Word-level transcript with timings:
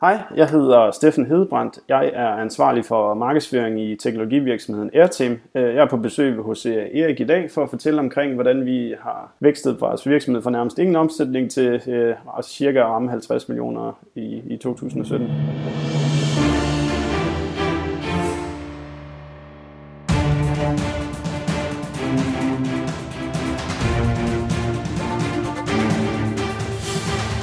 Hej, 0.00 0.22
jeg 0.36 0.48
hedder 0.48 0.90
Steffen 0.90 1.26
Hedebrandt. 1.26 1.78
Jeg 1.88 2.10
er 2.14 2.28
ansvarlig 2.28 2.84
for 2.84 3.14
markedsføring 3.14 3.80
i 3.80 3.96
teknologivirksomheden 3.96 4.90
Airteam. 4.94 5.32
Øh, 5.54 5.74
jeg 5.74 5.82
er 5.82 5.88
på 5.88 5.96
besøg 5.96 6.36
hos 6.36 6.66
øh, 6.66 6.76
Erik 6.76 7.20
i 7.20 7.24
dag 7.24 7.50
for 7.50 7.62
at 7.62 7.70
fortælle 7.70 8.00
omkring, 8.00 8.34
hvordan 8.34 8.66
vi 8.66 8.94
har 9.00 9.32
vækstet 9.40 9.80
vores 9.80 10.08
virksomhed 10.08 10.42
fra 10.42 10.50
nærmest 10.50 10.78
ingen 10.78 10.96
omsætning 10.96 11.50
til 11.50 11.82
øh, 11.88 12.14
cirka 12.42 12.82
ramme 12.82 13.10
50 13.10 13.48
millioner 13.48 13.98
i, 14.14 14.42
i 14.46 14.56
2017. 14.56 15.28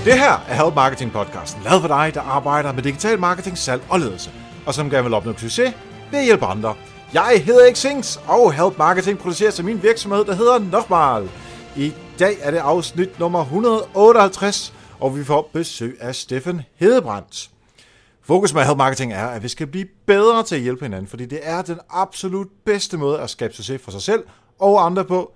Det 0.06 0.14
her 0.14 0.46
er 0.48 0.64
Help 0.64 0.76
Marketing 0.76 1.12
podcasten, 1.12 1.64
lavet 1.64 1.82
for 1.82 1.88
dig, 1.88 2.12
der 2.14 2.22
arbejder 2.22 2.72
med 2.72 2.84
digital 2.84 3.20
marketing, 3.20 3.58
salg 3.58 3.82
og 3.90 4.00
ledelse, 4.00 4.32
og 4.66 4.74
som 4.74 4.90
gerne 4.90 5.04
vil 5.04 5.14
opnå 5.14 5.34
succes 5.38 5.74
ved 6.12 6.20
at 6.20 6.26
hjælpe 6.26 6.46
andre. 6.46 6.76
Jeg 7.14 7.42
hedder 7.46 7.66
ikke 7.66 7.80
Sings, 7.80 8.20
og 8.28 8.54
Help 8.54 8.78
Marketing 8.78 9.20
producerer 9.20 9.52
til 9.52 9.66
min 9.66 9.84
virksomhed, 9.84 10.26
der 10.26 10.36
hedder 10.36 10.60
Nokmal. 10.60 11.30
I 11.76 11.94
dag 12.20 12.38
er 12.42 12.52
det 12.52 12.58
afsnit 12.58 13.20
nummer 13.20 13.42
158, 13.42 14.74
og 15.00 15.18
vi 15.18 15.24
får 15.24 15.50
besøg 15.54 15.98
af 16.02 16.16
Steffen 16.16 16.62
Hedebrandt. 16.76 17.50
Fokus 18.24 18.54
med 18.54 18.64
Help 18.64 18.78
Marketing 18.78 19.14
er, 19.14 19.28
at 19.28 19.44
vi 19.44 19.48
skal 19.48 19.68
blive 19.68 19.88
bedre 20.08 20.44
til 20.44 20.56
at 20.56 20.62
hjælpe 20.62 20.86
hinanden, 20.86 21.08
fordi 21.08 21.26
det 21.26 21.40
er 21.44 21.62
den 21.62 21.80
absolut 21.90 22.48
bedste 22.66 22.98
måde 22.98 23.20
at 23.20 23.30
skabe 23.30 23.54
succes 23.54 23.82
for 23.82 23.92
sig 23.92 24.02
selv 24.02 24.24
og 24.60 24.86
andre 24.86 25.06
på, 25.06 25.32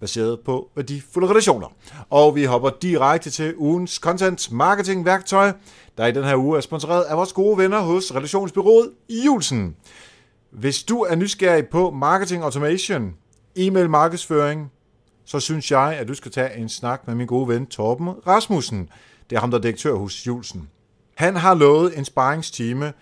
baseret 0.00 0.40
på 0.44 0.70
værdifulde 0.76 1.28
relationer. 1.28 1.66
Og 2.10 2.34
vi 2.34 2.44
hopper 2.44 2.70
direkte 2.82 3.30
til 3.30 3.54
ugens 3.56 3.94
content 3.94 4.52
marketing 4.52 5.04
værktøj, 5.04 5.52
der 5.98 6.06
i 6.06 6.12
den 6.12 6.24
her 6.24 6.36
uge 6.36 6.56
er 6.56 6.60
sponsoreret 6.60 7.02
af 7.02 7.16
vores 7.16 7.32
gode 7.32 7.58
venner 7.58 7.80
hos 7.80 8.14
relationsbyrået 8.14 8.90
Julsen. 9.08 9.76
Hvis 10.50 10.82
du 10.82 11.00
er 11.00 11.14
nysgerrig 11.14 11.68
på 11.68 11.90
marketing 11.90 12.42
automation, 12.44 13.14
e-mail 13.56 13.90
markedsføring, 13.90 14.72
så 15.24 15.40
synes 15.40 15.70
jeg, 15.70 15.96
at 15.98 16.08
du 16.08 16.14
skal 16.14 16.32
tage 16.32 16.56
en 16.56 16.68
snak 16.68 17.06
med 17.06 17.14
min 17.14 17.26
gode 17.26 17.48
ven 17.48 17.66
Torben 17.66 18.08
Rasmussen. 18.08 18.88
Det 19.30 19.36
er 19.36 19.40
ham, 19.40 19.50
der 19.50 19.58
er 19.58 19.62
direktør 19.62 19.94
hos 19.94 20.26
Julsen. 20.26 20.68
Han 21.16 21.36
har 21.36 21.54
lovet 21.54 21.98
en 21.98 22.04
sparringstime, 22.04 22.92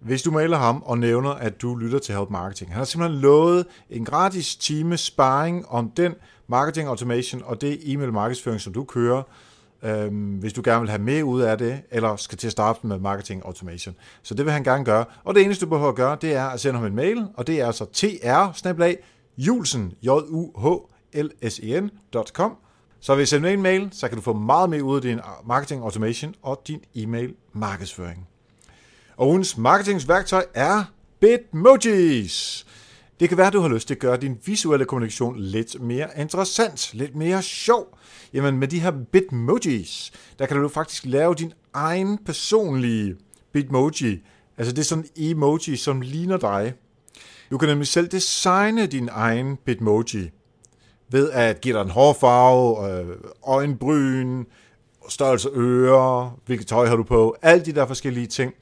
hvis 0.00 0.22
du 0.22 0.30
mailer 0.30 0.58
ham 0.58 0.82
og 0.86 0.98
nævner, 0.98 1.30
at 1.30 1.62
du 1.62 1.74
lytter 1.74 1.98
til 1.98 2.14
Help 2.14 2.30
Marketing. 2.30 2.70
Han 2.70 2.78
har 2.78 2.84
simpelthen 2.84 3.20
lovet 3.20 3.66
en 3.90 4.04
gratis 4.04 4.56
time 4.56 4.96
sparring 4.96 5.68
om 5.68 5.90
den 5.90 6.14
marketing 6.52 6.88
automation 6.88 7.42
og 7.44 7.60
det 7.60 7.92
e-mail 7.92 8.12
markedsføring, 8.12 8.60
som 8.60 8.72
du 8.72 8.84
kører, 8.84 9.22
øhm, 9.82 10.14
hvis 10.14 10.52
du 10.52 10.62
gerne 10.64 10.80
vil 10.80 10.90
have 10.90 11.02
mere 11.02 11.24
ud 11.24 11.40
af 11.40 11.58
det, 11.58 11.82
eller 11.90 12.16
skal 12.16 12.38
til 12.38 12.48
at 12.48 12.52
starte 12.52 12.86
med 12.86 12.98
marketing 12.98 13.42
automation. 13.44 13.94
Så 14.22 14.34
det 14.34 14.44
vil 14.44 14.52
han 14.52 14.64
gerne 14.64 14.84
gøre. 14.84 15.04
Og 15.24 15.34
det 15.34 15.42
eneste, 15.42 15.64
du 15.64 15.70
behøver 15.70 15.88
at 15.88 15.94
gøre, 15.94 16.16
det 16.20 16.34
er 16.34 16.46
at 16.46 16.60
sende 16.60 16.78
ham 16.78 16.86
en 16.86 16.94
mail, 16.94 17.26
og 17.34 17.46
det 17.46 17.60
er 17.60 17.66
altså 17.66 17.84
tr 17.84 18.92
julsen, 19.38 19.92
j 20.02 20.08
u 20.08 20.50
h 20.58 20.66
l 21.20 21.50
s 21.50 21.60
e 21.62 21.80
ncom 21.80 22.56
Så 23.00 23.14
hvis 23.14 23.28
du 23.28 23.36
sender 23.36 23.50
en 23.50 23.62
mail, 23.62 23.88
så 23.92 24.08
kan 24.08 24.16
du 24.16 24.22
få 24.22 24.32
meget 24.32 24.70
mere 24.70 24.84
ud 24.84 24.96
af 24.96 25.02
din 25.02 25.20
marketing 25.44 25.82
automation 25.82 26.34
og 26.42 26.62
din 26.68 26.80
e-mail 26.94 27.34
markedsføring. 27.52 28.28
Og 29.16 29.28
ugens 29.28 29.58
marketingsværktøj 29.58 30.44
er 30.54 30.84
Bitmojis. 31.20 32.66
Det 33.20 33.28
kan 33.28 33.38
være, 33.38 33.46
at 33.46 33.52
du 33.52 33.60
har 33.60 33.68
lyst 33.68 33.86
til 33.86 33.94
at 33.94 34.00
gøre 34.00 34.16
din 34.16 34.38
visuelle 34.46 34.84
kommunikation 34.84 35.38
lidt 35.38 35.80
mere 35.80 36.08
interessant, 36.16 36.94
lidt 36.94 37.16
mere 37.16 37.42
sjov. 37.42 37.98
Jamen 38.32 38.58
med 38.58 38.68
de 38.68 38.80
her 38.80 38.92
Bitmojis, 39.12 40.12
der 40.38 40.46
kan 40.46 40.56
du 40.56 40.68
faktisk 40.68 41.04
lave 41.06 41.34
din 41.34 41.52
egen 41.74 42.18
personlige 42.18 43.16
Bitmoji. 43.52 44.20
Altså 44.58 44.72
det 44.72 44.78
er 44.78 44.84
sådan 44.84 45.04
en 45.16 45.30
emoji, 45.30 45.76
som 45.76 46.00
ligner 46.00 46.36
dig. 46.36 46.74
Du 47.50 47.58
kan 47.58 47.68
nemlig 47.68 47.86
selv 47.88 48.08
designe 48.08 48.86
din 48.86 49.08
egen 49.12 49.56
Bitmoji 49.56 50.30
ved 51.10 51.30
at 51.30 51.60
give 51.60 51.74
dig 51.74 51.82
en 51.82 51.90
hårfarve, 51.90 52.90
øh, 52.90 53.16
øjenbryn, 53.46 54.44
størrelse 55.08 55.48
ører, 55.54 56.40
hvilket 56.46 56.66
tøj 56.66 56.86
har 56.86 56.96
du 56.96 57.02
på, 57.02 57.36
alle 57.42 57.64
de 57.64 57.72
der 57.72 57.86
forskellige 57.86 58.26
ting. 58.26 58.54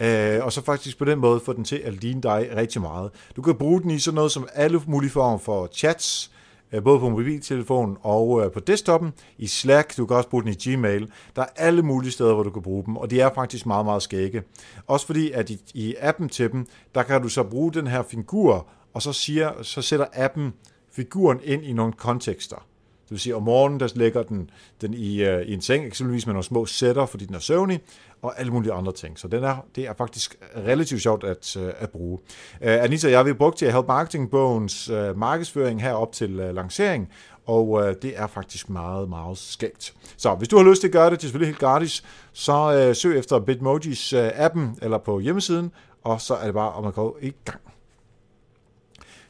Øh, 0.00 0.44
og 0.44 0.52
så 0.52 0.62
faktisk 0.62 0.98
på 0.98 1.04
den 1.04 1.18
måde 1.18 1.40
få 1.40 1.52
den 1.52 1.64
til 1.64 1.76
at 1.76 1.94
ligne 1.94 2.22
dig 2.22 2.50
rigtig 2.56 2.80
meget. 2.80 3.10
Du 3.36 3.42
kan 3.42 3.54
bruge 3.54 3.82
den 3.82 3.90
i 3.90 3.98
sådan 3.98 4.14
noget 4.14 4.32
som 4.32 4.48
alle 4.54 4.82
mulige 4.86 5.10
former 5.10 5.38
for 5.38 5.68
chats, 5.72 6.30
øh, 6.72 6.82
både 6.82 6.98
på 6.98 7.08
mobiltelefonen 7.08 7.96
og 8.02 8.44
øh, 8.44 8.52
på 8.52 8.60
desktopen, 8.60 9.12
i 9.38 9.46
Slack, 9.46 9.96
du 9.96 10.06
kan 10.06 10.16
også 10.16 10.28
bruge 10.28 10.42
den 10.42 10.52
i 10.52 10.74
Gmail. 10.74 11.10
Der 11.36 11.42
er 11.42 11.48
alle 11.56 11.82
mulige 11.82 12.10
steder, 12.10 12.34
hvor 12.34 12.42
du 12.42 12.50
kan 12.50 12.62
bruge 12.62 12.84
dem, 12.86 12.96
og 12.96 13.10
de 13.10 13.20
er 13.20 13.30
faktisk 13.34 13.66
meget, 13.66 13.84
meget 13.84 14.02
skægge. 14.02 14.42
Også 14.86 15.06
fordi, 15.06 15.30
at 15.30 15.50
i, 15.50 15.60
i 15.74 15.94
appen 16.00 16.28
til 16.28 16.52
dem, 16.52 16.66
der 16.94 17.02
kan 17.02 17.22
du 17.22 17.28
så 17.28 17.42
bruge 17.42 17.72
den 17.72 17.86
her 17.86 18.02
figur, 18.02 18.66
og 18.94 19.02
så, 19.02 19.12
siger, 19.12 19.62
så 19.62 19.82
sætter 19.82 20.06
appen 20.12 20.54
figuren 20.92 21.40
ind 21.44 21.64
i 21.64 21.72
nogle 21.72 21.92
kontekster. 21.92 22.66
Det 23.06 23.10
vil 23.10 23.20
sige, 23.20 23.36
om 23.36 23.42
morgenen 23.42 23.80
der 23.80 23.88
lægger 23.94 24.22
den, 24.22 24.50
den 24.80 24.94
i, 24.94 25.22
øh, 25.22 25.42
i 25.42 25.54
en 25.54 25.60
seng, 25.60 25.86
eksempelvis 25.86 26.26
med 26.26 26.34
nogle 26.34 26.44
små 26.44 26.66
sætter, 26.66 27.06
fordi 27.06 27.24
den 27.24 27.34
er 27.34 27.38
søvnig, 27.38 27.80
og 28.22 28.40
alle 28.40 28.52
mulige 28.52 28.72
andre 28.72 28.92
ting. 28.92 29.18
Så 29.18 29.28
den 29.28 29.44
er, 29.44 29.56
det 29.76 29.86
er 29.86 29.92
faktisk 29.98 30.36
relativt 30.56 31.02
sjovt 31.02 31.24
at, 31.24 31.56
øh, 31.56 31.72
at 31.78 31.90
bruge. 31.90 32.18
Øh, 32.60 32.82
Anita, 32.82 33.10
jeg 33.10 33.24
vil 33.24 33.34
bruge 33.34 33.52
til 33.52 33.72
Help 33.72 33.86
Marketing-bogens 33.86 34.90
øh, 34.90 35.18
markedsføring 35.18 35.82
her 35.82 35.92
op 35.92 36.12
til 36.12 36.40
øh, 36.40 36.54
lancering, 36.54 37.08
og 37.46 37.82
øh, 37.82 37.94
det 38.02 38.12
er 38.16 38.26
faktisk 38.26 38.70
meget, 38.70 39.08
meget 39.08 39.38
skægt. 39.38 39.94
Så 40.16 40.34
hvis 40.34 40.48
du 40.48 40.56
har 40.56 40.64
lyst 40.64 40.80
til 40.80 40.88
at 40.88 40.92
gøre 40.92 41.10
det, 41.10 41.12
det 41.12 41.16
er 41.16 41.28
selvfølgelig 41.28 41.48
helt 41.48 41.58
gratis, 41.58 42.04
så 42.32 42.86
øh, 42.88 42.96
søg 42.96 43.18
efter 43.18 43.40
Bitmojis 43.40 44.12
uh, 44.12 44.20
appen 44.34 44.78
eller 44.82 44.98
på 44.98 45.20
hjemmesiden, 45.20 45.72
og 46.04 46.20
så 46.20 46.34
er 46.34 46.44
det 46.44 46.54
bare 46.54 46.72
om 46.72 46.86
at 46.86 46.94
gå 46.94 47.18
i 47.22 47.32
gang. 47.44 47.65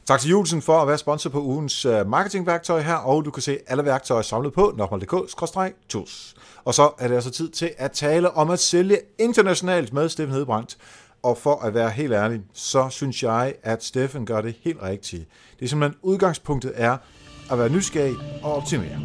Tak 0.07 0.19
til 0.19 0.29
Julesen 0.29 0.61
for 0.61 0.79
at 0.79 0.87
være 0.87 0.97
sponsor 0.97 1.29
på 1.29 1.41
ugens 1.41 1.85
øh, 1.85 2.09
marketingværktøj 2.09 2.81
her, 2.81 2.95
og 2.95 3.25
du 3.25 3.31
kan 3.31 3.43
se 3.43 3.57
alle 3.67 3.85
værktøjer 3.85 4.21
samlet 4.21 4.53
på 4.53 4.73
nokmal.dk-tools. 4.77 6.35
Og 6.65 6.73
så 6.73 6.91
er 6.99 7.07
det 7.07 7.15
altså 7.15 7.31
tid 7.31 7.49
til 7.49 7.71
at 7.77 7.91
tale 7.91 8.31
om 8.31 8.49
at 8.49 8.59
sælge 8.59 8.97
internationalt 9.19 9.93
med 9.93 10.09
Steffen 10.09 10.33
Hedebrandt. 10.33 10.77
Og 11.23 11.37
for 11.37 11.55
at 11.55 11.73
være 11.73 11.89
helt 11.89 12.13
ærlig, 12.13 12.41
så 12.53 12.89
synes 12.89 13.23
jeg, 13.23 13.53
at 13.63 13.83
Steffen 13.83 14.25
gør 14.25 14.41
det 14.41 14.55
helt 14.61 14.81
rigtigt. 14.81 15.27
Det 15.59 15.65
er 15.65 15.69
simpelthen 15.69 15.99
udgangspunktet 16.01 16.71
er 16.75 16.97
at 17.51 17.59
være 17.59 17.69
nysgerrig 17.69 18.15
og 18.43 18.55
optimere. 18.55 18.99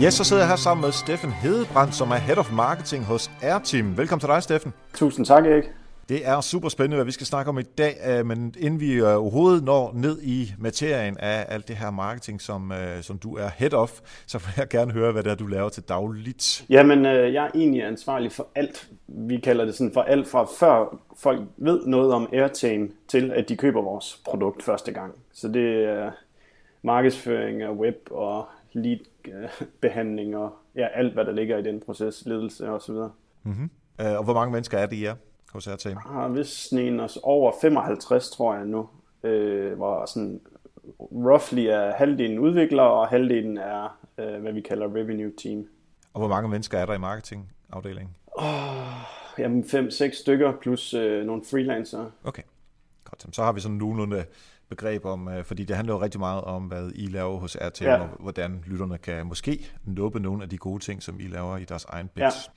Ja, 0.00 0.10
så 0.10 0.24
sidder 0.24 0.42
jeg 0.42 0.48
her 0.48 0.56
sammen 0.56 0.84
med 0.84 0.92
Steffen 0.92 1.30
Hedebrandt, 1.30 1.94
som 1.94 2.10
er 2.10 2.14
Head 2.14 2.38
of 2.38 2.52
Marketing 2.52 3.04
hos 3.04 3.30
Airteam. 3.42 3.96
Velkommen 3.96 4.20
til 4.20 4.28
dig, 4.28 4.42
Steffen. 4.42 4.72
Tusind 4.94 5.26
tak, 5.26 5.46
Erik. 5.46 5.64
Det 6.08 6.28
er 6.28 6.40
super 6.40 6.68
spændende, 6.68 6.96
hvad 6.96 7.04
vi 7.04 7.10
skal 7.10 7.26
snakke 7.26 7.48
om 7.48 7.58
i 7.58 7.62
dag, 7.62 7.94
øh, 8.08 8.26
men 8.26 8.54
inden 8.58 8.80
vi 8.80 8.92
øh, 8.92 9.20
overhovedet 9.20 9.64
når 9.64 9.92
ned 9.94 10.22
i 10.22 10.52
materien 10.58 11.16
af 11.18 11.46
alt 11.48 11.68
det 11.68 11.76
her 11.76 11.90
marketing, 11.90 12.40
som, 12.40 12.72
øh, 12.72 13.02
som 13.02 13.18
du 13.18 13.36
er 13.36 13.48
head 13.56 13.74
of, 13.74 14.00
så 14.26 14.38
vil 14.38 14.48
jeg 14.56 14.68
gerne 14.68 14.92
høre, 14.92 15.12
hvad 15.12 15.22
det 15.22 15.30
er, 15.30 15.34
du 15.34 15.46
laver 15.46 15.68
til 15.68 15.82
dagligt. 15.82 16.64
Jamen, 16.70 17.04
jeg 17.04 17.44
er 17.44 17.50
egentlig 17.54 17.84
ansvarlig 17.84 18.32
for 18.32 18.48
alt. 18.54 18.88
Vi 19.06 19.36
kalder 19.38 19.64
det 19.64 19.74
sådan 19.74 19.92
for 19.92 20.02
alt 20.02 20.28
fra 20.28 20.46
før 20.58 20.96
folk 21.18 21.40
ved 21.56 21.86
noget 21.86 22.12
om 22.12 22.28
Airteam, 22.32 22.90
til 23.08 23.30
at 23.30 23.48
de 23.48 23.56
køber 23.56 23.82
vores 23.82 24.20
produkt 24.24 24.62
første 24.62 24.92
gang. 24.92 25.12
Så 25.32 25.48
det 25.48 25.84
er 25.84 26.10
markedsføring 26.82 27.66
og 27.66 27.78
web 27.78 28.08
og 28.10 28.46
lead-behandling 29.26 30.36
og 30.36 30.52
ja, 30.76 30.86
alt, 30.94 31.14
hvad 31.14 31.24
der 31.24 31.32
ligger 31.32 31.58
i 31.58 31.62
den 31.62 31.80
proces, 31.80 32.22
ledelse 32.26 32.70
og 32.70 32.82
så 32.82 32.92
videre. 32.92 33.10
Mm-hmm. 33.42 33.70
Og 33.98 34.24
hvor 34.24 34.34
mange 34.34 34.52
mennesker 34.52 34.78
er 34.78 34.86
det, 34.86 34.96
I 34.96 35.04
er 35.04 35.14
hos 35.52 35.68
RT? 35.68 35.86
Jeg 35.86 35.96
har 35.96 36.28
vist 36.28 36.72
os 37.00 37.18
over 37.22 37.52
55, 37.60 38.30
tror 38.30 38.54
jeg 38.54 38.66
nu, 38.66 38.88
øh, 39.22 39.76
hvor 39.76 40.06
sådan 40.06 40.40
roughly 41.00 41.60
er 41.60 41.92
halvdelen 41.92 42.38
udviklere, 42.38 42.90
og 42.90 43.08
halvdelen 43.08 43.58
er, 43.58 43.98
øh, 44.18 44.40
hvad 44.40 44.52
vi 44.52 44.60
kalder 44.60 44.86
revenue 44.86 45.32
team. 45.42 45.66
Og 46.14 46.20
hvor 46.20 46.28
mange 46.28 46.48
mennesker 46.48 46.78
er 46.78 46.86
der 46.86 46.94
i 46.94 46.98
marketingafdelingen? 46.98 48.14
Oh, 48.32 48.44
jamen 49.38 49.64
5-6 49.64 50.20
stykker 50.20 50.52
plus 50.60 50.94
øh, 50.94 51.26
nogle 51.26 51.42
freelancere. 51.50 52.10
Okay, 52.24 52.42
godt. 53.04 53.26
Så 53.34 53.42
har 53.42 53.52
vi 53.52 53.60
sådan 53.60 53.76
nogenlunde 53.76 54.24
begreb 54.68 55.04
om, 55.04 55.28
øh, 55.28 55.44
fordi 55.44 55.64
det 55.64 55.76
handler 55.76 55.94
jo 55.94 56.00
rigtig 56.00 56.20
meget 56.20 56.44
om, 56.44 56.62
hvad 56.62 56.90
I 56.94 57.06
laver 57.06 57.38
hos 57.38 57.56
RTL, 57.60 57.84
ja. 57.84 58.00
og 58.00 58.08
hvordan 58.20 58.64
lytterne 58.66 58.98
kan 58.98 59.26
måske 59.26 59.70
nuppe 59.84 60.20
nogle 60.20 60.42
af 60.42 60.48
de 60.48 60.58
gode 60.58 60.82
ting, 60.82 61.02
som 61.02 61.20
I 61.20 61.26
laver 61.26 61.56
i 61.56 61.64
deres 61.64 61.84
egen 61.84 62.08
bits. 62.14 62.50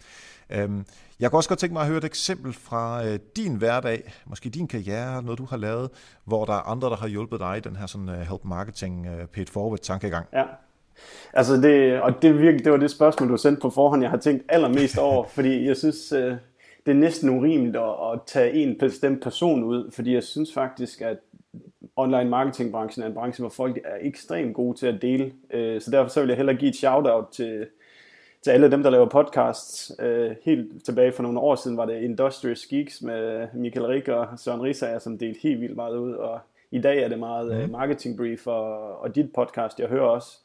Ja. 0.49 0.63
Øhm, 0.63 0.85
jeg 1.19 1.29
kunne 1.29 1.39
også 1.39 1.49
godt 1.49 1.59
tænke 1.59 1.73
mig 1.73 1.81
at 1.81 1.87
høre 1.87 1.97
et 1.97 2.03
eksempel 2.03 2.53
fra 2.53 3.05
øh, 3.05 3.19
din 3.35 3.55
hverdag, 3.55 4.13
måske 4.25 4.49
din 4.49 4.67
karriere, 4.67 5.23
noget 5.23 5.39
du 5.39 5.45
har 5.45 5.57
lavet, 5.57 5.89
hvor 6.25 6.45
der 6.45 6.53
er 6.53 6.69
andre, 6.69 6.89
der 6.89 6.95
har 6.95 7.07
hjulpet 7.07 7.39
dig 7.39 7.57
i 7.57 7.59
den 7.59 7.75
her 7.75 7.85
sådan, 7.85 8.09
uh, 8.09 8.15
help 8.15 8.45
marketing 8.45 9.07
uh, 9.09 9.25
paid 9.25 9.45
forward 9.45 9.79
tankegang. 9.79 10.25
Ja. 10.33 10.43
Altså 11.33 11.55
det, 11.55 12.01
og 12.01 12.21
det, 12.21 12.39
virkelig, 12.39 12.65
det 12.65 12.71
var 12.71 12.77
det 12.77 12.91
spørgsmål, 12.91 13.29
du 13.29 13.37
sendte 13.37 13.61
på 13.61 13.69
forhånd, 13.69 14.01
jeg 14.01 14.11
har 14.11 14.17
tænkt 14.17 14.43
allermest 14.49 14.97
over, 15.07 15.25
fordi 15.27 15.67
jeg 15.67 15.77
synes, 15.77 16.13
det 16.85 16.95
er 16.95 16.99
næsten 16.99 17.29
urimeligt 17.29 17.75
at, 17.75 17.93
at 18.13 18.19
tage 18.25 18.53
en 18.53 18.75
bestemt 18.79 19.23
person 19.23 19.63
ud, 19.63 19.91
fordi 19.91 20.13
jeg 20.13 20.23
synes 20.23 20.53
faktisk, 20.53 21.01
at 21.01 21.17
online 21.99 22.29
marketingbranchen 22.29 23.03
er 23.03 23.07
en 23.07 23.13
branche, 23.13 23.41
hvor 23.41 23.49
folk 23.49 23.77
er 23.77 23.97
ekstremt 24.01 24.55
gode 24.55 24.77
til 24.77 24.87
at 24.87 25.01
dele. 25.01 25.33
Øh, 25.51 25.81
så 25.81 25.91
derfor 25.91 26.09
så 26.09 26.19
vil 26.19 26.27
jeg 26.27 26.37
hellere 26.37 26.55
give 26.55 26.69
et 26.69 26.75
shout-out 26.75 27.27
til, 27.31 27.65
til 28.41 28.51
alle 28.51 28.71
dem, 28.71 28.83
der 28.83 28.89
laver 28.89 29.05
podcasts. 29.05 29.91
Øh, 29.99 30.31
helt 30.43 30.85
tilbage 30.85 31.11
for 31.11 31.23
nogle 31.23 31.39
år 31.39 31.55
siden 31.55 31.77
var 31.77 31.85
det 31.85 32.01
Industrious 32.01 32.65
Geeks 32.65 33.01
med 33.01 33.47
Michael 33.53 33.85
Rik 33.85 34.07
og 34.07 34.27
Søren 34.37 34.61
Risager, 34.61 34.99
som 34.99 35.17
delte 35.17 35.39
helt 35.43 35.61
vildt 35.61 35.75
meget 35.75 35.97
ud. 35.97 36.13
Og 36.13 36.39
i 36.71 36.81
dag 36.81 37.03
er 37.03 37.07
det 37.07 37.19
meget 37.19 37.65
mm. 37.65 37.71
Marketing 37.71 38.17
Brief 38.17 38.47
og, 38.47 39.01
og 39.01 39.15
dit 39.15 39.33
podcast, 39.33 39.79
jeg 39.79 39.87
hører 39.87 40.07
også. 40.07 40.37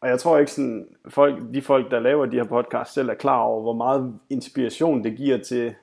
Og 0.00 0.08
jeg 0.08 0.18
tror 0.18 0.38
ikke 0.38 0.52
sådan, 0.52 0.88
folk, 1.08 1.42
de 1.54 1.62
folk, 1.62 1.90
der 1.90 2.00
laver 2.00 2.26
de 2.26 2.36
her 2.36 2.44
podcasts, 2.44 2.94
selv 2.94 3.08
er 3.08 3.14
klar 3.14 3.40
over, 3.40 3.62
hvor 3.62 3.72
meget 3.72 4.14
inspiration 4.30 5.04
det 5.04 5.16
giver 5.16 5.38
til 5.38 5.74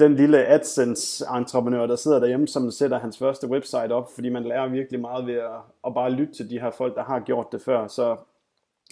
den 0.00 0.14
lille 0.14 0.46
AdSense-entreprenør, 0.46 1.86
der 1.86 1.96
sidder 1.96 2.20
derhjemme, 2.20 2.48
som 2.48 2.70
sætter 2.70 2.98
hans 2.98 3.18
første 3.18 3.46
website 3.46 3.92
op, 3.92 4.10
fordi 4.14 4.28
man 4.28 4.44
lærer 4.44 4.68
virkelig 4.68 5.00
meget 5.00 5.26
ved 5.26 5.34
at, 5.34 5.60
at 5.86 5.94
bare 5.94 6.10
lytte 6.10 6.34
til 6.34 6.50
de 6.50 6.60
her 6.60 6.70
folk, 6.70 6.96
der 6.96 7.04
har 7.04 7.20
gjort 7.20 7.46
det 7.52 7.62
før. 7.62 7.86
Så 7.86 8.16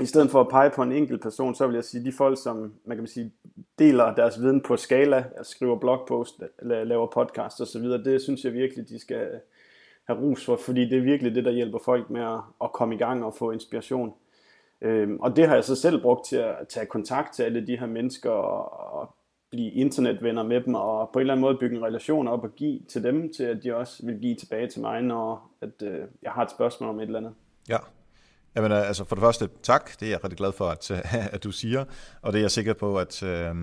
i 0.01 0.07
stedet 0.07 0.31
for 0.31 0.41
at 0.41 0.49
pege 0.49 0.71
på 0.71 0.83
en 0.83 0.93
enkelt 0.93 1.23
person, 1.23 1.55
så 1.55 1.67
vil 1.67 1.75
jeg 1.75 1.85
sige, 1.85 2.05
de 2.05 2.13
folk, 2.13 2.43
som 2.43 2.75
man 2.85 2.97
kan 2.97 3.07
sige, 3.07 3.33
deler 3.79 4.15
deres 4.15 4.41
viden 4.41 4.61
på 4.61 4.77
skala, 4.77 5.25
skriver 5.43 5.79
blogpost, 5.79 6.43
laver 6.63 7.07
podcast 7.07 7.61
osv., 7.61 7.83
det 7.83 8.23
synes 8.23 8.45
jeg 8.45 8.53
virkelig, 8.53 8.89
de 8.89 8.99
skal 8.99 9.29
have 10.07 10.21
ros 10.21 10.45
for, 10.45 10.57
fordi 10.57 10.81
det 10.81 10.99
er 10.99 11.03
virkelig 11.03 11.35
det, 11.35 11.45
der 11.45 11.51
hjælper 11.51 11.79
folk 11.85 12.11
med 12.11 12.21
at, 12.21 12.41
at 12.65 12.73
komme 12.73 12.95
i 12.95 12.99
gang 12.99 13.25
og 13.25 13.35
få 13.35 13.51
inspiration. 13.51 14.15
Øhm, 14.81 15.21
og 15.21 15.37
det 15.37 15.49
har 15.49 15.55
jeg 15.55 15.65
så 15.65 15.75
selv 15.75 16.03
brugt 16.03 16.27
til 16.27 16.37
at 16.37 16.57
tage 16.69 16.87
kontakt 16.87 17.35
til 17.35 17.43
alle 17.43 17.67
de 17.67 17.79
her 17.79 17.87
mennesker 17.87 18.31
og, 18.31 19.01
og 19.01 19.15
blive 19.51 19.71
internetvenner 19.71 20.43
med 20.43 20.61
dem, 20.61 20.75
og 20.75 21.11
på 21.13 21.19
en 21.19 21.21
eller 21.21 21.35
anden 21.35 21.43
måde 21.43 21.57
bygge 21.61 21.77
en 21.77 21.85
relation 21.85 22.29
op 22.29 22.45
og 22.45 22.55
give 22.55 22.81
til 22.89 23.03
dem, 23.03 23.33
til 23.33 23.43
at 23.43 23.63
de 23.63 23.77
også 23.77 24.07
vil 24.07 24.19
give 24.19 24.35
tilbage 24.35 24.69
til 24.69 24.81
mig, 24.81 25.03
når 25.03 25.51
at, 25.61 25.83
øh, 25.83 26.01
jeg 26.23 26.31
har 26.31 26.43
et 26.43 26.51
spørgsmål 26.51 26.91
om 26.91 27.01
et 27.01 27.03
eller 27.03 27.19
andet. 27.19 27.33
Ja, 27.69 27.79
Jamen, 28.57 28.73
øh, 28.73 28.89
altså 28.89 29.05
for 29.05 29.17
det 29.17 29.23
første, 29.23 29.49
tak. 29.63 30.01
Det 30.01 30.07
er 30.07 30.11
jeg 30.11 30.25
rigtig 30.25 30.39
glad 30.39 30.53
for, 30.53 30.69
at, 30.69 30.91
at 31.35 31.45
du 31.45 31.51
siger. 31.51 31.85
Og 32.23 32.33
det 32.33 32.39
er 32.39 32.43
jeg 32.43 32.51
sikker 32.51 32.75
på, 32.75 32.99
at 32.99 33.23
øh, 33.23 33.55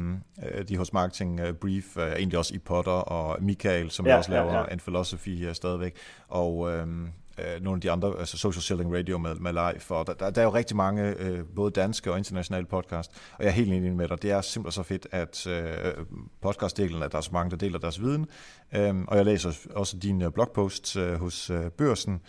de 0.67 0.77
hos 0.77 0.93
Marketing 0.93 1.39
Brief, 1.61 1.97
er 1.97 2.15
egentlig 2.15 2.39
også 2.39 2.55
i 2.55 2.57
Potter 2.57 2.91
og 2.91 3.43
Michael, 3.43 3.91
som 3.91 4.07
ja, 4.07 4.17
også 4.17 4.31
laver 4.31 4.53
ja, 4.53 4.59
ja. 4.59 4.65
en 4.71 4.79
philosophy 4.79 5.51
stadigvæk, 5.53 5.95
og 6.27 6.71
øh, 6.71 6.87
nogle 7.61 7.77
af 7.77 7.81
de 7.81 7.91
andre, 7.91 8.13
altså 8.19 8.37
Social 8.37 8.61
Selling 8.61 8.95
Radio 8.97 9.17
med, 9.17 9.35
med 9.35 9.51
live, 9.51 9.79
for 9.79 10.03
der, 10.03 10.13
der, 10.13 10.29
der 10.29 10.41
er 10.41 10.45
jo 10.45 10.53
rigtig 10.53 10.75
mange, 10.75 11.15
øh, 11.19 11.39
både 11.55 11.71
danske 11.71 12.11
og 12.11 12.17
internationale 12.17 12.65
podcast, 12.65 13.11
og 13.37 13.43
jeg 13.43 13.49
er 13.49 13.53
helt 13.53 13.73
enig 13.73 13.95
med 13.95 14.07
dig. 14.07 14.21
Det 14.21 14.31
er 14.31 14.41
simpelthen 14.41 14.83
så 14.83 14.87
fedt, 14.87 15.07
at 15.11 15.47
øh, 15.47 15.93
podcastdelen, 16.41 17.03
at 17.03 17.11
der 17.11 17.17
er 17.17 17.21
så 17.21 17.29
mange, 17.33 17.51
der 17.51 17.57
deler 17.57 17.79
deres 17.79 18.01
viden, 18.01 18.27
øh, 18.75 18.95
og 19.07 19.17
jeg 19.17 19.25
læser 19.25 19.51
også 19.75 19.97
dine 19.97 20.31
blogposts 20.31 20.95
øh, 20.95 21.13
hos 21.13 21.49
øh, 21.49 21.69
Børsen, 21.77 22.21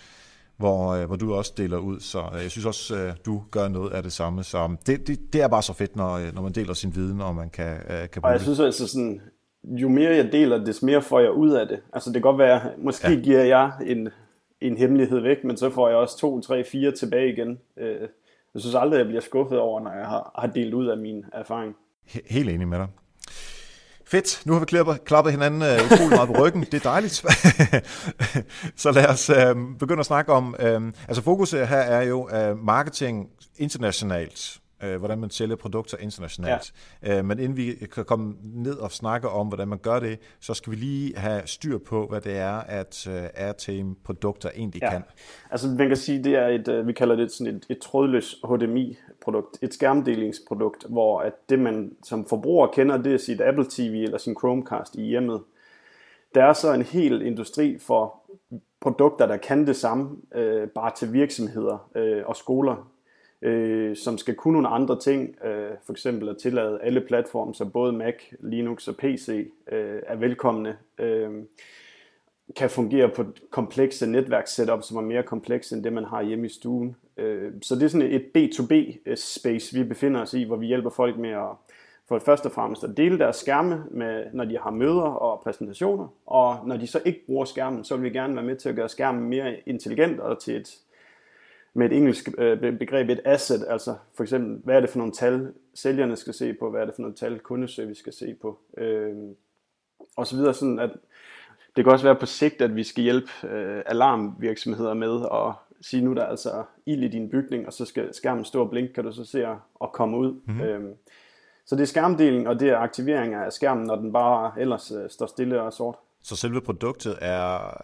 hvor, 0.56 0.88
øh, 0.88 1.06
hvor 1.06 1.16
du 1.16 1.34
også 1.34 1.52
deler 1.56 1.78
ud. 1.78 2.00
Så 2.00 2.22
øh, 2.34 2.42
jeg 2.42 2.50
synes 2.50 2.66
også, 2.66 2.96
øh, 2.96 3.12
du 3.26 3.42
gør 3.50 3.68
noget 3.68 3.92
af 3.92 4.02
det 4.02 4.12
samme. 4.12 4.44
Så 4.44 4.76
det, 4.86 5.06
det, 5.06 5.32
det 5.32 5.42
er 5.42 5.48
bare 5.48 5.62
så 5.62 5.72
fedt, 5.72 5.96
når, 5.96 6.32
når 6.32 6.42
man 6.42 6.52
deler 6.52 6.74
sin 6.74 6.94
viden, 6.94 7.20
og 7.20 7.34
man 7.34 7.50
kan, 7.50 7.76
kan 8.12 8.22
bruge 8.22 8.24
Og 8.24 8.32
jeg 8.32 8.40
synes 8.40 8.60
altså 8.60 8.86
sådan, 8.86 9.20
jo 9.64 9.88
mere 9.88 10.16
jeg 10.16 10.32
deler, 10.32 10.64
des 10.64 10.82
mere 10.82 11.02
får 11.02 11.20
jeg 11.20 11.32
ud 11.32 11.50
af 11.50 11.68
det. 11.68 11.78
Altså 11.92 12.10
det 12.10 12.14
kan 12.14 12.22
godt 12.22 12.38
være, 12.38 12.60
måske 12.78 13.10
ja. 13.10 13.20
giver 13.20 13.44
jeg 13.44 13.72
en, 13.86 14.08
en 14.60 14.76
hemmelighed 14.76 15.20
væk, 15.20 15.44
men 15.44 15.56
så 15.56 15.70
får 15.70 15.88
jeg 15.88 15.96
også 15.96 16.18
to, 16.18 16.40
tre, 16.40 16.64
fire 16.64 16.92
tilbage 16.92 17.32
igen. 17.32 17.58
Øh, 17.76 18.00
jeg 18.54 18.60
synes 18.60 18.74
aldrig, 18.74 18.98
jeg 18.98 19.06
bliver 19.06 19.20
skuffet 19.20 19.58
over, 19.58 19.80
når 19.80 19.92
jeg 19.92 20.06
har, 20.06 20.32
har 20.38 20.46
delt 20.46 20.74
ud 20.74 20.86
af 20.86 20.98
min 20.98 21.24
erfaring. 21.32 21.76
Helt 22.26 22.50
enig 22.50 22.68
med 22.68 22.78
dig. 22.78 22.88
Fedt, 24.06 24.42
nu 24.46 24.52
har 24.52 24.60
vi 24.60 24.66
klappet, 24.66 25.04
klappet 25.04 25.32
hinanden 25.32 25.62
uh, 25.62 25.92
utrolig 25.92 26.16
meget 26.16 26.28
på 26.28 26.42
ryggen. 26.42 26.62
Det 26.62 26.74
er 26.74 26.90
dejligt. 26.90 27.14
så 28.82 28.92
lad 28.92 29.08
os 29.08 29.30
uh, 29.30 29.78
begynde 29.78 30.00
at 30.00 30.06
snakke 30.06 30.32
om, 30.32 30.56
uh, 30.58 30.86
altså 31.08 31.22
fokus 31.22 31.50
her 31.50 31.60
er 31.66 32.02
jo 32.02 32.28
uh, 32.50 32.58
marketing 32.58 33.30
internationalt 33.56 34.60
øh, 34.82 34.96
hvordan 34.96 35.18
man 35.18 35.30
sælger 35.30 35.56
produkter 35.56 35.96
internationalt. 35.98 36.72
Ja. 37.02 37.18
Øh, 37.18 37.24
men 37.24 37.38
inden 37.38 37.56
vi 37.56 37.72
kan 37.72 38.04
komme 38.04 38.34
ned 38.42 38.74
og 38.74 38.92
snakke 38.92 39.28
om, 39.28 39.46
hvordan 39.48 39.68
man 39.68 39.78
gør 39.78 40.00
det, 40.00 40.18
så 40.40 40.54
skal 40.54 40.70
vi 40.70 40.76
lige 40.76 41.16
have 41.16 41.42
styr 41.46 41.78
på, 41.78 42.06
hvad 42.06 42.20
det 42.20 42.36
er, 42.36 42.56
at 42.56 43.06
øh, 43.06 43.22
Airtame-produkter 43.34 44.50
egentlig 44.56 44.82
ja. 44.82 44.90
kan. 44.90 45.02
Altså 45.50 45.68
man 45.68 45.88
kan 45.88 45.96
sige, 45.96 46.24
det 46.24 46.34
er 46.34 46.46
et, 46.46 46.68
øh, 46.68 46.86
vi 46.86 46.92
kalder 46.92 47.16
det 47.16 47.32
sådan 47.32 47.56
et, 47.56 47.66
et 47.70 47.78
trådløst 47.78 48.36
HDMI-produkt, 48.44 49.58
et 49.62 49.74
skærmdelingsprodukt, 49.74 50.84
hvor 50.88 51.20
at 51.20 51.32
det 51.48 51.58
man 51.58 51.92
som 52.04 52.26
forbruger 52.28 52.66
kender, 52.66 52.96
det 52.96 53.14
er 53.14 53.18
sit 53.18 53.40
Apple 53.40 53.66
TV 53.70 54.02
eller 54.04 54.18
sin 54.18 54.36
Chromecast 54.40 54.94
i 54.94 55.02
hjemmet. 55.02 55.40
Der 56.34 56.44
er 56.44 56.52
så 56.52 56.72
en 56.72 56.82
hel 56.82 57.22
industri 57.22 57.78
for 57.78 58.20
produkter, 58.80 59.26
der 59.26 59.36
kan 59.36 59.66
det 59.66 59.76
samme, 59.76 60.16
øh, 60.34 60.68
bare 60.68 60.90
til 60.96 61.12
virksomheder 61.12 61.90
øh, 61.94 62.22
og 62.26 62.36
skoler 62.36 62.90
øh, 63.42 63.96
som 63.96 64.18
skal 64.18 64.34
kunne 64.34 64.52
nogle 64.52 64.68
andre 64.68 65.00
ting, 65.00 65.44
øh, 65.44 65.70
for 65.84 65.92
eksempel 65.92 66.28
at 66.28 66.36
tillade 66.36 66.80
alle 66.82 67.00
platforme, 67.00 67.54
så 67.54 67.64
både 67.64 67.92
Mac, 67.92 68.14
Linux 68.40 68.88
og 68.88 68.96
PC 68.96 69.50
øh, 69.72 70.02
er 70.06 70.16
velkomne, 70.16 70.76
øh, 70.98 71.30
kan 72.56 72.70
fungere 72.70 73.08
på 73.08 73.24
komplekse 73.50 74.06
netværkssetup, 74.06 74.82
som 74.82 74.96
er 74.96 75.00
mere 75.00 75.22
komplekse 75.22 75.76
end 75.76 75.84
det, 75.84 75.92
man 75.92 76.04
har 76.04 76.22
hjemme 76.22 76.46
i 76.46 76.48
stuen. 76.48 76.96
Øh, 77.16 77.52
så 77.62 77.74
det 77.74 77.82
er 77.82 77.88
sådan 77.88 78.12
et 78.12 78.24
B2B-space, 78.36 79.76
øh, 79.76 79.82
vi 79.82 79.88
befinder 79.88 80.22
os 80.22 80.34
i, 80.34 80.44
hvor 80.44 80.56
vi 80.56 80.66
hjælper 80.66 80.90
folk 80.90 81.18
med 81.18 81.30
at 81.30 81.48
for 82.08 82.18
først 82.18 82.46
og 82.46 82.52
fremmest 82.52 82.84
at 82.84 82.96
dele 82.96 83.18
deres 83.18 83.36
skærme, 83.36 83.84
med, 83.90 84.24
når 84.32 84.44
de 84.44 84.58
har 84.58 84.70
møder 84.70 85.02
og 85.02 85.40
præsentationer, 85.40 86.08
og 86.26 86.56
når 86.66 86.76
de 86.76 86.86
så 86.86 87.00
ikke 87.04 87.26
bruger 87.26 87.44
skærmen, 87.44 87.84
så 87.84 87.96
vil 87.96 88.04
vi 88.04 88.18
gerne 88.18 88.36
være 88.36 88.44
med 88.44 88.56
til 88.56 88.68
at 88.68 88.76
gøre 88.76 88.88
skærmen 88.88 89.28
mere 89.28 89.56
intelligent 89.66 90.20
og 90.20 90.38
til 90.38 90.56
et 90.56 90.78
med 91.76 91.86
et 91.86 91.96
engelsk 91.96 92.28
øh, 92.38 92.78
begreb, 92.78 93.10
et 93.10 93.20
asset, 93.24 93.64
altså 93.68 93.94
for 94.14 94.22
eksempel, 94.22 94.60
hvad 94.64 94.76
er 94.76 94.80
det 94.80 94.90
for 94.90 94.98
nogle 94.98 95.12
tal, 95.12 95.52
sælgerne 95.74 96.16
skal 96.16 96.34
se 96.34 96.52
på, 96.52 96.70
hvad 96.70 96.80
er 96.80 96.84
det 96.84 96.94
for 96.94 97.02
nogle 97.02 97.16
tal, 97.16 97.38
kundeservice 97.38 98.00
skal 98.00 98.12
se 98.12 98.34
på, 98.42 98.58
øh, 98.78 99.14
og 100.16 100.26
så 100.26 100.36
videre, 100.36 100.54
sådan 100.54 100.78
at 100.78 100.90
det 101.76 101.84
kan 101.84 101.92
også 101.92 102.04
være 102.04 102.16
på 102.16 102.26
sigt, 102.26 102.62
at 102.62 102.76
vi 102.76 102.82
skal 102.82 103.04
hjælpe 103.04 103.30
øh, 103.48 103.82
alarmvirksomheder 103.86 104.94
med 104.94 105.26
at 105.32 105.54
sige, 105.80 106.04
nu 106.04 106.14
der 106.14 106.22
er 106.22 106.26
altså 106.26 106.64
ild 106.86 107.04
i 107.04 107.08
din 107.08 107.30
bygning, 107.30 107.66
og 107.66 107.72
så 107.72 107.84
skal 107.84 108.14
skærmen 108.14 108.44
stå 108.44 108.60
og 108.62 108.70
blinke, 108.70 108.92
kan 108.92 109.04
du 109.04 109.12
så 109.12 109.24
se 109.24 109.46
og 109.74 109.92
komme 109.92 110.18
ud. 110.18 110.32
Mm-hmm. 110.32 110.60
Øh, 110.60 110.94
så 111.66 111.76
det 111.76 111.82
er 111.82 111.86
skærmdeling, 111.86 112.48
og 112.48 112.60
det 112.60 112.68
er 112.68 112.76
aktivering 112.76 113.34
af 113.34 113.52
skærmen, 113.52 113.86
når 113.86 113.96
den 113.96 114.12
bare 114.12 114.52
ellers 114.60 114.92
øh, 114.92 115.10
står 115.10 115.26
stille 115.26 115.62
og 115.62 115.72
sort. 115.72 115.96
Så 116.22 116.36
selve 116.36 116.60
produktet 116.60 117.18
er, 117.20 117.80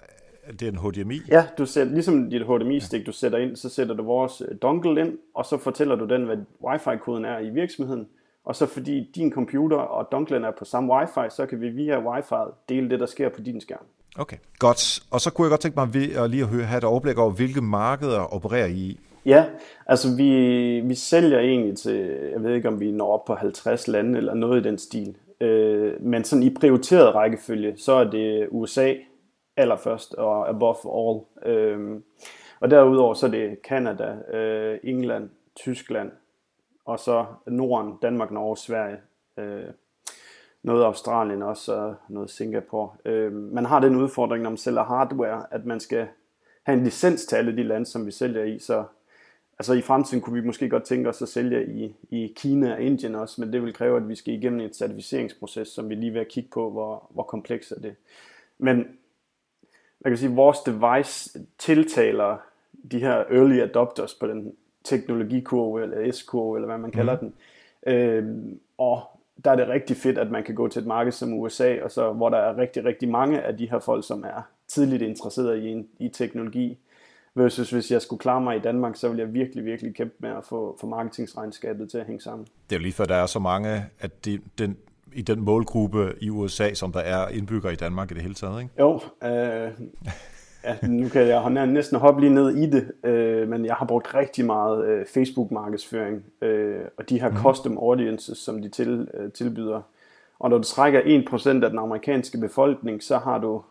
det 0.50 0.62
er 0.62 0.68
en 0.68 0.78
HDMI? 0.78 1.20
Ja, 1.28 1.46
du 1.58 1.66
sætter, 1.66 1.92
ligesom 1.92 2.30
dit 2.30 2.42
HDMI-stik, 2.42 3.06
du 3.06 3.12
sætter 3.12 3.38
ind, 3.38 3.56
så 3.56 3.68
sætter 3.68 3.94
du 3.94 4.02
vores 4.02 4.42
øh, 4.48 4.56
dongle 4.62 5.00
ind, 5.00 5.18
og 5.34 5.46
så 5.46 5.58
fortæller 5.58 5.96
du 5.96 6.04
den, 6.04 6.24
hvad 6.24 6.36
wifi-koden 6.64 7.24
er 7.24 7.38
i 7.38 7.50
virksomheden. 7.50 8.06
Og 8.44 8.56
så 8.56 8.66
fordi 8.66 9.10
din 9.14 9.32
computer 9.32 9.76
og 9.76 10.08
donglen 10.12 10.44
er 10.44 10.50
på 10.58 10.64
samme 10.64 10.94
wifi, 10.94 11.34
så 11.36 11.46
kan 11.46 11.60
vi 11.60 11.68
via 11.68 12.00
wifi 12.10 12.34
dele 12.68 12.90
det, 12.90 13.00
der 13.00 13.06
sker 13.06 13.28
på 13.28 13.40
din 13.40 13.60
skærm. 13.60 13.84
Okay, 14.18 14.36
godt. 14.58 15.00
Og 15.10 15.20
så 15.20 15.30
kunne 15.30 15.44
jeg 15.44 15.50
godt 15.50 15.60
tænke 15.60 15.78
mig 15.78 16.18
at 16.22 16.30
lige 16.30 16.42
at 16.42 16.48
høre, 16.48 16.64
have 16.64 16.78
et 16.78 16.84
overblik 16.84 17.18
over, 17.18 17.30
hvilke 17.30 17.60
markeder 17.60 18.34
opererer 18.34 18.66
I 18.66 18.72
i? 18.72 19.00
Ja, 19.26 19.44
altså 19.86 20.16
vi, 20.16 20.80
vi 20.80 20.94
sælger 20.94 21.38
egentlig 21.38 21.78
til, 21.78 21.96
jeg 22.32 22.42
ved 22.42 22.54
ikke 22.54 22.68
om 22.68 22.80
vi 22.80 22.90
når 22.90 23.12
op 23.12 23.24
på 23.24 23.34
50 23.34 23.88
lande 23.88 24.18
eller 24.18 24.34
noget 24.34 24.60
i 24.60 24.68
den 24.68 24.78
stil. 24.78 25.16
Øh, 25.40 25.92
men 26.00 26.24
sådan 26.24 26.42
i 26.42 26.54
prioriteret 26.54 27.14
rækkefølge, 27.14 27.74
så 27.76 27.92
er 27.92 28.10
det 28.10 28.48
USA, 28.50 28.92
allerførst 29.56 30.14
og 30.14 30.48
above 30.48 30.76
all. 31.10 31.20
Øhm, 31.52 32.04
og 32.60 32.70
derudover 32.70 33.14
så 33.14 33.26
er 33.26 33.30
det 33.30 33.58
Canada, 33.64 34.36
øh, 34.36 34.78
England, 34.82 35.30
Tyskland, 35.54 36.10
og 36.84 36.98
så 36.98 37.26
Norden, 37.46 37.98
Danmark, 38.02 38.30
Norge, 38.30 38.56
Sverige, 38.56 38.96
øh, 39.36 39.64
noget 40.62 40.84
Australien 40.84 41.42
også, 41.42 41.72
og 41.74 41.94
noget 42.08 42.30
Singapore. 42.30 42.90
Øh, 43.04 43.32
man 43.32 43.64
har 43.64 43.80
den 43.80 43.96
udfordring, 43.96 44.42
når 44.42 44.50
man 44.50 44.56
sælger 44.56 44.82
hardware, 44.84 45.46
at 45.50 45.64
man 45.64 45.80
skal 45.80 46.08
have 46.62 46.78
en 46.78 46.84
licens 46.84 47.26
til 47.26 47.36
alle 47.36 47.56
de 47.56 47.62
lande, 47.62 47.86
som 47.86 48.06
vi 48.06 48.10
sælger 48.10 48.44
i, 48.44 48.58
så 48.58 48.84
altså 49.58 49.72
i 49.72 49.80
fremtiden 49.80 50.20
kunne 50.22 50.40
vi 50.40 50.46
måske 50.46 50.68
godt 50.68 50.84
tænke 50.84 51.08
os 51.08 51.22
at 51.22 51.28
sælge 51.28 51.66
i, 51.66 51.96
i 52.10 52.32
Kina 52.36 52.72
og 52.72 52.80
Indien 52.80 53.14
også, 53.14 53.40
men 53.40 53.52
det 53.52 53.62
vil 53.62 53.74
kræve, 53.74 53.96
at 53.96 54.08
vi 54.08 54.14
skal 54.14 54.34
igennem 54.34 54.60
et 54.60 54.76
certificeringsproces, 54.76 55.68
som 55.68 55.88
vi 55.88 55.94
lige 55.94 56.14
ved 56.14 56.20
at 56.20 56.28
kigge 56.28 56.50
på, 56.52 56.70
hvor, 56.70 57.06
hvor 57.10 57.22
kompleks 57.22 57.72
er 57.72 57.80
det. 57.80 57.94
Men 58.58 58.98
man 60.04 60.10
kan 60.12 60.18
sige, 60.18 60.34
vores 60.34 60.58
device 60.58 61.40
tiltaler 61.58 62.36
de 62.90 62.98
her 62.98 63.24
early 63.30 63.60
adopters 63.60 64.14
på 64.14 64.26
den 64.26 64.52
teknologikurve, 64.84 65.82
eller 65.82 66.12
S-kurve, 66.12 66.56
eller 66.56 66.66
hvad 66.66 66.78
man 66.78 66.90
kalder 66.90 67.18
mm. 67.20 67.32
den. 67.86 67.94
Øh, 67.94 68.56
og 68.78 69.02
der 69.44 69.50
er 69.50 69.56
det 69.56 69.68
rigtig 69.68 69.96
fedt, 69.96 70.18
at 70.18 70.30
man 70.30 70.44
kan 70.44 70.54
gå 70.54 70.68
til 70.68 70.80
et 70.80 70.86
marked 70.86 71.12
som 71.12 71.32
USA, 71.34 71.82
og 71.82 71.90
så, 71.90 72.12
hvor 72.12 72.28
der 72.28 72.38
er 72.38 72.58
rigtig, 72.58 72.84
rigtig 72.84 73.08
mange 73.08 73.40
af 73.40 73.56
de 73.56 73.70
her 73.70 73.78
folk, 73.78 74.06
som 74.06 74.24
er 74.24 74.42
tidligt 74.68 75.02
interesseret 75.02 75.62
i, 75.62 75.68
en, 75.68 75.88
i 75.98 76.08
teknologi. 76.08 76.78
Versus 77.34 77.70
hvis 77.70 77.90
jeg 77.90 78.02
skulle 78.02 78.20
klare 78.20 78.40
mig 78.40 78.56
i 78.56 78.60
Danmark, 78.60 78.96
så 78.96 79.08
ville 79.08 79.24
jeg 79.24 79.34
virkelig, 79.34 79.64
virkelig 79.64 79.94
kæmpe 79.94 80.14
med 80.18 80.30
at 80.30 80.44
få, 80.44 80.76
få 80.80 80.86
marketingsregnskabet 80.86 81.90
til 81.90 81.98
at 81.98 82.06
hænge 82.06 82.20
sammen. 82.20 82.46
Det 82.70 82.76
er 82.76 82.80
jo 82.80 82.82
lige 82.82 82.92
før, 82.92 83.04
der 83.04 83.14
er 83.14 83.26
så 83.26 83.38
mange, 83.38 83.84
at 84.00 84.24
de, 84.24 84.40
den, 84.58 84.76
i 85.14 85.22
den 85.22 85.40
målgruppe 85.40 86.14
i 86.20 86.30
USA, 86.30 86.74
som 86.74 86.92
der 86.92 87.00
er 87.00 87.28
indbygger 87.28 87.70
i 87.70 87.76
Danmark 87.76 88.10
i 88.10 88.14
det 88.14 88.22
hele 88.22 88.34
taget, 88.34 88.62
ikke? 88.62 88.74
Jo, 88.78 89.00
øh, 89.24 89.70
ja, 90.64 90.76
nu 90.88 91.08
kan 91.08 91.26
jeg 91.28 91.66
næsten 91.66 91.98
hoppe 91.98 92.20
lige 92.20 92.34
ned 92.34 92.56
i 92.56 92.70
det, 92.70 92.92
øh, 93.04 93.48
men 93.48 93.66
jeg 93.66 93.74
har 93.74 93.86
brugt 93.86 94.14
rigtig 94.14 94.44
meget 94.46 94.86
øh, 94.86 95.06
Facebook-markedsføring, 95.06 96.24
øh, 96.42 96.80
og 96.98 97.08
de 97.08 97.20
her 97.20 97.28
mm. 97.28 97.36
custom 97.36 97.78
audiences, 97.78 98.38
som 98.38 98.62
de 98.62 98.68
til, 98.68 99.08
øh, 99.14 99.32
tilbyder. 99.32 99.82
Og 100.38 100.50
når 100.50 100.58
du 100.58 100.64
trækker 100.64 101.00
1% 101.00 101.64
af 101.64 101.70
den 101.70 101.78
amerikanske 101.78 102.38
befolkning, 102.38 103.02
så 103.02 103.18
har 103.18 103.38
du 103.38 103.62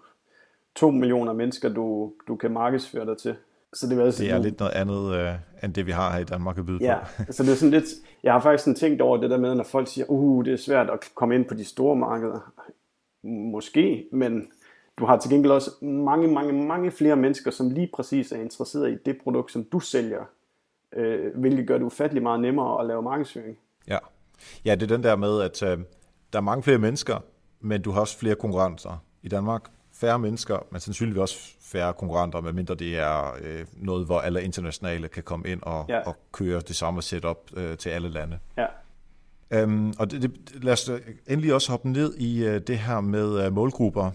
2 0.75 0.91
millioner 0.91 1.33
mennesker, 1.33 1.69
du, 1.69 2.12
du 2.27 2.36
kan 2.36 2.51
markedsføre 2.51 3.05
dig 3.05 3.17
til. 3.17 3.36
Så 3.74 3.88
det, 3.88 3.98
vil 3.98 4.04
altså, 4.04 4.24
det 4.24 4.32
er 4.32 4.38
lidt 4.38 4.60
noget 4.60 4.74
andet, 4.74 5.16
øh, 5.16 5.34
end 5.63 5.74
det 5.74 5.86
vi 5.86 5.92
har 5.92 6.12
her 6.12 6.20
i 6.20 6.24
Danmark 6.24 6.58
at 6.58 6.66
byde 6.66 6.78
ja, 6.82 7.00
på. 7.00 7.34
så 7.34 7.44
det 7.44 7.51
er 7.51 7.56
sådan 7.56 7.72
lidt, 7.72 7.86
jeg 8.24 8.34
har 8.34 8.40
faktisk 8.40 8.63
sådan 8.63 8.75
tænkt 8.75 9.01
over 9.01 9.18
det 9.18 9.30
der 9.30 9.38
med, 9.38 9.56
når 9.56 9.63
folk 9.63 9.88
siger, 9.88 10.06
uh, 10.10 10.46
det 10.46 10.54
er 10.54 10.58
svært 10.58 10.90
at 10.90 11.00
komme 11.16 11.36
ind 11.36 11.46
på 11.46 11.54
de 11.54 11.66
store 11.66 11.96
markeder. 11.96 12.54
Måske, 13.24 14.06
men 14.12 14.48
du 15.00 15.06
har 15.06 15.18
til 15.18 15.32
gengæld 15.32 15.51
også 15.51 15.72
mange, 15.86 16.28
mange, 16.28 16.54
mange 16.54 16.92
flere 16.92 17.16
mennesker, 17.16 17.51
som 17.51 17.70
lige 17.70 17.90
præcis 17.94 18.32
er 18.32 18.42
interesseret 18.42 18.92
i 18.92 18.98
det 19.06 19.18
produkt, 19.24 19.51
som 19.51 19.63
du 19.63 19.80
sælger, 19.80 20.24
øh, 20.96 21.38
hvilket 21.38 21.68
gør 21.68 21.78
det 21.78 21.86
ufattelig 21.86 22.24
meget 22.24 22.40
nemmere 22.40 22.82
at 22.82 22.88
lave 22.88 23.01
markedsføring. 23.01 23.58
Ja, 23.88 23.98
ja 24.66 24.75
det 24.75 24.84
er 24.84 24.96
den 24.96 25.04
der 25.04 25.16
med, 25.16 25.42
at 25.42 25.63
øh, 25.63 25.78
der 26.34 26.40
er 26.40 26.42
mange 26.42 26.63
flere 26.63 26.78
mennesker, 26.78 27.20
men 27.60 27.82
du 27.82 27.92
har 27.92 28.01
også 28.01 28.18
flere 28.18 28.36
konkurrenter. 28.36 29.04
I 29.24 29.28
Danmark 29.28 29.70
færre 30.01 30.20
mennesker, 30.20 30.58
men 30.72 30.79
sandsynligvis 30.79 31.20
også 31.20 31.38
færre 31.62 31.93
konkurrenter, 31.93 32.41
medmindre 32.41 32.75
det 32.75 33.00
er 33.00 33.38
øh, 33.41 33.65
noget, 33.74 34.05
hvor 34.05 34.20
alle 34.20 34.43
internationale 34.43 35.08
kan 35.08 35.24
komme 35.24 35.50
ind 35.50 35.62
og, 35.63 35.86
ja. 35.89 36.00
og 36.00 36.15
køre 36.31 36.60
det 36.60 36.75
samme 36.75 37.01
setup 37.01 37.38
øh, 37.58 37.77
til 37.77 37.89
alle 37.89 38.10
lande. 38.10 38.39
Ja. 38.58 38.65
Øhm, 39.51 39.93
og 40.00 40.12
det, 40.12 40.22
det, 40.22 40.63
lad 40.63 40.74
os 40.74 40.91
endelig 41.27 41.53
også 41.53 41.72
hoppe 41.72 41.89
ned 41.89 42.15
i 42.17 42.46
øh, 42.46 42.62
det 42.67 42.77
her 42.77 43.01
med 43.01 43.46
øh, 43.46 43.53
målgrupper. 43.53 44.12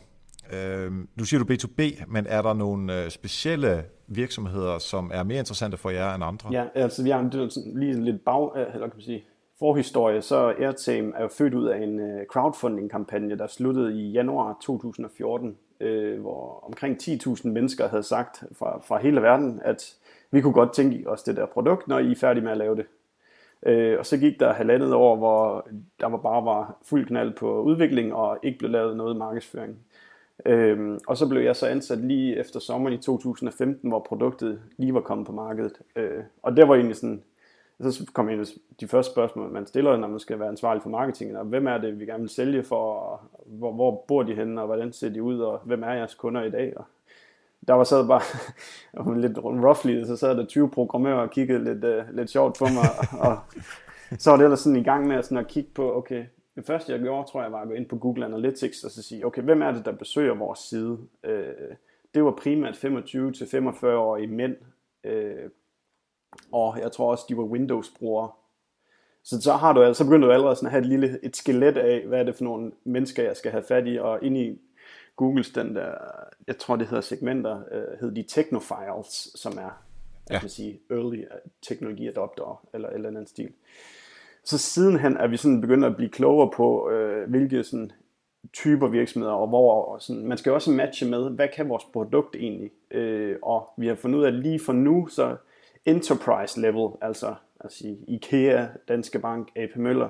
Øhm, 0.52 1.08
nu 1.16 1.24
siger 1.24 1.44
du 1.44 1.54
B2B, 1.54 2.04
men 2.06 2.26
er 2.28 2.42
der 2.42 2.54
nogle 2.54 3.04
øh, 3.04 3.10
specielle 3.10 3.84
virksomheder, 4.06 4.78
som 4.78 5.10
er 5.14 5.22
mere 5.22 5.38
interessante 5.38 5.76
for 5.76 5.90
jer 5.90 6.14
end 6.14 6.24
andre? 6.24 6.48
Ja, 6.52 6.64
altså 6.74 7.02
vi 7.02 7.10
har 7.10 7.30
lige 7.78 8.04
lidt 8.04 8.24
bag, 8.24 8.56
øh, 8.56 8.74
eller 8.74 8.88
kan 8.88 8.96
man 8.96 9.02
sige, 9.02 9.24
forhistorie, 9.58 10.22
så 10.22 10.54
Airtame 10.58 11.12
er 11.16 11.22
jo 11.22 11.28
født 11.28 11.54
ud 11.54 11.66
af 11.66 11.82
en 11.82 12.00
øh, 12.00 12.26
crowdfunding-kampagne, 12.32 13.38
der 13.38 13.46
sluttede 13.46 14.00
i 14.00 14.10
januar 14.10 14.58
2014, 14.62 15.56
øh, 15.80 16.20
hvor 16.20 16.64
omkring 16.66 16.96
10.000 17.02 17.48
mennesker 17.48 17.88
havde 17.88 18.02
sagt 18.02 18.44
fra, 18.52 18.80
fra 18.84 18.98
hele 18.98 19.22
verden, 19.22 19.60
at 19.64 19.94
vi 20.30 20.40
kunne 20.40 20.52
godt 20.52 20.72
tænke 20.74 21.10
os 21.10 21.22
det 21.22 21.36
der 21.36 21.46
produkt, 21.46 21.88
når 21.88 21.98
I 21.98 22.10
er 22.10 22.16
færdige 22.16 22.44
med 22.44 22.52
at 22.52 22.58
lave 22.58 22.76
det. 22.76 22.86
Øh, 23.66 23.98
og 23.98 24.06
så 24.06 24.18
gik 24.18 24.40
der 24.40 24.52
halvandet 24.52 24.94
år, 24.94 25.16
hvor 25.16 25.68
der 26.00 26.06
var 26.06 26.16
bare 26.16 26.44
var 26.44 26.76
fuld 26.84 27.06
knald 27.06 27.32
på 27.32 27.62
udvikling 27.62 28.14
og 28.14 28.38
ikke 28.42 28.58
blev 28.58 28.70
lavet 28.70 28.96
noget 28.96 29.16
markedsføring. 29.16 29.78
Øhm, 30.46 30.98
og 31.06 31.16
så 31.16 31.28
blev 31.28 31.42
jeg 31.42 31.56
så 31.56 31.66
ansat 31.66 31.98
lige 31.98 32.38
efter 32.38 32.60
sommeren 32.60 32.94
i 32.94 32.98
2015, 32.98 33.88
hvor 33.88 34.06
produktet 34.08 34.60
lige 34.76 34.94
var 34.94 35.00
kommet 35.00 35.26
på 35.26 35.32
markedet. 35.32 35.72
Øh, 35.96 36.22
og 36.42 36.56
det 36.56 36.68
var 36.68 36.74
egentlig 36.74 36.96
sådan, 36.96 37.22
så 37.80 38.06
kommer 38.12 38.32
en 38.32 38.40
af 38.40 38.46
de 38.80 38.88
første 38.88 39.12
spørgsmål, 39.12 39.50
man 39.50 39.66
stiller, 39.66 39.96
når 39.96 40.08
man 40.08 40.20
skal 40.20 40.38
være 40.38 40.48
ansvarlig 40.48 40.82
for 40.82 40.90
marketing, 40.90 41.38
og 41.38 41.44
hvem 41.44 41.66
er 41.66 41.78
det, 41.78 42.00
vi 42.00 42.06
gerne 42.06 42.20
vil 42.20 42.30
sælge 42.30 42.62
for, 42.62 42.92
og 42.92 43.20
hvor, 43.46 43.72
hvor 43.72 44.04
bor 44.08 44.22
de 44.22 44.34
henne, 44.34 44.60
og 44.60 44.66
hvordan 44.66 44.92
ser 44.92 45.08
de 45.08 45.22
ud, 45.22 45.38
og 45.38 45.60
hvem 45.64 45.82
er 45.82 45.92
jeres 45.92 46.14
kunder 46.14 46.42
i 46.42 46.50
dag, 46.50 46.76
og 46.76 46.84
der 47.68 47.74
var 47.74 47.84
sad 47.84 48.06
bare 48.06 48.22
lidt 49.20 49.38
roughly, 49.38 50.04
så 50.04 50.16
sad 50.16 50.36
der 50.36 50.46
20 50.46 50.70
programmører 50.70 51.20
og 51.20 51.30
kiggede 51.30 51.64
lidt, 51.64 51.84
uh, 51.84 52.16
lidt 52.16 52.30
sjovt 52.30 52.58
på 52.58 52.64
mig, 52.64 53.20
og, 53.20 53.28
og 53.30 53.38
så 54.22 54.30
var 54.30 54.36
det 54.36 54.44
ellers 54.44 54.60
sådan 54.60 54.80
i 54.80 54.84
gang 54.84 55.06
med 55.06 55.22
sådan 55.22 55.38
at 55.38 55.48
kigge 55.48 55.70
på, 55.74 55.96
okay, 55.96 56.24
det 56.54 56.66
første 56.66 56.92
jeg 56.92 57.00
gjorde, 57.00 57.30
tror 57.30 57.42
jeg, 57.42 57.52
var 57.52 57.60
at 57.60 57.68
gå 57.68 57.74
ind 57.74 57.86
på 57.86 57.96
Google 57.96 58.24
Analytics 58.24 58.84
og 58.84 58.90
så 58.90 59.02
sige, 59.02 59.26
okay, 59.26 59.42
hvem 59.42 59.62
er 59.62 59.72
det, 59.72 59.84
der 59.84 59.92
besøger 59.92 60.34
vores 60.34 60.58
side? 60.58 60.98
Uh, 61.28 61.74
det 62.14 62.24
var 62.24 62.30
primært 62.30 62.84
25-45-årige 62.84 64.26
mænd, 64.26 64.56
uh, 65.04 65.50
og 66.52 66.78
jeg 66.82 66.92
tror 66.92 67.10
også, 67.10 67.24
de 67.28 67.36
var 67.36 67.42
Windows-brugere. 67.42 68.30
Så 69.22 69.40
så 69.40 69.52
har 69.52 69.72
du 69.72 69.82
altså, 69.82 69.98
så 69.98 70.04
begynder 70.04 70.28
du 70.28 70.34
allerede 70.34 70.56
sådan 70.56 70.66
at 70.66 70.70
have 70.70 70.80
et 70.80 70.86
lille 70.86 71.18
et 71.22 71.36
skelet 71.36 71.76
af, 71.76 72.06
hvad 72.06 72.20
er 72.20 72.24
det 72.24 72.34
for 72.34 72.44
nogle 72.44 72.72
mennesker, 72.84 73.22
jeg 73.22 73.36
skal 73.36 73.50
have 73.50 73.64
fat 73.64 73.86
i, 73.86 73.98
og 73.98 74.18
ind 74.22 74.36
i 74.36 74.58
Googles 75.16 75.50
den 75.50 75.74
der, 75.74 75.94
jeg 76.46 76.58
tror 76.58 76.76
det 76.76 76.86
hedder 76.86 77.00
segmenter, 77.00 77.62
øh, 77.72 77.98
hedder 78.00 78.14
de 78.14 78.22
Technofiles, 78.22 79.28
som 79.34 79.58
er, 79.58 79.62
ja. 79.62 79.70
jeg 80.30 80.40
kan 80.40 80.50
sige, 80.50 80.80
early 80.90 81.24
technology 81.62 82.08
adopter, 82.08 82.66
eller 82.74 82.88
eller 82.88 83.08
andet 83.08 83.28
stil. 83.28 83.52
Så 84.44 84.58
sidenhen 84.58 85.16
er 85.16 85.26
vi 85.26 85.36
sådan 85.36 85.60
begyndt 85.60 85.84
at 85.84 85.96
blive 85.96 86.10
klogere 86.10 86.50
på, 86.56 86.90
øh, 86.90 87.30
hvilke 87.30 87.64
sådan 87.64 87.92
typer 88.52 88.88
virksomheder, 88.88 89.32
og 89.32 89.48
hvor 89.48 89.84
og 89.84 90.02
sådan, 90.02 90.26
man 90.26 90.38
skal 90.38 90.52
også 90.52 90.70
matche 90.70 91.10
med, 91.10 91.30
hvad 91.30 91.48
kan 91.56 91.68
vores 91.68 91.84
produkt 91.84 92.36
egentlig? 92.36 92.70
Øh, 92.90 93.36
og 93.42 93.68
vi 93.76 93.86
har 93.86 93.94
fundet 93.94 94.18
ud 94.18 94.24
af, 94.24 94.28
at 94.28 94.34
lige 94.34 94.60
for 94.60 94.72
nu, 94.72 95.06
så 95.06 95.36
enterprise 95.86 96.60
level, 96.60 96.88
altså, 97.02 97.34
altså 97.60 97.96
IKEA, 98.08 98.66
Danske 98.88 99.18
Bank, 99.18 99.48
AP 99.56 99.76
Møller, 99.76 100.08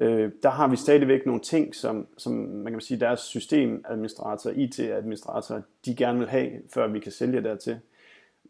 øh, 0.00 0.30
der 0.42 0.50
har 0.50 0.68
vi 0.68 0.76
stadigvæk 0.76 1.26
nogle 1.26 1.40
ting, 1.40 1.74
som, 1.74 2.06
som 2.18 2.32
man 2.32 2.72
kan 2.72 2.80
sige, 2.80 3.00
deres 3.00 3.20
systemadministrator, 3.20 4.50
IT-administrator, 4.50 5.62
de 5.84 5.96
gerne 5.96 6.18
vil 6.18 6.28
have, 6.28 6.50
før 6.74 6.86
vi 6.86 7.00
kan 7.00 7.12
sælge 7.12 7.42
dertil. 7.42 7.80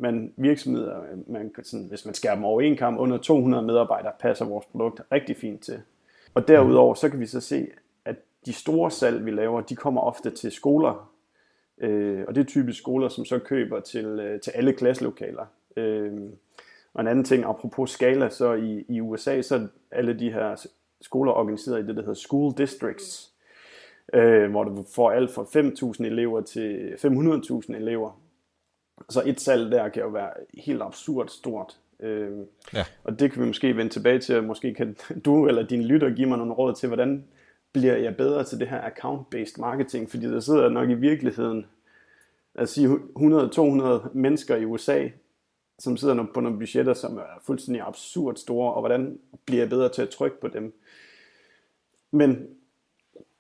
Men 0.01 0.33
virksomheder, 0.37 1.01
man, 1.27 1.55
sådan, 1.63 1.87
hvis 1.87 2.05
man 2.05 2.15
skærer 2.15 2.35
dem 2.35 2.45
over 2.45 2.61
en 2.61 2.77
kamp, 2.77 2.99
under 2.99 3.19
200 3.19 3.63
medarbejdere, 3.63 4.13
passer 4.21 4.45
vores 4.45 4.67
produkt 4.67 5.01
rigtig 5.13 5.37
fint 5.37 5.61
til. 5.61 5.81
Og 6.35 6.49
derudover, 6.49 6.95
så 6.95 7.09
kan 7.09 7.21
vi 7.21 7.27
så 7.27 7.41
se, 7.41 7.67
at 8.05 8.17
de 8.47 8.53
store 8.53 8.91
salg, 8.91 9.25
vi 9.25 9.31
laver, 9.31 9.61
de 9.61 9.77
kommer 9.77 10.01
ofte 10.01 10.31
til 10.31 10.53
skoler. 10.53 11.13
Øh, 11.81 12.25
og 12.29 12.35
det 12.35 12.41
er 12.41 12.45
typisk 12.45 12.79
skoler, 12.79 13.09
som 13.09 13.25
så 13.25 13.39
køber 13.39 13.81
til, 13.81 14.07
øh, 14.07 14.41
til 14.41 14.51
alle 14.51 14.73
klasselokaler. 14.73 15.47
Øh, 15.79 16.13
og 16.95 17.01
en 17.01 17.09
anden 17.09 17.25
ting, 17.25 17.45
apropos 17.45 17.91
skala, 17.91 18.29
så 18.29 18.53
i, 18.53 18.85
i 18.89 19.01
USA, 19.01 19.43
så 19.43 19.55
er 19.55 19.67
alle 19.91 20.19
de 20.19 20.33
her 20.33 20.67
skoler 21.01 21.33
organiseret 21.33 21.85
i 21.85 21.87
det, 21.87 21.97
der 21.97 22.03
hedder 22.03 22.15
school 22.15 22.55
districts, 22.59 23.33
øh, 24.15 24.51
hvor 24.51 24.65
du 24.65 24.85
får 24.95 25.11
alt 25.11 25.31
fra 25.31 25.43
5.000 25.43 26.05
elever 26.05 26.41
til 26.41 26.95
500.000 27.05 27.77
elever. 27.77 28.21
Så 29.09 29.23
et 29.27 29.41
salg 29.41 29.73
der 29.73 29.89
kan 29.89 30.03
jo 30.03 30.09
være 30.09 30.31
helt 30.55 30.83
absurd 30.83 31.29
stort. 31.29 31.77
Øh, 32.01 32.31
ja. 32.75 32.85
Og 33.05 33.21
det 33.21 33.33
kan 33.33 33.43
vi 33.43 33.47
måske 33.47 33.77
vende 33.77 33.93
tilbage 33.93 34.19
til, 34.19 34.43
måske 34.43 34.75
kan 34.75 34.97
du 35.25 35.47
eller 35.47 35.67
din 35.67 35.83
lytter 35.83 36.11
give 36.11 36.29
mig 36.29 36.39
nogle 36.39 36.53
råd 36.53 36.75
til, 36.75 36.87
hvordan 36.87 37.25
bliver 37.73 37.97
jeg 37.97 38.17
bedre 38.17 38.45
til 38.45 38.61
det 38.61 38.69
her 38.69 38.81
account-based 38.81 39.61
marketing, 39.61 40.11
fordi 40.11 40.27
der 40.27 40.41
sidder 40.41 40.69
nok 40.69 40.91
i 40.91 40.95
virkeligheden, 40.95 41.67
at 42.55 42.69
sige 42.69 42.89
100-200 42.89 44.09
mennesker 44.13 44.57
i 44.57 44.65
USA, 44.65 45.09
som 45.79 45.97
sidder 45.97 46.27
på 46.35 46.41
nogle 46.41 46.59
budgetter, 46.59 46.95
som 46.95 47.19
er 47.19 47.41
fuldstændig 47.43 47.83
absurd 47.87 48.37
store, 48.37 48.75
og 48.75 48.81
hvordan 48.81 49.19
bliver 49.45 49.63
jeg 49.63 49.71
bedre 49.71 49.89
til 49.89 50.03
at 50.03 50.09
trykke 50.09 50.41
på 50.41 50.49
dem. 50.49 50.75
Men 52.11 52.47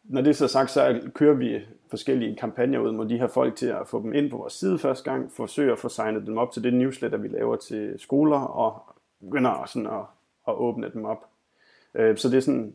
når 0.04 0.20
det 0.20 0.30
er 0.30 0.34
så 0.34 0.48
sagt, 0.48 0.70
så 0.70 1.10
kører 1.14 1.34
vi 1.34 1.60
forskellige 1.90 2.36
kampagner 2.36 2.78
ud 2.78 2.92
mod 2.92 3.08
de 3.08 3.18
her 3.18 3.28
folk 3.28 3.56
til 3.56 3.66
at 3.66 3.88
få 3.88 4.02
dem 4.02 4.12
ind 4.12 4.30
på 4.30 4.36
vores 4.36 4.52
side 4.52 4.78
første 4.78 5.10
gang, 5.10 5.32
forsøge 5.32 5.72
at 5.72 5.78
få 5.78 5.88
signet 5.88 6.26
dem 6.26 6.38
op 6.38 6.52
til 6.52 6.62
det 6.62 6.74
newsletter, 6.74 7.18
vi 7.18 7.28
laver 7.28 7.56
til 7.56 7.94
skoler, 7.98 8.38
og 8.38 8.82
begynder 9.20 9.66
sådan 9.66 9.86
at, 9.86 10.04
at 10.48 10.54
åbne 10.54 10.90
dem 10.92 11.04
op. 11.04 11.24
Øh, 11.94 12.16
så 12.16 12.28
det 12.28 12.36
er 12.36 12.40
sådan, 12.40 12.74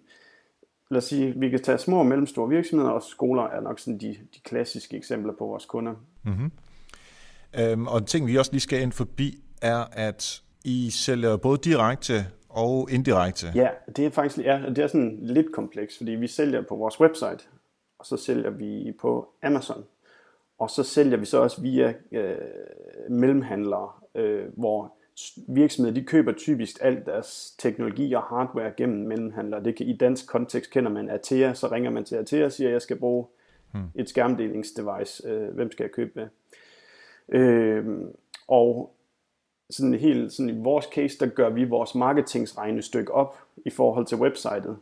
lad 0.89 0.97
os 0.97 1.03
sige, 1.03 1.33
vi 1.35 1.49
kan 1.49 1.63
tage 1.63 1.77
små 1.77 1.99
og 1.99 2.05
mellemstore 2.05 2.49
virksomheder, 2.49 2.91
og 2.91 3.03
skoler 3.03 3.43
er 3.43 3.61
nok 3.61 3.79
sådan 3.79 3.99
de, 3.99 4.17
de 4.35 4.39
klassiske 4.43 4.97
eksempler 4.97 5.33
på 5.33 5.45
vores 5.45 5.65
kunder. 5.65 5.93
Mm-hmm. 6.23 6.51
Øhm, 7.59 7.87
og 7.87 7.97
en 7.97 8.05
ting, 8.05 8.27
vi 8.27 8.37
også 8.37 8.51
lige 8.51 8.61
skal 8.61 8.81
ind 8.81 8.91
forbi, 8.91 9.42
er, 9.63 9.85
at 9.91 10.41
I 10.65 10.89
sælger 10.89 11.37
både 11.37 11.57
direkte 11.57 12.13
og 12.49 12.91
indirekte. 12.91 13.47
Ja, 13.55 13.69
det 13.95 14.05
er 14.05 14.09
faktisk 14.09 14.45
ja, 14.45 14.61
det 14.69 14.77
er 14.77 14.87
sådan 14.87 15.19
lidt 15.21 15.51
kompleks, 15.53 15.97
fordi 15.97 16.11
vi 16.11 16.27
sælger 16.27 16.61
på 16.61 16.75
vores 16.75 16.99
website, 16.99 17.47
og 17.99 18.05
så 18.05 18.17
sælger 18.17 18.49
vi 18.49 18.93
på 19.01 19.29
Amazon. 19.43 19.83
Og 20.59 20.69
så 20.69 20.83
sælger 20.83 21.17
vi 21.17 21.25
så 21.25 21.41
også 21.41 21.61
via 21.61 21.93
øh, 22.11 22.35
mellemhandlere, 23.09 23.89
øh, 24.15 24.45
hvor 24.57 24.93
virksomheder 25.47 25.93
de 25.93 26.05
køber 26.05 26.31
typisk 26.31 26.77
alt 26.81 27.05
deres 27.05 27.55
teknologi 27.59 28.13
og 28.13 28.21
hardware 28.21 28.71
gennem 28.77 29.07
mellemhandlere. 29.07 29.63
Det 29.63 29.75
kan, 29.75 29.85
I 29.85 29.97
dansk 29.97 30.27
kontekst 30.27 30.71
kender 30.71 30.91
man 30.91 31.09
Atea, 31.09 31.53
så 31.53 31.67
ringer 31.67 31.91
man 31.91 32.03
til 32.05 32.15
Atea 32.15 32.45
og 32.45 32.51
siger, 32.51 32.67
at 32.67 32.73
jeg 32.73 32.81
skal 32.81 32.99
bruge 32.99 33.25
hmm. 33.71 33.83
et 33.95 34.09
skærmdelingsdevice. 34.09 35.27
Øh, 35.27 35.53
hvem 35.55 35.71
skal 35.71 35.83
jeg 35.83 35.91
købe 35.91 36.11
med? 36.15 36.27
Øh, 37.39 37.85
og 38.47 38.95
sådan 39.69 39.93
helt 39.93 40.33
sådan 40.33 40.49
i 40.49 40.63
vores 40.63 40.85
case, 40.85 41.19
der 41.19 41.25
gør 41.25 41.49
vi 41.49 41.63
vores 41.63 41.95
marketingsregnestykke 41.95 43.11
op 43.11 43.37
i 43.65 43.69
forhold 43.69 44.05
til 44.05 44.17
websitet. 44.17 44.77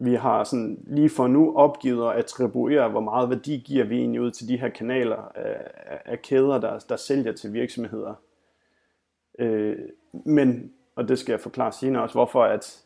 Vi 0.00 0.14
har 0.14 0.44
sådan 0.44 0.84
lige 0.86 1.10
for 1.10 1.26
nu 1.26 1.56
opgivet 1.56 2.10
at 2.10 2.16
attribuere, 2.16 2.88
hvor 2.88 3.00
meget 3.00 3.30
værdi 3.30 3.62
giver 3.66 3.84
vi 3.84 3.98
egentlig 3.98 4.20
ud 4.20 4.30
til 4.30 4.48
de 4.48 4.56
her 4.56 4.68
kanaler 4.68 5.32
af, 5.34 5.70
af 6.04 6.22
kæder, 6.22 6.60
der, 6.60 6.78
der 6.88 6.96
sælger 6.96 7.32
til 7.32 7.52
virksomheder. 7.52 8.14
Øh, 9.38 9.76
men, 10.12 10.72
og 10.94 11.08
det 11.08 11.18
skal 11.18 11.32
jeg 11.32 11.40
forklare 11.40 11.72
senere 11.72 12.02
også, 12.02 12.14
hvorfor 12.14 12.44
at 12.44 12.84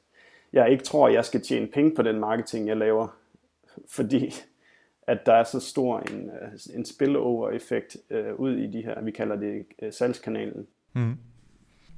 jeg 0.52 0.70
ikke 0.70 0.84
tror, 0.84 1.08
at 1.08 1.14
jeg 1.14 1.24
skal 1.24 1.40
tjene 1.40 1.66
penge 1.66 1.94
på 1.94 2.02
den 2.02 2.20
marketing, 2.20 2.68
jeg 2.68 2.76
laver. 2.76 3.08
Fordi 3.88 4.34
at 5.06 5.26
der 5.26 5.32
er 5.32 5.44
så 5.44 5.60
stor 5.60 5.98
en, 5.98 6.30
øh, 6.30 6.52
en 6.74 6.84
spillover-effekt 6.84 7.96
øh, 8.10 8.34
ud 8.34 8.56
i 8.56 8.66
de 8.66 8.82
her, 8.82 9.00
vi 9.00 9.10
kalder 9.10 9.36
det 9.36 9.66
øh, 9.82 9.92
salgskanalen. 9.92 10.66
Mm. 10.94 11.18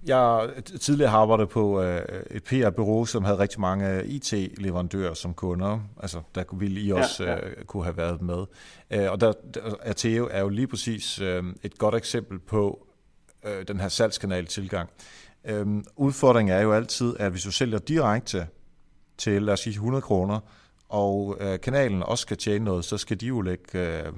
Jeg 0.07 0.51
tidligere 0.81 1.11
har 1.11 1.19
arbejdet 1.19 1.49
på 1.49 1.83
øh, 1.83 2.03
et 2.31 2.45
PR-bureau, 2.45 3.05
som 3.05 3.25
havde 3.25 3.39
rigtig 3.39 3.61
mange 3.61 4.07
IT-leverandører 4.07 5.15
som 5.15 5.35
kunder, 5.35 5.81
altså 6.01 6.21
der 6.35 6.45
ville 6.53 6.81
I 6.81 6.91
også 6.91 7.25
ja, 7.25 7.31
ja. 7.31 7.49
Øh, 7.49 7.65
kunne 7.65 7.85
have 7.85 7.97
været 7.97 8.23
med. 8.23 8.45
Øh, 8.91 9.11
og 9.11 9.21
der, 9.21 9.33
Ateo 9.83 10.29
er 10.31 10.41
jo 10.41 10.49
lige 10.49 10.67
præcis 10.67 11.21
øh, 11.21 11.45
et 11.63 11.79
godt 11.79 11.95
eksempel 11.95 12.39
på 12.39 12.87
øh, 13.45 13.69
den 13.69 13.81
her 13.81 13.89
salgskanal-tilgang. 13.89 14.91
Øh, 15.45 15.67
udfordringen 15.97 16.57
er 16.57 16.61
jo 16.61 16.73
altid, 16.73 17.17
at 17.19 17.31
hvis 17.31 17.43
du 17.43 17.53
sælger 17.53 17.79
direkte 17.79 18.47
til, 19.19 19.43
lad 19.43 19.53
os 19.53 19.61
sige, 19.61 19.73
100 19.73 20.03
kroner, 20.03 20.41
og 20.89 21.37
øh, 21.41 21.61
kanalen 21.61 22.03
også 22.03 22.23
skal 22.23 22.37
tjene 22.37 22.65
noget, 22.65 22.85
så 22.85 22.99
skal 22.99 23.21
de 23.21 23.27
jo 23.27 23.41
lægge 23.41 23.79
øh, 23.79 24.13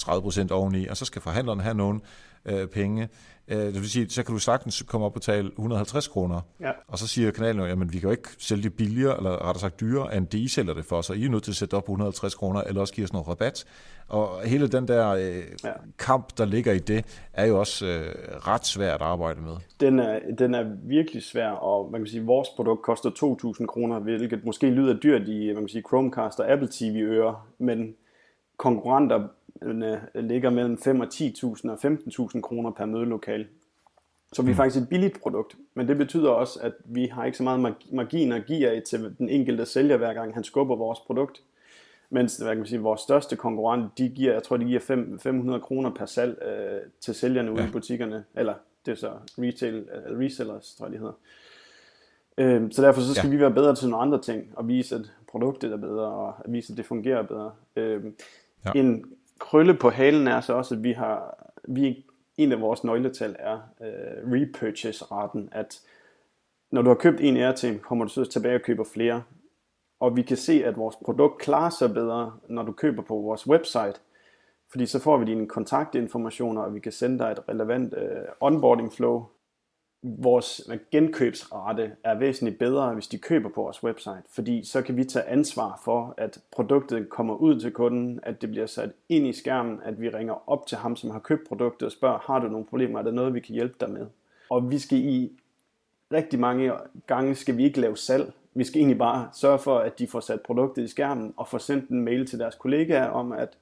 30% 0.00 0.52
oveni, 0.52 0.86
og 0.86 0.96
så 0.96 1.04
skal 1.04 1.22
forhandlerne 1.22 1.62
have 1.62 1.74
nogle 1.74 2.00
øh, 2.44 2.66
penge. 2.66 3.08
Øh, 3.50 3.58
det 3.58 3.74
vil 3.74 3.90
sige, 3.90 4.10
så 4.10 4.22
kan 4.22 4.32
du 4.34 4.38
sagtens 4.38 4.82
komme 4.82 5.06
op 5.06 5.10
og 5.10 5.14
betale 5.14 5.48
150 5.48 6.08
kroner, 6.08 6.40
ja. 6.60 6.70
og 6.88 6.98
så 6.98 7.06
siger 7.06 7.30
kanalen 7.30 7.60
jo, 7.60 7.66
jamen 7.66 7.92
vi 7.92 7.98
kan 7.98 8.06
jo 8.06 8.10
ikke 8.10 8.28
sælge 8.38 8.62
det 8.62 8.74
billigere, 8.74 9.16
eller 9.16 9.30
rettere 9.30 9.60
sagt 9.60 9.80
dyrere, 9.80 10.16
end 10.16 10.26
de 10.26 10.48
sælger 10.48 10.74
det 10.74 10.84
for, 10.84 11.00
så 11.00 11.12
I 11.12 11.24
er 11.24 11.28
nødt 11.28 11.42
til 11.42 11.50
at 11.50 11.56
sætte 11.56 11.74
op 11.74 11.84
på 11.84 11.92
150 11.92 12.34
kroner, 12.34 12.60
eller 12.60 12.80
også 12.80 12.94
give 12.94 13.04
os 13.04 13.12
noget 13.12 13.28
rabat. 13.28 13.64
Og 14.08 14.40
hele 14.44 14.68
den 14.68 14.88
der 14.88 15.08
øh, 15.10 15.42
ja. 15.64 15.72
kamp, 15.98 16.38
der 16.38 16.44
ligger 16.44 16.72
i 16.72 16.78
det, 16.78 17.04
er 17.32 17.46
jo 17.46 17.58
også 17.58 17.86
øh, 17.86 18.14
ret 18.48 18.66
svært 18.66 19.00
at 19.00 19.06
arbejde 19.06 19.40
med. 19.40 19.52
Den 19.80 19.98
er, 19.98 20.18
den 20.38 20.54
er 20.54 20.64
virkelig 20.82 21.22
svær, 21.22 21.50
og 21.50 21.92
man 21.92 22.00
kan 22.00 22.08
sige, 22.08 22.24
vores 22.24 22.48
produkt 22.56 22.82
koster 22.82 23.10
2.000 23.60 23.66
kroner, 23.66 23.98
hvilket 23.98 24.44
måske 24.44 24.70
lyder 24.70 24.94
dyrt 24.94 25.28
i 25.28 25.52
man 25.52 25.62
kan 25.62 25.68
sige, 25.68 25.82
Chromecast 25.88 26.40
og 26.40 26.50
Apple 26.52 26.68
TV-ører, 26.72 27.46
men 27.58 27.94
konkurrenter 28.56 29.28
ligger 30.14 30.50
mellem 30.50 30.78
5 30.78 31.00
og 31.00 31.06
10.000 31.14 31.70
og 31.70 31.78
15.000 31.84 32.40
kroner 32.40 32.70
per 32.70 32.86
mødelokal. 32.86 33.46
Så 34.32 34.42
vi 34.42 34.50
er 34.50 34.52
mm. 34.52 34.56
faktisk 34.56 34.82
et 34.82 34.88
billigt 34.88 35.20
produkt, 35.20 35.56
men 35.74 35.88
det 35.88 35.98
betyder 35.98 36.30
også, 36.30 36.60
at 36.62 36.72
vi 36.84 37.06
har 37.06 37.24
ikke 37.24 37.38
så 37.38 37.42
meget 37.42 37.74
margin 37.92 38.32
at 38.32 38.46
give 38.46 38.68
af 38.68 38.82
til 38.82 39.14
den 39.18 39.28
enkelte 39.28 39.66
sælger, 39.66 39.96
hver 39.96 40.14
gang 40.14 40.34
han 40.34 40.44
skubber 40.44 40.76
vores 40.76 40.98
produkt. 41.00 41.42
Mens 42.10 42.36
hvad 42.36 42.48
kan 42.48 42.58
man 42.58 42.66
sige, 42.66 42.80
vores 42.80 43.00
største 43.00 43.36
konkurrent, 43.36 43.98
de 43.98 44.08
giver, 44.08 44.32
jeg 44.32 44.42
tror, 44.42 44.56
de 44.56 44.64
giver 44.64 44.80
5, 44.80 45.18
500 45.18 45.60
kroner 45.60 45.90
per 45.90 46.06
salg 46.06 46.42
øh, 46.42 46.80
til 47.00 47.14
sælgerne 47.14 47.52
ude 47.52 47.62
ja. 47.62 47.68
i 47.68 47.70
butikkerne, 47.72 48.24
eller 48.34 48.54
det 48.86 48.92
er 48.92 48.96
så 48.96 49.12
retail, 49.38 49.76
uh, 49.76 50.18
resellers, 50.18 50.74
tror 50.74 50.86
jeg, 50.86 50.92
de 50.92 50.98
hedder. 50.98 51.12
Øh, 52.38 52.72
så 52.72 52.82
derfor 52.82 53.00
så 53.00 53.14
skal 53.14 53.28
ja. 53.28 53.34
vi 53.34 53.40
være 53.40 53.54
bedre 53.54 53.74
til 53.74 53.88
nogle 53.88 54.02
andre 54.02 54.22
ting, 54.22 54.52
og 54.56 54.68
vise, 54.68 54.94
at 54.94 55.12
produktet 55.28 55.72
er 55.72 55.76
bedre, 55.76 56.06
og 56.06 56.34
at 56.44 56.52
vise, 56.52 56.72
at 56.72 56.76
det 56.76 56.86
fungerer 56.86 57.22
bedre. 57.22 57.52
Øh, 57.76 58.04
ja. 58.64 58.72
En 58.74 59.04
krølle 59.40 59.74
på 59.74 59.90
halen 59.90 60.28
er 60.28 60.40
så 60.40 60.52
også, 60.52 60.74
at 60.74 60.82
vi 60.82 60.92
har, 60.92 61.44
vi, 61.68 62.06
en 62.36 62.52
af 62.52 62.60
vores 62.60 62.84
nøgletal 62.84 63.36
er 63.38 63.58
øh, 63.80 64.32
repurchase-raten, 64.32 65.48
at 65.52 65.80
når 66.70 66.82
du 66.82 66.88
har 66.88 66.94
købt 66.94 67.20
en 67.20 67.36
AirTame, 67.36 67.78
kommer 67.78 68.04
du 68.04 68.10
så 68.10 68.24
tilbage 68.24 68.54
og 68.54 68.62
køber 68.62 68.84
flere. 68.84 69.22
Og 70.00 70.16
vi 70.16 70.22
kan 70.22 70.36
se, 70.36 70.64
at 70.64 70.76
vores 70.76 70.96
produkt 70.96 71.38
klarer 71.38 71.70
sig 71.70 71.94
bedre, 71.94 72.32
når 72.48 72.62
du 72.62 72.72
køber 72.72 73.02
på 73.02 73.14
vores 73.14 73.46
website. 73.46 73.94
Fordi 74.70 74.86
så 74.86 74.98
får 74.98 75.16
vi 75.16 75.24
dine 75.24 75.48
kontaktinformationer, 75.48 76.62
og 76.62 76.74
vi 76.74 76.80
kan 76.80 76.92
sende 76.92 77.18
dig 77.18 77.30
et 77.30 77.48
relevant 77.48 77.94
øh, 77.96 78.22
onboarding 78.40 78.92
flow, 78.92 79.24
vores 80.02 80.70
genkøbsrate 80.90 81.92
er 82.04 82.18
væsentligt 82.18 82.58
bedre, 82.58 82.94
hvis 82.94 83.08
de 83.08 83.18
køber 83.18 83.48
på 83.48 83.62
vores 83.62 83.84
website, 83.84 84.22
fordi 84.30 84.64
så 84.64 84.82
kan 84.82 84.96
vi 84.96 85.04
tage 85.04 85.24
ansvar 85.24 85.80
for, 85.84 86.14
at 86.16 86.38
produktet 86.52 87.08
kommer 87.08 87.34
ud 87.34 87.60
til 87.60 87.72
kunden, 87.72 88.20
at 88.22 88.40
det 88.40 88.50
bliver 88.50 88.66
sat 88.66 88.90
ind 89.08 89.26
i 89.26 89.32
skærmen, 89.32 89.80
at 89.84 90.00
vi 90.00 90.08
ringer 90.08 90.50
op 90.50 90.66
til 90.66 90.78
ham, 90.78 90.96
som 90.96 91.10
har 91.10 91.18
købt 91.18 91.48
produktet 91.48 91.86
og 91.86 91.92
spørger, 91.92 92.18
har 92.18 92.38
du 92.38 92.48
nogle 92.48 92.66
problemer, 92.66 92.98
er 92.98 93.02
der 93.02 93.10
noget, 93.10 93.34
vi 93.34 93.40
kan 93.40 93.54
hjælpe 93.54 93.74
dig 93.80 93.90
med? 93.90 94.06
Og 94.50 94.70
vi 94.70 94.78
skal 94.78 94.98
i 94.98 95.32
rigtig 96.12 96.40
mange 96.40 96.72
gange 97.06 97.34
skal 97.34 97.56
vi 97.56 97.64
ikke 97.64 97.80
lave 97.80 97.96
salg. 97.96 98.32
Vi 98.54 98.64
skal 98.64 98.78
egentlig 98.78 98.98
bare 98.98 99.28
sørge 99.32 99.58
for, 99.58 99.78
at 99.78 99.98
de 99.98 100.06
får 100.06 100.20
sat 100.20 100.40
produktet 100.40 100.82
i 100.82 100.88
skærmen 100.88 101.34
og 101.36 101.48
får 101.48 101.58
sendt 101.58 101.88
en 101.88 102.04
mail 102.04 102.26
til 102.26 102.38
deres 102.38 102.54
kollegaer 102.54 103.08
om, 103.08 103.32
at 103.32 103.58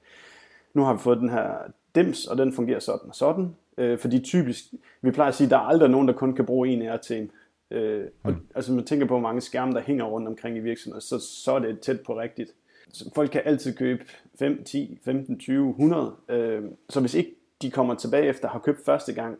nu 0.74 0.82
har 0.82 0.92
vi 0.92 0.98
fået 0.98 1.18
den 1.18 1.28
her 1.28 1.52
dims, 1.94 2.26
og 2.26 2.38
den 2.38 2.52
fungerer 2.52 2.78
sådan 2.78 3.08
og 3.08 3.14
sådan. 3.14 3.56
Øh, 3.78 3.98
fordi 3.98 4.20
typisk, 4.20 4.64
vi 5.02 5.10
plejer 5.10 5.28
at 5.28 5.34
sige, 5.34 5.44
at 5.44 5.50
der 5.50 5.56
er 5.56 5.60
aldrig 5.60 5.90
nogen, 5.90 6.08
der 6.08 6.14
kun 6.14 6.34
kan 6.34 6.46
bruge 6.46 6.68
en 6.68 6.82
AirTame. 6.82 7.28
Øh, 7.70 8.04
og, 8.22 8.32
mm. 8.32 8.38
Altså 8.54 8.72
man 8.72 8.84
tænker 8.84 9.06
på, 9.06 9.14
hvor 9.14 9.28
mange 9.28 9.40
skærme, 9.40 9.72
der 9.72 9.80
hænger 9.80 10.04
rundt 10.04 10.28
omkring 10.28 10.56
i 10.56 10.60
virksomheden, 10.60 11.00
så, 11.00 11.18
så 11.18 11.52
er 11.52 11.58
det 11.58 11.80
tæt 11.80 12.00
på 12.00 12.18
rigtigt. 12.18 12.54
Så 12.92 13.10
folk 13.14 13.30
kan 13.30 13.42
altid 13.44 13.74
købe 13.74 14.04
5, 14.38 14.64
10, 14.64 14.98
15, 15.04 15.38
20, 15.38 15.68
100. 15.68 16.14
Øh, 16.28 16.62
så 16.88 17.00
hvis 17.00 17.14
ikke 17.14 17.34
de 17.62 17.70
kommer 17.70 17.94
tilbage 17.94 18.26
efter 18.26 18.44
at 18.44 18.52
have 18.52 18.62
købt 18.62 18.84
første 18.84 19.12
gang, 19.12 19.38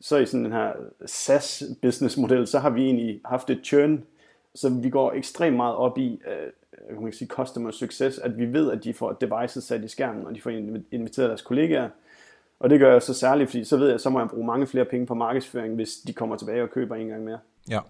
så 0.00 0.16
i 0.16 0.26
sådan 0.26 0.44
den 0.44 0.52
her 0.52 0.72
SaaS 1.06 1.62
business 1.82 2.16
model, 2.16 2.46
så 2.46 2.58
har 2.58 2.70
vi 2.70 2.84
egentlig 2.84 3.20
haft 3.24 3.50
et 3.50 3.60
churn, 3.64 4.04
så 4.54 4.68
vi 4.82 4.90
går 4.90 5.12
ekstremt 5.12 5.56
meget 5.56 5.74
op 5.74 5.98
i, 5.98 6.20
øh, 6.26 6.94
kan 6.94 7.02
man 7.02 7.12
sige, 7.12 7.28
customer 7.28 7.70
success, 7.70 8.18
at 8.18 8.38
vi 8.38 8.52
ved, 8.52 8.70
at 8.70 8.84
de 8.84 8.94
får 8.94 9.12
devices 9.12 9.64
sat 9.64 9.84
i 9.84 9.88
skærmen, 9.88 10.26
og 10.26 10.34
de 10.34 10.40
får 10.40 10.50
inviteret 10.92 11.28
deres 11.28 11.42
kollegaer, 11.42 11.88
og 12.64 12.70
det 12.70 12.80
gør 12.80 12.92
jeg 12.92 13.02
så 13.02 13.14
særligt, 13.14 13.50
fordi 13.50 13.64
så 13.64 13.76
ved 13.76 13.90
jeg, 13.90 14.00
så 14.00 14.10
må 14.10 14.18
jeg 14.18 14.28
bruge 14.28 14.46
mange 14.46 14.66
flere 14.66 14.84
penge 14.84 15.06
på 15.06 15.14
markedsføring, 15.14 15.74
hvis 15.74 15.90
de 16.06 16.12
kommer 16.12 16.36
tilbage 16.36 16.62
og 16.62 16.70
køber 16.70 16.94
en 16.94 17.08
gang 17.08 17.24
mere. 17.24 17.38
Ja. 17.70 17.80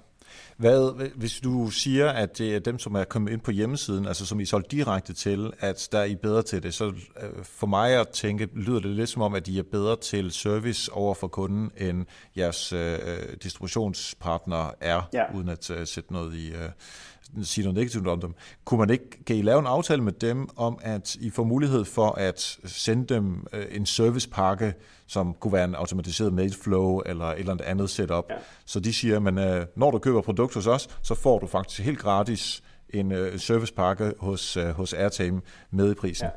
Hvad, 0.56 1.10
hvis 1.14 1.40
du 1.40 1.70
siger, 1.70 2.10
at 2.10 2.38
det 2.38 2.54
er 2.54 2.58
dem, 2.58 2.78
som 2.78 2.94
er 2.94 3.04
kommet 3.04 3.32
ind 3.32 3.40
på 3.40 3.50
hjemmesiden, 3.50 4.06
altså 4.06 4.26
som 4.26 4.40
I 4.40 4.44
solgt 4.44 4.70
direkte 4.70 5.12
til, 5.12 5.52
at 5.60 5.88
der 5.92 5.98
er 5.98 6.04
I 6.04 6.14
bedre 6.14 6.42
til 6.42 6.62
det, 6.62 6.74
så 6.74 6.84
øh, 6.87 7.44
for 7.44 7.66
mig 7.66 8.00
at 8.00 8.08
tænke, 8.08 8.48
lyder 8.54 8.80
det 8.80 8.90
lidt 8.90 9.08
som 9.08 9.22
om, 9.22 9.34
at 9.34 9.48
I 9.48 9.58
er 9.58 9.62
bedre 9.62 9.96
til 9.96 10.30
service 10.30 10.92
over 10.92 11.14
for 11.14 11.28
kunden, 11.28 11.70
end 11.76 12.06
jeres 12.37 12.72
øh, 12.72 12.98
distributionspartner 13.42 14.70
er, 14.80 15.08
ja. 15.12 15.37
uden 15.37 15.48
at 15.48 15.70
uh, 15.70 15.76
sætte 15.84 16.12
noget 16.12 16.34
i, 16.34 16.50
uh, 16.50 16.58
sige 17.42 17.64
noget 17.64 17.75
negativt 17.77 18.07
om 18.07 18.20
dem. 18.20 18.35
Kunne 18.64 18.79
man 18.79 18.90
ikke, 18.90 19.25
kan 19.25 19.37
I 19.37 19.42
lave 19.42 19.59
en 19.59 19.66
aftale 19.66 20.03
med 20.03 20.12
dem 20.12 20.49
om, 20.57 20.79
at 20.83 21.14
I 21.14 21.31
får 21.31 21.44
mulighed 21.44 21.85
for 21.85 22.18
at 22.18 22.59
sende 22.64 23.14
dem 23.14 23.47
øh, 23.53 23.64
en 23.70 23.87
servicepakke, 23.87 24.75
som 25.07 25.35
kunne 25.35 25.53
være 25.53 25.64
en 25.64 25.75
automatiseret 25.75 26.33
mailflow 26.33 27.01
eller 27.07 27.25
et 27.25 27.38
eller 27.38 27.57
andet 27.64 27.90
setup, 27.90 28.25
ja. 28.31 28.35
så 28.66 28.81
de 28.81 28.92
siger, 28.92 29.20
at 29.27 29.61
øh, 29.61 29.66
når 29.77 29.90
du 29.90 29.99
køber 29.99 30.20
produkt 30.20 30.55
hos 30.55 30.66
os, 30.66 30.99
så 31.03 31.14
får 31.14 31.38
du 31.38 31.47
faktisk 31.47 31.81
helt 31.81 31.99
gratis 31.99 32.62
en 32.90 33.12
øh, 33.12 33.38
servicepakke 33.38 34.12
hos, 34.18 34.59
hos 34.77 34.92
Airtame 34.92 35.40
med 35.70 35.90
i 35.90 35.94
prisen. 35.94 36.27
Ja. 36.27 36.31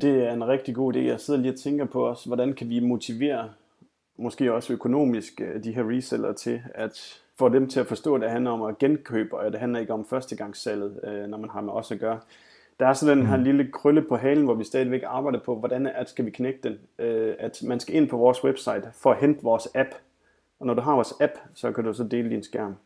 Det 0.00 0.28
er 0.28 0.32
en 0.32 0.48
rigtig 0.48 0.74
god 0.74 0.94
idé. 0.94 0.98
Jeg 0.98 1.20
sidder 1.20 1.40
lige 1.40 1.52
og 1.52 1.58
tænker 1.58 1.84
på 1.84 2.08
os, 2.08 2.24
hvordan 2.24 2.52
kan 2.52 2.68
vi 2.68 2.80
motivere, 2.80 3.48
måske 4.18 4.52
også 4.52 4.72
økonomisk, 4.72 5.40
de 5.64 5.72
her 5.72 5.90
reseller 5.90 6.32
til, 6.32 6.60
at 6.74 7.20
få 7.38 7.48
dem 7.48 7.68
til 7.68 7.80
at 7.80 7.86
forstå, 7.86 8.14
at 8.14 8.20
det 8.20 8.30
handler 8.30 8.50
om 8.50 8.62
at 8.62 8.78
genkøbe, 8.78 9.36
og 9.38 9.52
det 9.52 9.60
handler 9.60 9.80
ikke 9.80 9.92
om 9.92 10.06
førstegangssalget, 10.06 11.00
øh, 11.04 11.26
når 11.26 11.38
man 11.38 11.50
har 11.50 11.60
med 11.60 11.72
os 11.72 11.92
at 11.92 11.98
gøre. 11.98 12.20
Der 12.80 12.86
er 12.86 12.92
sådan 12.92 13.18
den 13.18 13.26
her 13.26 13.36
mm. 13.36 13.42
lille 13.42 13.72
krølle 13.72 14.02
på 14.02 14.16
halen, 14.16 14.44
hvor 14.44 14.54
vi 14.54 14.64
stadigvæk 14.64 15.02
arbejder 15.06 15.38
på, 15.38 15.56
hvordan 15.56 15.86
at 15.86 16.10
skal 16.10 16.24
vi 16.24 16.30
knække 16.30 16.58
den. 16.62 16.78
Øh, 16.98 17.34
at 17.38 17.62
man 17.66 17.80
skal 17.80 17.94
ind 17.94 18.08
på 18.08 18.16
vores 18.16 18.44
website 18.44 18.90
for 18.92 19.10
at 19.10 19.20
hente 19.20 19.42
vores 19.42 19.68
app. 19.74 19.88
Og 20.60 20.66
når 20.66 20.74
du 20.74 20.80
har 20.80 20.94
vores 20.94 21.14
app, 21.20 21.32
så 21.54 21.72
kan 21.72 21.84
du 21.84 21.92
så 21.92 22.04
dele 22.04 22.30
din 22.30 22.42
skærm. 22.42 22.76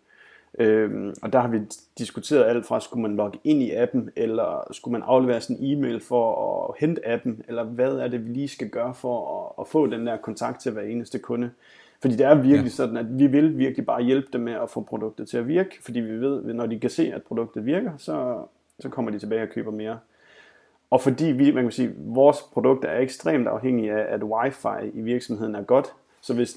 Øhm, 0.58 1.14
og 1.22 1.32
der 1.32 1.40
har 1.40 1.48
vi 1.48 1.60
diskuteret 1.98 2.44
alt 2.44 2.66
fra, 2.66 2.80
skulle 2.80 3.02
man 3.02 3.16
logge 3.16 3.38
ind 3.44 3.62
i 3.62 3.74
appen, 3.74 4.10
eller 4.16 4.68
skulle 4.72 4.92
man 4.92 5.02
aflevere 5.02 5.40
sin 5.40 5.56
e-mail 5.60 6.00
for 6.00 6.66
at 6.68 6.74
hente 6.80 7.08
appen, 7.08 7.42
eller 7.48 7.64
hvad 7.64 7.92
er 7.92 8.08
det, 8.08 8.26
vi 8.26 8.32
lige 8.32 8.48
skal 8.48 8.68
gøre 8.68 8.94
for 8.94 9.40
at, 9.40 9.62
at 9.62 9.68
få 9.68 9.86
den 9.86 10.06
der 10.06 10.16
kontakt 10.16 10.60
til 10.60 10.72
hver 10.72 10.82
eneste 10.82 11.18
kunde. 11.18 11.50
Fordi 12.00 12.16
det 12.16 12.26
er 12.26 12.34
virkelig 12.34 12.64
ja. 12.64 12.68
sådan, 12.68 12.96
at 12.96 13.18
vi 13.18 13.26
vil 13.26 13.58
virkelig 13.58 13.86
bare 13.86 14.02
hjælpe 14.02 14.28
dem 14.32 14.40
med 14.40 14.52
at 14.52 14.70
få 14.70 14.80
produktet 14.80 15.28
til 15.28 15.38
at 15.38 15.48
virke, 15.48 15.78
fordi 15.82 16.00
vi 16.00 16.20
ved, 16.20 16.48
at 16.48 16.56
når 16.56 16.66
de 16.66 16.80
kan 16.80 16.90
se, 16.90 17.12
at 17.14 17.22
produktet 17.22 17.66
virker, 17.66 17.92
så, 17.96 18.44
så 18.80 18.88
kommer 18.88 19.10
de 19.10 19.18
tilbage 19.18 19.42
og 19.42 19.48
køber 19.48 19.70
mere. 19.70 19.98
Og 20.90 21.00
fordi 21.00 21.24
vi, 21.24 21.52
man 21.52 21.64
kan 21.64 21.72
sige, 21.72 21.94
vores 21.96 22.42
produkt 22.52 22.84
er 22.84 22.98
ekstremt 22.98 23.48
afhængige 23.48 23.92
af, 23.92 24.14
at 24.14 24.22
wifi 24.22 24.90
i 24.94 25.00
virksomheden 25.00 25.54
er 25.54 25.62
godt, 25.62 25.92
så 26.20 26.34
hvis 26.34 26.56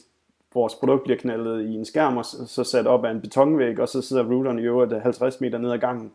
vores 0.54 0.76
produkt 0.76 1.04
bliver 1.04 1.18
knaldet 1.18 1.62
i 1.62 1.74
en 1.74 1.86
skærm 1.86 2.18
og 2.18 2.26
så 2.26 2.64
sat 2.64 2.88
op 2.88 3.06
af 3.06 3.12
en 3.12 3.22
betonvæg, 3.22 3.80
og 3.80 3.90
så 3.90 4.02
sidder 4.02 4.24
routeren 4.24 4.60
i 4.60 4.62
øvrigt 4.62 5.02
50 5.02 5.42
meter 5.42 5.58
ned 5.58 5.72
ad 5.72 5.78
gangen, 5.78 6.12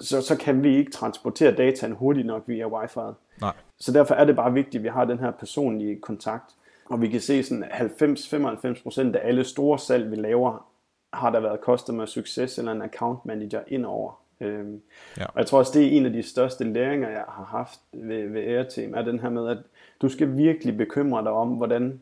så, 0.00 0.22
så 0.22 0.36
kan 0.36 0.62
vi 0.62 0.76
ikke 0.76 0.90
transportere 0.90 1.54
dataen 1.54 1.92
hurtigt 1.92 2.26
nok 2.26 2.42
via 2.46 2.66
wifi'et. 2.66 3.14
Nej. 3.40 3.52
Så 3.78 3.92
derfor 3.92 4.14
er 4.14 4.24
det 4.24 4.36
bare 4.36 4.52
vigtigt, 4.52 4.76
at 4.76 4.82
vi 4.82 4.88
har 4.88 5.04
den 5.04 5.18
her 5.18 5.30
personlige 5.30 5.96
kontakt. 5.96 6.54
Og 6.88 7.02
vi 7.02 7.08
kan 7.08 7.20
se 7.20 7.42
sådan 7.42 7.64
90-95% 7.64 9.16
af 9.16 9.28
alle 9.28 9.44
store 9.44 9.78
salg, 9.78 10.10
vi 10.10 10.16
laver, 10.16 10.68
har 11.12 11.30
der 11.30 11.40
været 11.40 11.60
customer 11.62 12.06
success 12.06 12.58
eller 12.58 12.72
en 12.72 12.82
account 12.82 13.26
manager 13.26 13.60
indover. 13.66 14.22
Øhm, 14.40 14.80
ja. 15.18 15.24
Og 15.24 15.38
jeg 15.38 15.46
tror 15.46 15.58
også, 15.58 15.78
det 15.78 15.86
er 15.86 15.90
en 15.90 16.06
af 16.06 16.12
de 16.12 16.22
største 16.22 16.64
læringer, 16.64 17.08
jeg 17.08 17.24
har 17.28 17.44
haft 17.44 17.80
ved, 17.92 18.28
ved 18.28 18.42
Airteam, 18.42 18.94
er 18.94 19.02
den 19.02 19.20
her 19.20 19.28
med, 19.30 19.48
at 19.48 19.58
du 20.02 20.08
skal 20.08 20.36
virkelig 20.36 20.76
bekymre 20.76 21.22
dig 21.22 21.30
om, 21.30 21.48
hvordan, 21.48 22.00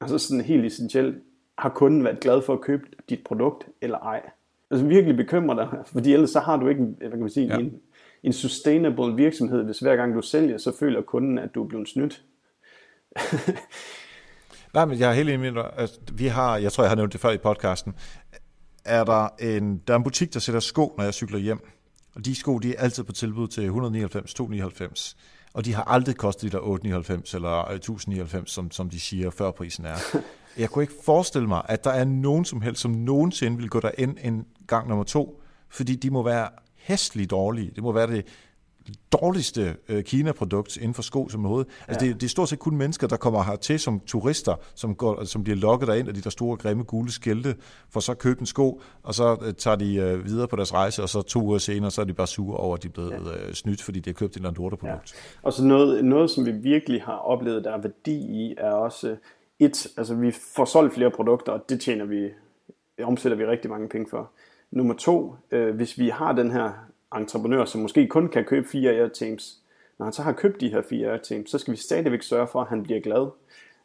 altså 0.00 0.18
sådan 0.18 0.44
helt 0.44 0.64
essentielt, 0.64 1.22
har 1.58 1.68
kunden 1.68 2.04
været 2.04 2.20
glad 2.20 2.42
for 2.42 2.52
at 2.52 2.60
købe 2.60 2.86
dit 3.08 3.24
produkt 3.24 3.68
eller 3.80 3.98
ej. 3.98 4.30
Altså 4.70 4.86
virkelig 4.86 5.16
bekymre 5.16 5.56
dig, 5.56 5.68
fordi 5.86 6.12
ellers 6.12 6.30
så 6.30 6.40
har 6.40 6.56
du 6.56 6.68
ikke 6.68 6.82
hvad 6.82 7.10
kan 7.10 7.20
man 7.20 7.30
sige, 7.30 7.46
ja. 7.46 7.58
en, 7.58 7.80
en 8.22 8.32
sustainable 8.32 9.16
virksomhed, 9.16 9.64
hvis 9.64 9.78
hver 9.78 9.96
gang 9.96 10.14
du 10.14 10.22
sælger, 10.22 10.58
så 10.58 10.76
føler 10.78 11.02
kunden, 11.02 11.38
at 11.38 11.54
du 11.54 11.64
er 11.64 11.68
blevet 11.68 11.88
snydt. 11.88 12.22
Nej, 14.74 14.84
men 14.84 14.98
jeg 14.98 15.10
er 15.10 15.14
helt 15.14 15.28
enig 15.30 15.52
med. 15.52 15.62
Altså, 15.76 16.00
vi 16.12 16.26
har, 16.26 16.56
jeg 16.56 16.72
tror, 16.72 16.84
jeg 16.84 16.90
har 16.90 16.96
nævnt 16.96 17.12
det 17.12 17.20
før 17.20 17.30
i 17.30 17.38
podcasten, 17.38 17.94
er 18.84 19.04
der 19.04 19.28
en, 19.40 19.82
der 19.86 19.92
er 19.92 19.98
en 19.98 20.04
butik, 20.04 20.34
der 20.34 20.40
sætter 20.40 20.60
sko, 20.60 20.94
når 20.96 21.04
jeg 21.04 21.14
cykler 21.14 21.38
hjem. 21.38 21.60
Og 22.14 22.24
de 22.24 22.34
sko, 22.34 22.58
de 22.58 22.74
er 22.74 22.82
altid 22.82 23.04
på 23.04 23.12
tilbud 23.12 23.48
til 23.48 23.64
199, 23.64 24.34
299. 24.34 25.16
Og 25.54 25.64
de 25.64 25.74
har 25.74 25.82
aldrig 25.82 26.16
kostet 26.16 26.52
de 26.52 26.56
der 26.56 26.62
899 26.62 27.34
eller 27.34 27.64
1099, 27.64 28.50
som, 28.50 28.70
som 28.70 28.90
de 28.90 29.00
siger, 29.00 29.30
før 29.30 29.50
prisen 29.50 29.84
er. 29.84 29.96
Jeg 30.58 30.70
kunne 30.70 30.82
ikke 30.82 30.94
forestille 31.04 31.48
mig, 31.48 31.62
at 31.68 31.84
der 31.84 31.90
er 31.90 32.04
nogen 32.04 32.44
som 32.44 32.62
helst, 32.62 32.80
som 32.80 32.90
nogensinde 32.90 33.56
vil 33.56 33.68
gå 33.68 33.80
ind 33.98 34.16
en 34.22 34.46
gang 34.66 34.88
nummer 34.88 35.04
to, 35.04 35.42
fordi 35.68 35.96
de 35.96 36.10
må 36.10 36.22
være 36.22 36.48
hæstligt 36.76 37.30
dårlige. 37.30 37.70
Det 37.74 37.82
må 37.82 37.92
være 37.92 38.06
det 38.06 38.26
dårligste 39.12 39.76
øh, 39.88 40.04
Kina-produkt 40.04 40.76
inden 40.76 40.94
for 40.94 41.02
sko 41.02 41.28
som 41.28 41.44
overhovedet. 41.44 41.72
Altså, 41.88 42.06
ja. 42.06 42.12
det, 42.12 42.20
det 42.20 42.26
er 42.26 42.30
stort 42.30 42.48
set 42.48 42.58
kun 42.58 42.76
mennesker, 42.76 43.06
der 43.06 43.16
kommer 43.16 43.42
hertil 43.42 43.78
som 43.78 44.00
turister, 44.00 44.54
som, 44.74 44.94
går, 44.94 45.24
som 45.24 45.44
bliver 45.44 45.56
lokket 45.56 45.88
derind 45.88 46.08
af 46.08 46.14
de 46.14 46.20
der 46.20 46.30
store, 46.30 46.56
grimme, 46.56 46.84
gule 46.84 47.12
skilte, 47.12 47.54
for 47.90 48.00
så 48.00 48.12
at 48.12 48.18
købe 48.18 48.40
en 48.40 48.46
sko, 48.46 48.80
og 49.02 49.14
så 49.14 49.36
øh, 49.46 49.54
tager 49.54 49.76
de 49.76 49.96
øh, 49.96 50.24
videre 50.24 50.48
på 50.48 50.56
deres 50.56 50.74
rejse, 50.74 51.02
og 51.02 51.08
så 51.08 51.22
to 51.22 51.42
uger 51.42 51.58
senere, 51.58 51.90
så 51.90 52.00
er 52.00 52.04
de 52.04 52.12
bare 52.12 52.26
sure 52.26 52.56
over, 52.56 52.76
at 52.76 52.82
de 52.82 52.88
er 52.88 52.92
blevet 52.92 53.10
ja. 53.10 53.46
øh, 53.46 53.54
snydt, 53.54 53.82
fordi 53.82 54.00
de 54.00 54.10
har 54.10 54.14
købt 54.14 54.34
en 54.34 54.38
eller 54.38 54.48
anden 54.48 54.62
produkt. 54.62 54.84
Ja. 54.84 54.94
Og 55.42 55.52
så 55.52 55.64
noget, 55.64 56.04
noget, 56.04 56.30
som 56.30 56.46
vi 56.46 56.52
virkelig 56.52 57.02
har 57.02 57.16
oplevet, 57.16 57.64
der 57.64 57.72
er 57.72 57.80
værdi 57.80 58.16
i, 58.16 58.54
er 58.58 58.72
også 58.72 59.16
et, 59.58 59.86
altså 59.96 60.14
vi 60.14 60.30
får 60.56 60.64
solgt 60.64 60.94
flere 60.94 61.10
produkter, 61.10 61.52
og 61.52 61.64
det 61.68 61.80
tjener 61.80 62.04
vi, 62.04 62.28
omsætter 63.02 63.38
vi 63.38 63.46
rigtig 63.46 63.70
mange 63.70 63.88
penge 63.88 64.06
for. 64.10 64.30
Nummer 64.70 64.94
to, 64.94 65.34
øh, 65.50 65.74
hvis 65.74 65.98
vi 65.98 66.08
har 66.08 66.32
den 66.32 66.50
her 66.50 66.72
entreprenør, 67.16 67.64
som 67.64 67.80
måske 67.80 68.06
kun 68.06 68.28
kan 68.28 68.44
købe 68.44 68.68
fire 68.68 68.90
Airteams, 68.90 69.58
når 69.98 70.04
han 70.04 70.12
så 70.12 70.22
har 70.22 70.32
købt 70.32 70.60
de 70.60 70.68
her 70.68 70.82
fire 70.82 71.08
Airteams, 71.08 71.50
så 71.50 71.58
skal 71.58 71.72
vi 71.72 71.78
stadigvæk 71.78 72.22
sørge 72.22 72.46
for, 72.46 72.60
at 72.60 72.68
han 72.68 72.82
bliver 72.82 73.00
glad. 73.00 73.30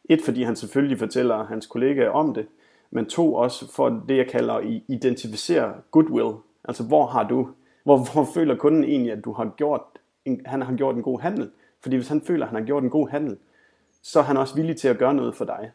Et, 0.04 0.22
fordi 0.22 0.42
han 0.42 0.56
selvfølgelig 0.56 0.98
fortæller 0.98 1.44
hans 1.44 1.66
kollegaer 1.66 2.10
om 2.10 2.34
det, 2.34 2.46
men 2.90 3.06
to, 3.06 3.34
også 3.34 3.72
for 3.72 4.02
det, 4.08 4.16
jeg 4.16 4.26
kalder 4.26 4.80
identificere 4.88 5.74
goodwill. 5.90 6.36
Altså, 6.64 6.82
hvor 6.82 7.06
har 7.06 7.28
du, 7.28 7.48
hvor, 7.84 8.12
hvor 8.12 8.28
føler 8.34 8.56
kunden 8.56 8.84
egentlig, 8.84 9.12
at 9.12 9.24
du 9.24 9.32
har 9.32 9.52
gjort 9.56 9.82
en, 10.24 10.42
han 10.46 10.62
har 10.62 10.76
gjort 10.76 10.96
en 10.96 11.02
god 11.02 11.20
handel? 11.20 11.50
Fordi 11.80 11.96
hvis 11.96 12.08
han 12.08 12.20
føler, 12.20 12.46
at 12.46 12.50
han 12.50 12.60
har 12.60 12.66
gjort 12.66 12.82
en 12.82 12.90
god 12.90 13.08
handel, 13.08 13.36
så 14.02 14.18
er 14.18 14.22
han 14.22 14.36
også 14.36 14.54
villig 14.54 14.76
til 14.76 14.88
at 14.88 14.98
gøre 14.98 15.14
noget 15.14 15.36
for 15.36 15.44
dig. 15.44 15.70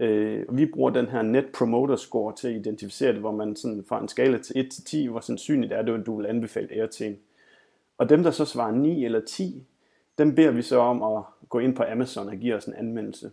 Øh, 0.00 0.56
vi 0.56 0.66
bruger 0.66 0.90
den 0.90 1.06
her 1.06 1.22
Net 1.22 1.46
Promoter 1.54 1.96
Score 1.96 2.34
til 2.36 2.48
at 2.48 2.54
identificere 2.54 3.12
det, 3.12 3.20
hvor 3.20 3.32
man 3.32 3.56
sådan 3.56 3.84
fra 3.88 4.00
en 4.00 4.08
skala 4.08 4.38
til 4.38 4.58
1 4.58 4.70
til 4.70 4.84
10, 4.84 5.06
hvor 5.06 5.20
sandsynligt 5.20 5.72
er 5.72 5.82
det, 5.82 6.00
at 6.00 6.06
du 6.06 6.16
vil 6.16 6.26
anbefale 6.26 6.72
Airteam. 6.72 7.16
Og 7.98 8.08
dem, 8.08 8.22
der 8.22 8.30
så 8.30 8.44
svarer 8.44 8.72
9 8.72 9.04
eller 9.04 9.20
10, 9.20 9.66
dem 10.18 10.34
beder 10.34 10.50
vi 10.50 10.62
så 10.62 10.78
om 10.78 11.02
at 11.02 11.22
gå 11.48 11.58
ind 11.58 11.76
på 11.76 11.82
Amazon 11.92 12.28
og 12.28 12.36
give 12.36 12.54
os 12.54 12.64
en 12.64 12.74
anmeldelse. 12.74 13.30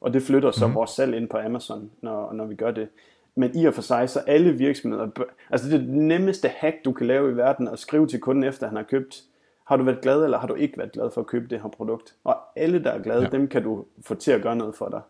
Og 0.00 0.12
det 0.12 0.22
flytter 0.22 0.50
så 0.50 0.66
mm. 0.66 0.74
vores 0.74 0.90
salg 0.90 1.14
ind 1.14 1.28
på 1.28 1.38
Amazon, 1.38 1.90
når, 2.02 2.32
når 2.32 2.46
vi 2.46 2.54
gør 2.54 2.70
det. 2.70 2.88
Men 3.34 3.56
i 3.56 3.64
og 3.64 3.74
for 3.74 3.82
sig, 3.82 4.10
så 4.10 4.20
alle 4.20 4.52
virksomheder, 4.52 5.08
altså 5.50 5.68
det 5.68 5.74
er 5.74 5.78
det 5.78 5.88
nemmeste 5.88 6.48
hack, 6.48 6.76
du 6.84 6.92
kan 6.92 7.06
lave 7.06 7.30
i 7.30 7.36
verden, 7.36 7.68
at 7.68 7.78
skrive 7.78 8.06
til 8.06 8.20
kunden 8.20 8.44
efter, 8.44 8.66
han 8.66 8.76
har 8.76 8.82
købt, 8.82 9.24
har 9.64 9.76
du 9.76 9.84
været 9.84 10.00
glad, 10.00 10.24
eller 10.24 10.38
har 10.38 10.46
du 10.46 10.54
ikke 10.54 10.78
været 10.78 10.92
glad 10.92 11.10
for 11.10 11.20
at 11.20 11.26
købe 11.26 11.46
det 11.46 11.60
her 11.62 11.68
produkt? 11.68 12.14
Og 12.24 12.36
alle, 12.56 12.84
der 12.84 12.90
er 12.90 13.02
glade, 13.02 13.22
ja. 13.22 13.28
dem 13.28 13.48
kan 13.48 13.62
du 13.62 13.84
få 14.02 14.14
til 14.14 14.32
at 14.32 14.42
gøre 14.42 14.56
noget 14.56 14.74
for 14.74 14.88
dig. 14.88 15.00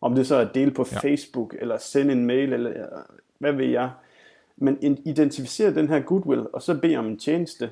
Om 0.00 0.14
det 0.14 0.26
så 0.26 0.34
er 0.34 0.40
at 0.40 0.54
dele 0.54 0.70
på 0.70 0.86
ja. 0.92 0.98
Facebook, 0.98 1.54
eller 1.58 1.78
sende 1.78 2.12
en 2.12 2.26
mail, 2.26 2.52
eller 2.52 2.86
hvad 3.38 3.52
ved 3.52 3.66
jeg. 3.66 3.90
Men 4.56 4.78
identificere 5.04 5.74
den 5.74 5.88
her 5.88 6.00
goodwill, 6.00 6.46
og 6.52 6.62
så 6.62 6.78
bede 6.78 6.96
om 6.96 7.06
en 7.06 7.18
tjeneste. 7.18 7.70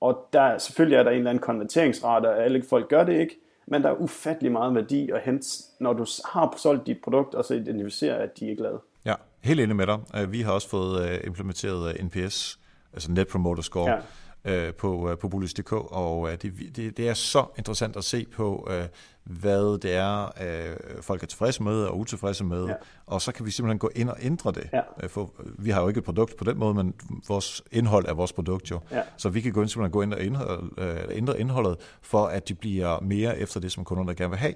Og 0.00 0.28
der, 0.32 0.58
selvfølgelig 0.58 0.96
er 0.96 1.02
der 1.02 1.10
en 1.10 1.16
eller 1.16 1.30
anden 1.30 1.42
konverteringsrate, 1.42 2.26
og 2.26 2.44
alle 2.44 2.62
folk 2.68 2.88
gør 2.88 3.04
det 3.04 3.20
ikke. 3.20 3.38
Men 3.66 3.82
der 3.82 3.88
er 3.88 3.94
ufattelig 3.94 4.52
meget 4.52 4.74
værdi 4.74 5.10
at 5.10 5.20
hente, 5.20 5.48
når 5.80 5.92
du 5.92 6.06
har 6.24 6.54
solgt 6.56 6.86
dit 6.86 6.98
produkt, 7.04 7.34
og 7.34 7.44
så 7.44 7.54
identificere, 7.54 8.16
at 8.16 8.40
de 8.40 8.52
er 8.52 8.56
glade. 8.56 8.80
Ja, 9.04 9.14
helt 9.40 9.60
enig 9.60 9.76
med 9.76 9.86
dig. 9.86 9.98
Øh, 10.16 10.32
vi 10.32 10.40
har 10.40 10.52
også 10.52 10.68
fået 10.68 11.10
øh, 11.10 11.18
implementeret 11.24 11.98
øh, 11.98 12.04
NPS, 12.04 12.58
altså 12.92 13.12
Net 13.12 13.28
Promoter 13.28 13.62
Score. 13.62 13.90
Ja 13.90 13.98
øh, 14.46 14.74
på, 14.74 15.10
øh, 15.10 15.18
på 15.18 15.28
Bullis.dk, 15.28 15.72
og 15.72 16.32
øh, 16.32 16.38
det, 16.42 16.52
det, 16.76 16.96
det 16.96 17.08
er 17.08 17.14
så 17.14 17.44
interessant 17.58 17.96
at 17.96 18.04
se 18.04 18.26
på, 18.32 18.68
øh, 18.70 18.84
hvad 19.24 19.78
det 19.78 19.94
er, 19.94 20.24
øh, 20.24 20.76
folk 21.02 21.22
er 21.22 21.26
tilfredse 21.26 21.62
med 21.62 21.82
og 21.82 21.98
utilfredse 21.98 22.44
med, 22.44 22.66
ja. 22.66 22.74
og 23.06 23.22
så 23.22 23.32
kan 23.32 23.46
vi 23.46 23.50
simpelthen 23.50 23.78
gå 23.78 23.90
ind 23.94 24.10
og 24.10 24.16
ændre 24.20 24.52
det. 24.52 24.68
Ja. 24.72 24.80
Øh, 25.02 25.08
for 25.08 25.32
vi 25.58 25.70
har 25.70 25.82
jo 25.82 25.88
ikke 25.88 25.98
et 25.98 26.04
produkt 26.04 26.36
på 26.36 26.44
den 26.44 26.58
måde, 26.58 26.74
men 26.74 26.94
vores 27.28 27.62
indhold 27.72 28.06
er 28.08 28.14
vores 28.14 28.32
produkt 28.32 28.70
jo. 28.70 28.80
Ja. 28.92 29.02
Så 29.16 29.28
vi 29.28 29.40
kan 29.40 29.52
gå 29.52 29.60
ind, 29.60 29.68
simpelthen 29.68 29.92
gå 29.92 30.02
ind 30.02 30.14
og 30.14 30.22
indhold, 30.22 30.70
øh, 30.78 31.16
ændre 31.16 31.40
indholdet, 31.40 31.76
for 32.02 32.26
at 32.26 32.48
de 32.48 32.54
bliver 32.54 33.00
mere 33.00 33.38
efter 33.38 33.60
det, 33.60 33.72
som 33.72 33.84
kunderne 33.84 34.14
gerne 34.14 34.30
vil 34.30 34.38
have. 34.38 34.54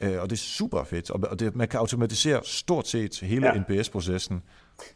Øh, 0.00 0.22
og 0.22 0.30
det 0.30 0.36
er 0.36 0.40
super 0.40 0.84
fedt, 0.84 1.10
og 1.10 1.40
det, 1.40 1.56
man 1.56 1.68
kan 1.68 1.80
automatisere 1.80 2.40
stort 2.44 2.88
set 2.88 3.20
hele 3.20 3.46
ja. 3.46 3.60
NPS-processen. 3.60 4.42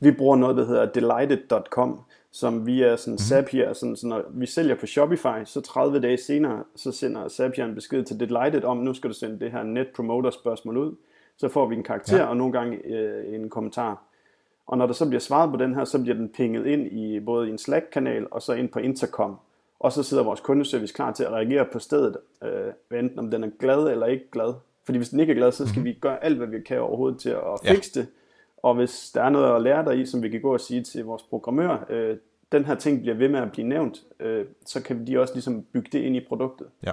Vi 0.01 0.11
bruger 0.11 0.37
noget, 0.37 0.57
der 0.57 0.66
hedder 0.66 0.92
delighted.com, 0.92 2.01
som 2.33 2.66
via 2.66 2.97
sådan. 2.97 3.18
Zapier, 3.18 3.73
sådan, 3.73 3.97
så 3.97 4.07
når 4.07 4.25
vi 4.31 4.47
sælger 4.47 4.75
på 4.75 4.87
Shopify, 4.87 5.45
så 5.45 5.61
30 5.61 6.01
dage 6.01 6.16
senere, 6.16 6.64
så 6.77 6.92
sender 6.92 7.29
Zapier 7.29 7.64
en 7.64 7.75
besked 7.75 8.05
til 8.05 8.21
Delighted 8.21 8.64
om, 8.64 8.77
nu 8.77 8.95
skal 8.95 9.11
du 9.11 9.14
sende 9.14 9.40
det 9.40 9.51
her 9.51 9.62
net 9.62 9.88
promoter 9.97 10.31
spørgsmål 10.31 10.77
ud. 10.77 10.95
Så 11.37 11.49
får 11.49 11.66
vi 11.66 11.75
en 11.75 11.83
karakter 11.83 12.16
ja. 12.16 12.25
og 12.25 12.37
nogle 12.37 12.53
gange 12.53 12.87
øh, 12.87 13.35
en 13.35 13.51
kommentar. 13.51 14.03
Og 14.66 14.79
når 14.79 14.87
der 14.87 14.95
så 14.95 15.09
bliver 15.09 15.21
svaret 15.21 15.51
på 15.51 15.57
den 15.57 15.75
her, 15.75 15.85
så 15.85 16.03
bliver 16.03 16.16
den 16.16 16.29
pinget 16.29 16.66
ind 16.66 16.92
i 16.92 17.21
både 17.21 17.49
en 17.49 17.59
Slack-kanal 17.59 18.27
og 18.31 18.42
så 18.42 18.53
ind 18.53 18.68
på 18.68 18.79
Intercom. 18.79 19.37
Og 19.81 19.92
så 19.92 20.03
sidder 20.03 20.23
vores 20.23 20.40
kundeservice 20.40 20.95
klar 20.95 21.12
til 21.12 21.25
at 21.25 21.31
reagere 21.31 21.66
på 21.73 21.79
stedet, 21.79 22.16
øh, 22.45 22.99
enten 22.99 23.18
om 23.18 23.31
den 23.31 23.45
er 23.45 23.51
glad 23.59 23.88
eller 23.88 24.07
ikke 24.07 24.31
glad. 24.31 24.55
Fordi 24.85 24.99
hvis 24.99 25.09
den 25.09 25.21
ikke 25.21 25.31
er 25.31 25.37
glad, 25.37 25.53
så 25.53 25.66
skal 25.66 25.79
mm-hmm. 25.79 25.85
vi 25.85 25.99
gøre 26.01 26.25
alt, 26.25 26.37
hvad 26.37 26.47
vi 26.47 26.61
kan 26.61 26.81
overhovedet 26.81 27.21
til 27.21 27.31
at 27.31 27.59
fikse 27.64 27.90
ja. 27.97 28.01
det 28.01 28.09
og 28.62 28.75
hvis 28.75 29.11
der 29.14 29.22
er 29.22 29.31
noget 29.31 29.57
at 29.57 29.62
lære 29.62 29.85
dig 29.85 30.01
i, 30.01 30.07
som 30.07 30.22
vi 30.22 30.29
kan 30.29 30.40
gå 30.40 30.53
og 30.53 30.61
sige 30.61 30.83
til 30.83 31.05
vores 31.05 31.22
programmør, 31.22 31.87
øh, 31.90 32.16
den 32.53 32.64
her 32.64 32.75
ting 32.75 33.01
bliver 33.01 33.16
ved 33.16 33.29
med 33.29 33.40
at 33.40 33.53
blive 33.53 33.68
nævnt, 33.68 34.03
øh, 34.20 34.44
så 34.66 34.83
kan 34.83 35.07
de 35.07 35.20
også 35.20 35.35
ligesom 35.35 35.62
bygge 35.72 35.88
det 35.92 35.98
ind 35.98 36.16
i 36.16 36.20
produktet. 36.29 36.66
Ja. 36.87 36.92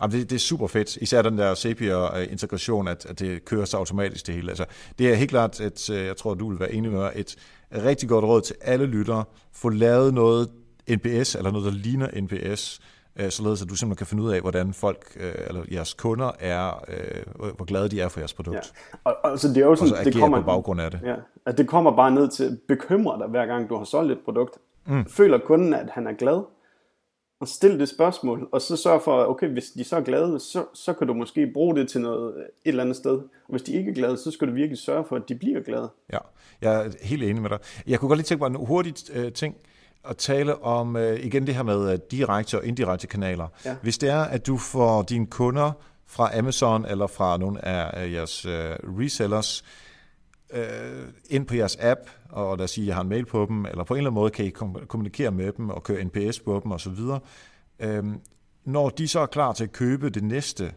Jamen, 0.00 0.12
det, 0.12 0.30
det 0.30 0.36
er 0.36 0.40
super 0.40 0.66
fedt, 0.66 0.96
især 0.96 1.22
den 1.22 1.38
der 1.38 1.54
Zapier-integration, 1.54 2.88
at, 2.88 3.06
at 3.06 3.18
det 3.18 3.44
kører 3.44 3.64
sig 3.64 3.78
automatisk 3.78 4.26
det 4.26 4.34
hele. 4.34 4.48
Altså, 4.48 4.64
det 4.98 5.10
er 5.10 5.14
helt 5.14 5.30
klart, 5.30 5.60
at 5.60 5.90
øh, 5.90 6.06
jeg 6.06 6.16
tror, 6.16 6.34
du 6.34 6.50
vil 6.50 6.60
være 6.60 6.72
enig 6.72 6.90
med 6.90 7.00
mig, 7.00 7.12
et 7.16 7.36
rigtig 7.72 8.08
godt 8.08 8.24
råd 8.24 8.40
til 8.40 8.56
alle 8.60 8.86
lyttere. 8.86 9.24
Få 9.52 9.68
lavet 9.68 10.14
noget 10.14 10.48
NPS, 10.90 11.34
eller 11.34 11.50
noget, 11.50 11.72
der 11.72 11.78
ligner 11.78 12.20
NPS, 12.20 12.80
øh, 13.16 13.30
således 13.30 13.62
at 13.62 13.68
du 13.68 13.74
simpelthen 13.74 13.96
kan 13.96 14.06
finde 14.06 14.22
ud 14.22 14.32
af, 14.32 14.40
hvordan 14.40 14.72
folk, 14.74 15.16
øh, 15.20 15.34
eller 15.46 15.62
jeres 15.72 15.94
kunder 15.94 16.30
er, 16.40 16.84
øh, 16.88 17.52
hvor 17.56 17.64
glade 17.64 17.88
de 17.88 18.00
er 18.00 18.08
for 18.08 18.20
jeres 18.20 18.34
produkt. 18.34 18.72
Ja. 18.94 18.98
Og, 19.04 19.16
og, 19.24 19.38
så 19.38 19.48
det 19.48 19.56
er 19.56 19.66
jo 19.66 19.76
sådan, 19.76 19.92
og 19.92 19.98
så 19.98 20.04
det 20.04 20.14
kommer, 20.14 20.40
på 20.40 20.46
baggrund 20.46 20.80
af 20.80 20.90
det. 20.90 21.00
Ja, 21.04 21.14
altså 21.46 21.62
det 21.62 21.68
kommer 21.68 21.96
bare 21.96 22.10
ned 22.10 22.28
til 22.28 22.44
at 22.44 22.58
bekymre 22.68 23.18
dig, 23.18 23.26
hver 23.26 23.46
gang 23.46 23.68
du 23.68 23.76
har 23.76 23.84
solgt 23.84 24.12
et 24.12 24.18
produkt. 24.24 24.58
Mm. 24.86 25.06
Føler 25.06 25.38
kunden, 25.38 25.74
at 25.74 25.90
han 25.90 26.06
er 26.06 26.12
glad? 26.12 26.42
Og 27.40 27.48
stil 27.48 27.78
det 27.78 27.88
spørgsmål, 27.88 28.48
og 28.52 28.60
så 28.60 28.76
sørg 28.76 29.02
for, 29.02 29.24
okay, 29.24 29.48
hvis 29.48 29.70
de 29.70 29.84
så 29.84 29.96
er 29.96 30.00
glade, 30.00 30.40
så, 30.40 30.64
så 30.74 30.92
kan 30.92 31.06
du 31.06 31.14
måske 31.14 31.50
bruge 31.54 31.76
det 31.76 31.88
til 31.88 32.00
noget 32.00 32.34
et 32.36 32.44
eller 32.64 32.82
andet 32.82 32.96
sted. 32.96 33.12
Og 33.12 33.50
hvis 33.50 33.62
de 33.62 33.72
ikke 33.72 33.90
er 33.90 33.94
glade, 33.94 34.16
så 34.16 34.30
skal 34.30 34.48
du 34.48 34.52
virkelig 34.52 34.78
sørge 34.78 35.04
for, 35.08 35.16
at 35.16 35.22
de 35.28 35.34
bliver 35.34 35.60
glade. 35.60 35.90
Ja, 36.12 36.18
jeg 36.60 36.86
er 36.86 36.90
helt 37.02 37.22
enig 37.22 37.42
med 37.42 37.50
dig. 37.50 37.58
Jeg 37.86 38.00
kunne 38.00 38.08
godt 38.08 38.18
lige 38.18 38.24
tænke 38.24 38.42
mig 38.42 38.48
en 38.60 38.66
hurtig 38.66 38.94
uh, 39.16 39.32
ting 39.32 39.56
at 40.08 40.16
tale 40.16 40.62
om 40.62 40.96
uh, 40.96 41.02
igen 41.02 41.46
det 41.46 41.54
her 41.54 41.62
med 41.62 41.92
uh, 41.92 41.98
direkte 42.10 42.58
og 42.58 42.66
indirekte 42.66 43.06
kanaler. 43.06 43.48
Ja. 43.64 43.76
Hvis 43.82 43.98
det 43.98 44.08
er, 44.08 44.20
at 44.20 44.46
du 44.46 44.58
får 44.58 45.02
dine 45.02 45.26
kunder 45.26 45.72
fra 46.06 46.38
Amazon 46.38 46.84
eller 46.84 47.06
fra 47.06 47.36
nogle 47.36 47.64
af 47.64 48.12
jeres 48.12 48.46
uh, 48.46 48.52
resellers 48.98 49.64
uh, 50.54 50.58
ind 51.30 51.46
på 51.46 51.54
jeres 51.54 51.76
app, 51.80 52.00
og 52.30 52.56
lad 52.56 52.64
os 52.64 52.70
sige, 52.70 52.84
at 52.84 52.86
jeg 52.86 52.94
har 52.94 53.02
en 53.02 53.08
mail 53.08 53.26
på 53.26 53.46
dem, 53.48 53.66
eller 53.66 53.84
på 53.84 53.94
en 53.94 53.98
eller 53.98 54.10
anden 54.10 54.20
måde 54.20 54.30
kan 54.30 54.44
I 54.44 54.50
kommunikere 54.88 55.30
med 55.30 55.52
dem 55.52 55.70
og 55.70 55.82
køre 55.82 56.04
NPS 56.04 56.40
på 56.40 56.60
dem 56.64 56.72
osv. 56.72 56.98
Øhm, 57.80 58.20
når 58.64 58.88
de 58.88 59.08
så 59.08 59.20
er 59.20 59.26
klar 59.26 59.52
til 59.52 59.64
at 59.64 59.72
købe 59.72 60.10
det 60.10 60.22
næste, 60.22 60.72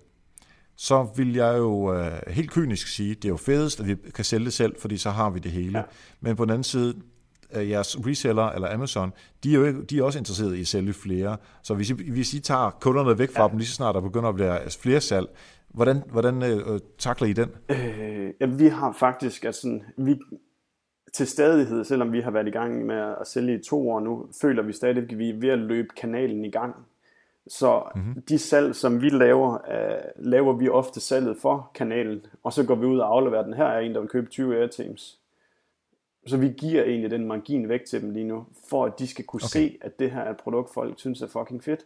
så 0.75 1.07
vil 1.15 1.33
jeg 1.33 1.57
jo 1.57 1.93
øh, 1.93 2.11
helt 2.27 2.51
kynisk 2.51 2.87
sige, 2.87 3.15
det 3.15 3.25
er 3.25 3.29
jo 3.29 3.37
fedest, 3.37 3.79
at 3.79 3.87
vi 3.87 3.95
kan 4.15 4.25
sælge 4.25 4.45
det 4.45 4.53
selv, 4.53 4.75
fordi 4.79 4.97
så 4.97 5.09
har 5.09 5.29
vi 5.29 5.39
det 5.39 5.51
hele. 5.51 5.77
Ja. 5.77 5.83
Men 6.21 6.35
på 6.35 6.45
den 6.45 6.49
anden 6.49 6.63
side, 6.63 6.89
øh, 6.89 7.01
jeres 7.53 7.97
reseller 8.07 8.49
eller 8.49 8.73
Amazon, 8.73 9.13
de 9.43 9.53
er 9.53 9.59
jo 9.59 9.81
de 9.81 9.99
er 9.99 10.03
også 10.03 10.19
interesserede 10.19 10.57
i 10.57 10.61
at 10.61 10.67
sælge 10.67 10.93
flere. 10.93 11.37
Så 11.63 11.73
hvis 11.73 11.89
I, 11.89 12.11
hvis 12.11 12.33
I 12.33 12.39
tager 12.39 12.69
kunderne 12.81 13.19
væk 13.19 13.31
fra 13.31 13.43
ja. 13.43 13.49
dem, 13.49 13.57
lige 13.57 13.67
så 13.67 13.73
snart 13.73 13.95
der 13.95 14.01
begynder 14.01 14.29
at 14.29 14.35
blive 14.35 14.59
flere 14.81 15.01
salg, 15.01 15.27
hvordan, 15.75 16.03
hvordan 16.11 16.43
øh, 16.43 16.79
takler 16.97 17.27
I 17.27 17.33
den? 17.33 17.49
Øh, 17.69 18.33
ja, 18.41 18.45
vi 18.45 18.67
har 18.67 18.91
faktisk, 18.91 19.45
altså, 19.45 19.79
vi, 19.97 20.19
til 21.13 21.27
stadighed, 21.27 21.83
selvom 21.83 22.13
vi 22.13 22.21
har 22.21 22.31
været 22.31 22.47
i 22.47 22.51
gang 22.51 22.85
med 22.85 22.95
at 23.21 23.27
sælge 23.27 23.59
i 23.59 23.63
to 23.63 23.89
år 23.89 23.99
nu, 23.99 24.27
føler 24.41 24.63
vi 24.63 24.73
stadig, 24.73 24.97
at 24.97 25.17
vi 25.17 25.29
er 25.29 25.39
ved 25.39 25.49
at 25.49 25.59
løbe 25.59 25.87
kanalen 25.97 26.45
i 26.45 26.51
gang. 26.51 26.75
Så 27.47 27.83
mm-hmm. 27.95 28.21
de 28.21 28.37
salg, 28.37 28.75
som 28.75 29.01
vi 29.01 29.09
laver, 29.09 29.53
uh, 29.53 30.25
laver 30.25 30.53
vi 30.53 30.69
ofte 30.69 30.99
salget 30.99 31.37
for 31.41 31.71
kanalen, 31.75 32.25
og 32.43 32.53
så 32.53 32.65
går 32.65 32.75
vi 32.75 32.85
ud 32.85 32.99
og 32.99 33.11
afleverer 33.11 33.43
den. 33.43 33.53
Her 33.53 33.65
er 33.65 33.79
en, 33.79 33.93
der 33.93 33.99
vil 33.99 34.09
købe 34.09 34.29
20 34.29 34.57
Airteams. 34.57 35.19
Så 36.25 36.37
vi 36.37 36.47
giver 36.47 36.83
egentlig 36.83 37.11
den 37.11 37.27
margin 37.27 37.69
væk 37.69 37.85
til 37.85 38.01
dem 38.01 38.11
lige 38.11 38.27
nu, 38.27 38.45
for 38.69 38.85
at 38.85 38.99
de 38.99 39.07
skal 39.07 39.25
kunne 39.25 39.41
okay. 39.43 39.69
se, 39.69 39.77
at 39.81 39.99
det 39.99 40.11
her 40.11 40.21
er 40.21 40.31
et 40.31 40.37
produkt, 40.37 40.73
folk 40.73 40.99
synes 40.99 41.21
er 41.21 41.27
fucking 41.27 41.63
fedt. 41.63 41.85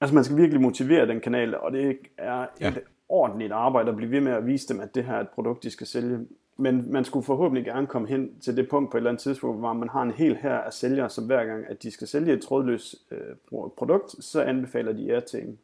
Altså 0.00 0.14
man 0.14 0.24
skal 0.24 0.36
virkelig 0.36 0.60
motivere 0.60 1.06
den 1.06 1.20
kanal, 1.20 1.54
og 1.54 1.72
det 1.72 1.98
er 2.18 2.46
ja. 2.60 2.68
et 2.68 2.82
ordentligt 3.08 3.52
arbejde 3.52 3.90
at 3.90 3.96
blive 3.96 4.10
ved 4.10 4.20
med 4.20 4.32
at 4.32 4.46
vise 4.46 4.68
dem, 4.68 4.80
at 4.80 4.94
det 4.94 5.04
her 5.04 5.14
er 5.14 5.20
et 5.20 5.28
produkt, 5.28 5.62
de 5.62 5.70
skal 5.70 5.86
sælge. 5.86 6.18
Men 6.56 6.92
man 6.92 7.04
skulle 7.04 7.24
forhåbentlig 7.24 7.64
gerne 7.64 7.86
komme 7.86 8.08
hen 8.08 8.40
til 8.40 8.56
det 8.56 8.68
punkt 8.68 8.90
på 8.90 8.96
et 8.96 9.00
eller 9.00 9.10
andet 9.10 9.22
tidspunkt, 9.22 9.58
hvor 9.58 9.72
man 9.72 9.88
har 9.88 10.02
en 10.02 10.10
hel 10.10 10.36
her 10.36 10.54
af 10.54 10.72
sælgere, 10.72 11.10
som 11.10 11.26
hver 11.26 11.44
gang, 11.44 11.64
at 11.68 11.82
de 11.82 11.90
skal 11.90 12.08
sælge 12.08 12.32
et 12.32 12.42
trådløst 12.42 12.94
øh, 13.10 13.36
produkt, 13.76 14.24
så 14.24 14.42
anbefaler 14.42 14.92
de 14.92 15.12
Airtame. 15.12 15.56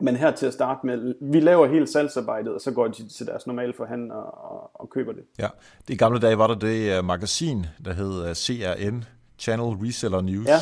Men 0.00 0.16
her 0.16 0.30
til 0.30 0.46
at 0.46 0.52
starte 0.52 0.86
med, 0.86 1.14
vi 1.20 1.40
laver 1.40 1.66
hele 1.66 1.86
salgsarbejdet, 1.86 2.54
og 2.54 2.60
så 2.60 2.70
går 2.70 2.88
de 2.88 3.08
til 3.08 3.26
deres 3.26 3.46
normale 3.46 3.72
forhandler 3.76 4.14
og, 4.14 4.70
og 4.74 4.90
køber 4.90 5.12
det. 5.12 5.22
Ja, 5.38 5.48
i 5.88 5.96
gamle 5.96 6.20
dage 6.20 6.38
var 6.38 6.46
der 6.46 6.54
det 6.54 6.98
uh, 6.98 7.04
magasin, 7.04 7.66
der 7.84 7.92
hed 7.92 8.20
uh, 8.20 8.28
øh, 8.28 8.34
CRN, 8.34 9.04
Channel 9.38 9.86
Reseller 9.86 10.20
News, 10.20 10.46
ja. 10.46 10.58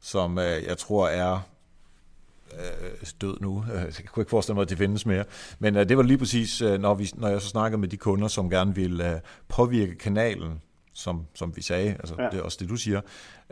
som 0.00 0.36
uh, 0.36 0.44
jeg 0.44 0.78
tror 0.78 1.08
er 1.08 1.40
uh, 2.52 3.08
død 3.20 3.36
nu. 3.40 3.64
Jeg 3.74 3.92
kunne 4.06 4.22
ikke 4.22 4.30
forestille 4.30 4.54
mig, 4.54 4.62
at 4.62 4.70
det 4.70 4.78
findes 4.78 5.06
mere. 5.06 5.24
Men 5.58 5.74
det 5.74 5.96
var 5.96 6.02
lige 6.02 6.18
præcis, 6.18 6.60
når, 6.60 6.94
vi, 6.94 7.10
når 7.14 7.28
jeg 7.28 7.42
så 7.42 7.48
snakkede 7.48 7.80
med 7.80 7.88
de 7.88 7.96
kunder, 7.96 8.28
som 8.28 8.50
gerne 8.50 8.74
ville 8.74 9.20
påvirke 9.48 9.94
kanalen 9.94 10.62
som, 10.92 11.26
som 11.34 11.56
vi 11.56 11.62
sagde, 11.62 11.90
altså 11.90 12.14
ja. 12.18 12.28
det 12.28 12.38
er 12.38 12.42
også 12.42 12.58
det, 12.60 12.68
du 12.68 12.76
siger, 12.76 13.00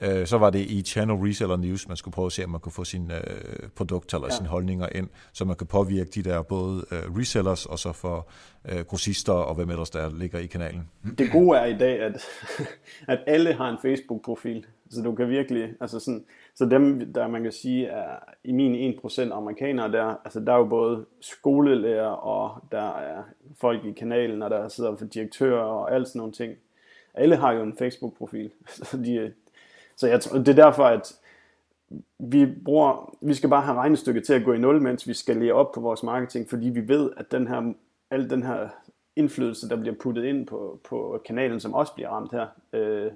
øh, 0.03 0.27
så 0.27 0.38
var 0.38 0.51
det 0.51 0.59
i 0.59 0.83
Channel 0.83 1.16
Reseller 1.16 1.57
News, 1.57 1.88
man 1.88 1.96
skulle 1.96 2.12
prøve 2.12 2.27
at 2.27 2.33
se, 2.33 2.44
om 2.44 2.51
man 2.51 2.61
kunne 2.61 2.72
få 2.72 2.85
sine 2.85 3.14
øh, 3.14 3.68
produkter 3.77 4.16
eller 4.16 4.29
ja. 4.31 4.37
sine 4.37 4.48
holdninger 4.48 4.88
ind, 4.94 5.09
så 5.33 5.44
man 5.44 5.57
kan 5.57 5.66
påvirke 5.66 6.11
de 6.11 6.22
der 6.22 6.42
både 6.42 6.85
øh, 6.92 7.16
resellers 7.16 7.66
og 7.66 7.79
så 7.79 7.92
for 7.92 8.29
øh, 8.68 8.81
grossister 8.85 9.33
og 9.33 9.55
hvem 9.55 9.70
ellers 9.70 9.90
der 9.90 10.18
ligger 10.18 10.38
i 10.38 10.46
kanalen. 10.46 10.88
Det 11.18 11.33
gode 11.33 11.59
er 11.59 11.64
i 11.64 11.79
dag, 11.79 12.01
at, 12.01 12.24
at 13.12 13.18
alle 13.27 13.53
har 13.53 13.70
en 13.70 13.79
Facebook-profil, 13.83 14.66
så 14.90 15.03
du 15.03 15.14
kan 15.14 15.29
virkelig, 15.29 15.68
altså 15.81 16.01
sådan, 16.01 16.24
så 16.55 16.66
dem, 16.66 17.12
der 17.12 17.29
man 17.29 17.42
kan 17.42 17.53
sige 17.53 17.87
er 17.87 18.16
i 18.44 18.53
min 18.53 18.94
1% 19.05 19.33
amerikanere 19.33 19.92
der, 19.92 20.20
altså 20.24 20.40
der 20.40 20.53
er 20.53 20.57
jo 20.57 20.64
både 20.64 21.07
skolelærer, 21.20 22.09
og 22.09 22.64
der 22.72 22.98
er 22.98 23.22
folk 23.61 23.85
i 23.85 23.92
kanalen, 23.92 24.42
og 24.42 24.51
der 24.51 24.68
sidder 24.68 24.96
for 24.96 25.05
direktører 25.05 25.62
og 25.62 25.94
alt 25.94 26.09
sådan 26.09 26.18
nogle 26.18 26.33
ting 26.33 26.55
alle 27.18 27.37
har 27.37 27.52
jo 27.52 27.62
en 27.62 27.76
Facebook-profil. 27.76 28.50
så, 28.90 28.96
de, 28.96 29.14
øh, 29.14 29.31
så 29.96 30.09
jeg 30.09 30.20
tror, 30.20 30.38
det 30.38 30.48
er 30.48 30.64
derfor, 30.64 30.85
at 30.85 31.12
vi, 32.18 32.46
bruger, 32.64 33.16
vi 33.20 33.35
skal 33.35 33.50
bare 33.50 33.62
have 33.62 33.76
regnestykket 33.76 34.24
til 34.24 34.35
at 34.35 34.44
gå 34.44 34.52
i 34.52 34.59
nul, 34.59 34.83
mens 34.83 35.09
vi 35.09 35.14
skal 35.14 35.37
lære 35.37 35.52
op 35.52 35.72
på 35.72 35.81
vores 35.81 36.02
marketing, 36.02 36.50
fordi 36.50 36.68
vi 36.68 36.88
ved, 36.88 37.11
at 37.16 37.33
den 37.33 37.48
her, 37.48 37.72
al 38.11 38.31
den 38.31 38.42
her 38.42 38.68
indflydelse, 39.16 39.68
der 39.68 39.76
bliver 39.76 39.94
puttet 40.00 40.24
ind 40.24 40.46
på, 40.46 40.81
på 40.88 41.22
kanalen, 41.26 41.61
som 41.61 41.74
også 41.74 41.94
bliver 41.94 42.09
ramt 42.09 42.33
her, 42.33 42.46
øh, 42.72 43.12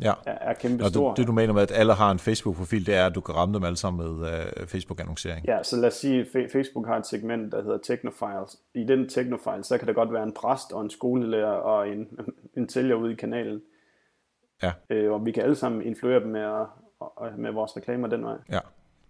ja. 0.00 0.12
er, 0.26 0.32
er 0.32 0.54
kæmpe 0.54 0.84
og 0.84 0.90
stor. 0.90 1.08
Det, 1.08 1.16
det 1.16 1.26
du 1.26 1.32
mener 1.32 1.52
med, 1.52 1.62
at 1.62 1.72
alle 1.72 1.94
har 1.94 2.10
en 2.10 2.18
Facebook-profil, 2.18 2.86
det 2.86 2.94
er, 2.94 3.06
at 3.06 3.14
du 3.14 3.20
kan 3.20 3.34
ramme 3.34 3.54
dem 3.54 3.64
alle 3.64 3.76
sammen 3.76 4.20
med 4.20 4.28
uh, 4.60 4.66
Facebook-annoncering. 4.66 5.44
Ja, 5.46 5.62
så 5.62 5.76
lad 5.76 5.88
os 5.88 5.94
sige, 5.94 6.20
at 6.20 6.50
Facebook 6.52 6.86
har 6.86 6.96
et 6.96 7.06
segment, 7.06 7.52
der 7.52 7.62
hedder 7.62 7.78
Technofiles. 7.78 8.56
I 8.74 8.84
den 8.84 9.08
Technofile, 9.08 9.64
så 9.64 9.78
kan 9.78 9.88
der 9.88 9.94
godt 9.94 10.12
være 10.12 10.22
en 10.22 10.32
præst 10.32 10.72
og 10.72 10.82
en 10.82 10.90
skolelærer 10.90 11.46
og 11.46 11.88
en, 11.88 12.08
en 12.56 12.68
sælger 12.68 12.94
ude 12.94 13.12
i 13.12 13.16
kanalen. 13.16 13.60
Ja. 14.62 14.72
Øh, 14.90 15.12
og 15.12 15.26
vi 15.26 15.32
kan 15.32 15.42
alle 15.42 15.56
sammen 15.56 15.82
influere 15.82 16.20
dem 16.20 16.28
med, 16.28 16.66
med 17.38 17.52
vores 17.52 17.76
reklamer 17.76 18.08
den 18.08 18.24
vej. 18.24 18.36
Ja, 18.50 18.58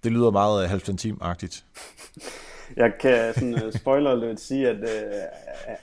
det 0.04 0.12
lyder 0.12 0.30
meget 0.30 0.64
uh, 0.64 0.70
halvt 0.70 1.06
agtigt 1.20 1.64
jeg 2.76 2.92
kan 3.00 3.34
sådan 3.34 3.64
uh, 3.66 3.72
spoiler 3.72 4.14
lidt 4.14 4.40
sige, 4.40 4.68
at 4.68 4.76
uh, 4.76 4.88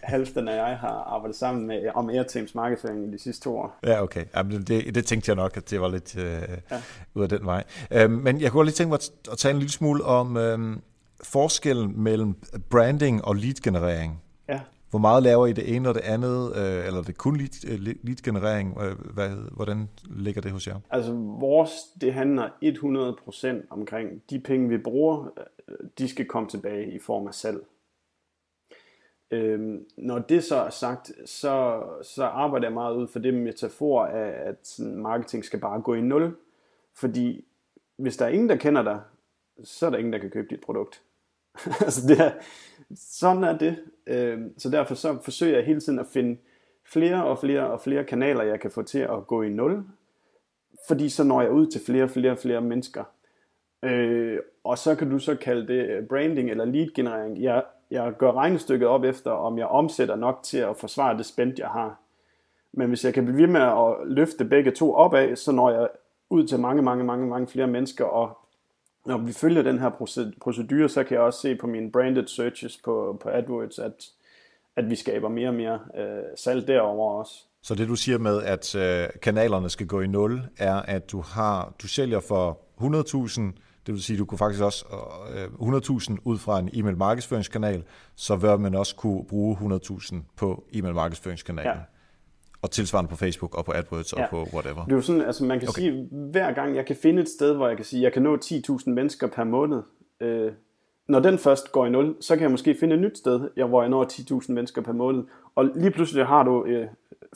Halsten 0.01 0.47
og 0.47 0.55
jeg 0.55 0.77
har 0.77 1.13
arbejdet 1.15 1.37
sammen 1.37 1.67
med 1.67 1.89
om 1.95 2.09
Airteams 2.09 2.55
markedsføring 2.55 3.07
i 3.07 3.11
de 3.11 3.19
sidste 3.19 3.43
to 3.43 3.57
år. 3.57 3.79
Ja, 3.83 4.03
okay. 4.03 4.25
Jamen, 4.35 4.63
det, 4.63 4.95
det 4.95 5.05
tænkte 5.05 5.29
jeg 5.29 5.35
nok, 5.35 5.57
at 5.57 5.69
det 5.69 5.81
var 5.81 5.87
lidt 5.87 6.15
uh, 6.15 6.23
ja. 6.23 6.81
ud 7.13 7.23
af 7.23 7.29
den 7.29 7.45
vej. 7.45 7.63
Uh, 7.95 8.11
men 8.11 8.41
jeg 8.41 8.51
kunne 8.51 8.65
lige 8.65 8.73
tænke 8.73 8.89
mig 8.89 8.95
at, 8.95 9.31
at 9.31 9.37
tale 9.37 9.53
en 9.53 9.59
lille 9.59 9.71
smule 9.71 10.03
om 10.03 10.35
uh, 10.35 10.77
forskellen 11.23 12.03
mellem 12.03 12.35
branding 12.69 13.25
og 13.25 13.35
lead-generering. 13.35 14.22
Hvor 14.93 14.99
meget 14.99 15.23
laver 15.23 15.47
I 15.47 15.53
det 15.53 15.75
ene 15.75 15.89
og 15.89 15.95
det 15.95 16.01
andet, 16.01 16.55
øh, 16.55 16.87
eller 16.87 17.01
det 17.01 17.17
kun 17.17 17.37
lead, 17.37 17.71
øh, 17.71 17.79
lead-generering? 17.79 18.77
Hvad, 19.13 19.29
hvordan 19.51 19.89
ligger 20.03 20.41
det 20.41 20.51
hos 20.51 20.67
jer? 20.67 20.79
Altså 20.89 21.13
vores, 21.39 21.71
det 22.01 22.13
handler 22.13 22.49
100% 23.63 23.67
omkring 23.69 24.23
de 24.29 24.39
penge, 24.39 24.69
vi 24.69 24.77
bruger, 24.77 25.27
øh, 25.67 25.75
de 25.97 26.07
skal 26.07 26.25
komme 26.25 26.49
tilbage 26.49 26.91
i 26.91 26.99
form 26.99 27.27
af 27.27 27.33
salg. 27.33 27.57
Øhm, 29.31 29.85
når 29.97 30.19
det 30.19 30.43
så 30.43 30.55
er 30.55 30.69
sagt, 30.69 31.11
så, 31.25 31.83
så 32.03 32.23
arbejder 32.23 32.67
jeg 32.67 32.73
meget 32.73 32.95
ud 32.95 33.07
for 33.07 33.19
det 33.19 33.33
metafor 33.33 34.05
af, 34.05 34.49
at 34.49 34.55
sådan, 34.63 34.95
marketing 34.95 35.45
skal 35.45 35.59
bare 35.59 35.81
gå 35.81 35.93
i 35.93 36.01
nul. 36.01 36.35
Fordi 36.95 37.45
hvis 37.97 38.17
der 38.17 38.25
er 38.25 38.29
ingen, 38.29 38.49
der 38.49 38.55
kender 38.55 38.83
dig, 38.83 39.01
så 39.63 39.85
er 39.85 39.89
der 39.89 39.97
ingen, 39.97 40.13
der 40.13 40.19
kan 40.19 40.29
købe 40.29 40.47
dit 40.49 40.61
produkt. 40.61 41.01
altså 41.85 42.07
det 42.07 42.19
er, 42.19 42.31
sådan 42.95 43.43
er 43.43 43.57
det. 43.57 43.77
Øh, 44.07 44.41
så 44.57 44.69
derfor 44.69 44.95
så 44.95 45.17
forsøger 45.23 45.55
jeg 45.55 45.65
hele 45.65 45.79
tiden 45.79 45.99
at 45.99 46.07
finde 46.13 46.37
flere 46.85 47.23
og 47.25 47.39
flere 47.39 47.67
og 47.71 47.81
flere 47.81 48.03
kanaler, 48.03 48.43
jeg 48.43 48.59
kan 48.59 48.71
få 48.71 48.81
til 48.81 48.99
at 48.99 49.27
gå 49.27 49.41
i 49.41 49.49
nul. 49.49 49.83
Fordi 50.87 51.09
så 51.09 51.23
når 51.23 51.41
jeg 51.41 51.51
ud 51.51 51.67
til 51.67 51.81
flere 51.85 52.03
og 52.03 52.09
flere 52.09 52.31
og 52.31 52.37
flere 52.37 52.61
mennesker. 52.61 53.03
Øh, 53.83 54.39
og 54.63 54.77
så 54.77 54.95
kan 54.95 55.09
du 55.09 55.19
så 55.19 55.35
kalde 55.35 55.67
det 55.67 55.89
øh, 55.89 56.07
branding 56.07 56.49
eller 56.49 56.65
lead 56.65 56.93
generering. 56.95 57.43
Jeg, 57.43 57.63
jeg 57.91 58.13
gør 58.17 58.31
regnestykket 58.31 58.87
op 58.87 59.03
efter, 59.03 59.31
om 59.31 59.57
jeg 59.57 59.67
omsætter 59.67 60.15
nok 60.15 60.39
til 60.43 60.57
at 60.57 60.77
forsvare 60.77 61.17
det 61.17 61.25
spændt, 61.25 61.59
jeg 61.59 61.67
har. 61.67 61.99
Men 62.71 62.87
hvis 62.87 63.05
jeg 63.05 63.13
kan 63.13 63.25
blive 63.25 63.37
ved 63.37 63.47
med 63.47 63.61
at 63.61 64.07
løfte 64.07 64.45
begge 64.45 64.71
to 64.71 64.93
opad, 64.93 65.35
så 65.35 65.51
når 65.51 65.69
jeg 65.69 65.89
ud 66.29 66.47
til 66.47 66.59
mange, 66.59 66.81
mange, 66.81 67.03
mange, 67.03 67.27
mange 67.27 67.47
flere 67.47 67.67
mennesker, 67.67 68.05
og 68.05 68.37
når 69.05 69.17
vi 69.17 69.33
følger 69.33 69.61
den 69.61 69.79
her 69.79 69.89
procedure, 70.41 70.89
så 70.89 71.03
kan 71.03 71.15
jeg 71.15 71.21
også 71.21 71.41
se 71.41 71.55
på 71.55 71.67
mine 71.67 71.91
branded 71.91 72.27
searches 72.27 72.77
på, 72.85 73.19
på 73.21 73.29
AdWords, 73.29 73.79
at, 73.79 74.05
at 74.75 74.89
vi 74.89 74.95
skaber 74.95 75.29
mere 75.29 75.47
og 75.47 75.55
mere 75.55 75.79
øh, 75.97 76.23
salg 76.35 76.67
derover 76.67 77.19
også. 77.19 77.33
Så 77.61 77.75
det 77.75 77.87
du 77.87 77.95
siger 77.95 78.17
med, 78.17 78.43
at 78.43 78.75
øh, 78.75 79.09
kanalerne 79.21 79.69
skal 79.69 79.87
gå 79.87 80.01
i 80.01 80.07
nul, 80.07 80.41
er, 80.57 80.75
at 80.75 81.11
du 81.11 81.21
har 81.21 81.73
du 81.81 81.87
sælger 81.87 82.19
for 82.19 82.59
100.000 82.81 83.59
det 83.85 83.93
vil 83.93 84.03
sige, 84.03 84.17
du 84.17 84.25
kunne 84.25 84.37
faktisk 84.37 84.63
også 84.63 84.85
øh, 85.35 85.45
100.000 85.45 86.17
ud 86.23 86.37
fra 86.37 86.59
en 86.59 86.69
e-mail 86.73 86.97
markedsføringskanal, 86.97 87.83
så 88.15 88.35
vil 88.35 88.59
man 88.59 88.75
også 88.75 88.95
kunne 88.95 89.25
bruge 89.25 89.79
100.000 89.91 90.15
på 90.35 90.63
e-mail 90.73 90.95
markedsføringskanalen. 90.95 91.71
Ja. 91.71 91.79
Og 92.63 92.71
tilsvarende 92.71 93.09
på 93.09 93.15
Facebook 93.15 93.55
og 93.57 93.65
på 93.65 93.71
AdWords 93.71 94.13
ja. 94.13 94.23
og 94.23 94.29
på 94.29 94.55
whatever. 94.55 94.83
Det 94.83 94.91
er 94.91 94.95
jo 94.95 95.01
sådan, 95.01 95.21
altså 95.21 95.43
man 95.43 95.59
kan 95.59 95.69
okay. 95.69 95.81
sige, 95.81 96.07
hver 96.11 96.51
gang 96.51 96.75
jeg 96.75 96.85
kan 96.85 96.95
finde 96.95 97.21
et 97.21 97.29
sted, 97.29 97.55
hvor 97.55 97.67
jeg 97.67 97.75
kan 97.75 97.85
sige, 97.85 98.03
jeg 98.03 98.13
kan 98.13 98.21
nå 98.21 98.35
10.000 98.35 98.89
mennesker 98.89 99.27
per 99.27 99.43
måned, 99.43 99.81
øh, 100.19 100.51
når 101.07 101.19
den 101.19 101.37
først 101.37 101.71
går 101.71 101.85
i 101.85 101.89
nul, 101.89 102.15
så 102.21 102.35
kan 102.35 102.43
jeg 102.43 102.51
måske 102.51 102.75
finde 102.79 102.95
et 102.95 103.01
nyt 103.01 103.17
sted, 103.17 103.65
hvor 103.67 103.81
jeg 103.81 103.89
når 103.89 104.03
10.000 104.03 104.51
mennesker 104.51 104.81
per 104.81 104.91
måned. 104.91 105.23
Og 105.55 105.65
lige 105.75 105.91
pludselig 105.91 106.25
har 106.25 106.43
du 106.43 106.65
øh, 106.65 106.87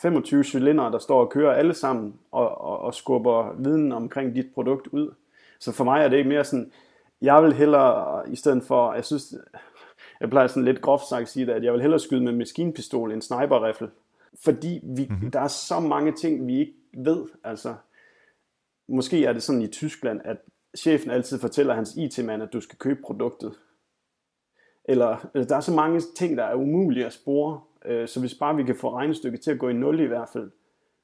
25 0.02 0.44
cylinder, 0.44 0.90
der 0.90 1.00
står 1.00 1.20
og 1.22 1.30
kører 1.30 1.54
alle 1.54 1.74
sammen 1.74 2.14
og, 2.32 2.62
og, 2.62 2.80
og 2.80 2.94
skubber 2.94 3.56
viden 3.58 3.92
omkring 3.92 4.36
dit 4.36 4.46
produkt 4.54 4.88
ud. 4.88 5.14
Så 5.60 5.72
for 5.72 5.84
mig 5.84 6.04
er 6.04 6.08
det 6.08 6.18
ikke 6.18 6.30
mere 6.30 6.44
sådan, 6.44 6.72
jeg 7.22 7.44
vil 7.44 7.54
hellere, 7.54 8.30
i 8.30 8.36
stedet 8.36 8.64
for, 8.64 8.94
jeg 8.94 9.06
synes, 9.06 9.34
jeg 10.22 10.30
plejer 10.30 10.48
sådan 10.48 10.66
lidt 10.66 10.82
groft 10.82 11.10
sagt 11.10 11.22
at 11.22 11.28
sige 11.28 11.46
det, 11.46 11.52
at 11.52 11.64
jeg 11.64 11.74
vil 11.74 11.82
hellere 11.82 12.00
skyde 12.00 12.22
med 12.24 12.32
maskinpistol 12.32 13.12
end 13.12 13.22
sniperrifle. 13.22 13.90
Fordi 14.44 14.80
vi, 14.84 15.08
mm-hmm. 15.10 15.32
der 15.32 15.40
er 15.40 15.48
så 15.48 15.80
mange 15.80 16.12
ting, 16.12 16.48
vi 16.48 16.60
ikke 16.60 16.74
ved. 16.98 17.26
Altså, 17.44 17.76
måske 18.88 19.26
er 19.26 19.34
det 19.34 19.44
sådan 19.44 19.62
i 19.62 19.68
Tyskland, 19.68 20.22
at 20.24 20.38
chefen 20.78 21.12
altid 21.12 21.40
fortæller 21.40 21.74
hans 21.74 21.96
IT-mand, 21.96 22.44
at 22.44 22.54
du 22.54 22.62
skal 22.62 22.78
købe 22.78 23.02
produktet. 23.06 23.54
Eller 24.86 25.18
der 25.34 25.56
er 25.56 25.60
så 25.60 25.74
mange 25.74 26.02
ting, 26.16 26.38
der 26.38 26.44
er 26.44 26.56
umulige 26.56 27.06
at 27.06 27.14
spore. 27.14 27.62
Øh, 27.86 28.08
så 28.08 28.20
hvis 28.20 28.36
bare 28.36 28.56
vi 28.56 28.64
kan 28.64 28.76
få 28.76 28.94
regnestykket 28.94 29.42
til 29.42 29.52
at 29.52 29.60
gå 29.60 29.70
i 29.70 29.74
nul 29.74 30.00
i 30.00 30.06
hvert 30.06 30.30
fald, 30.34 30.52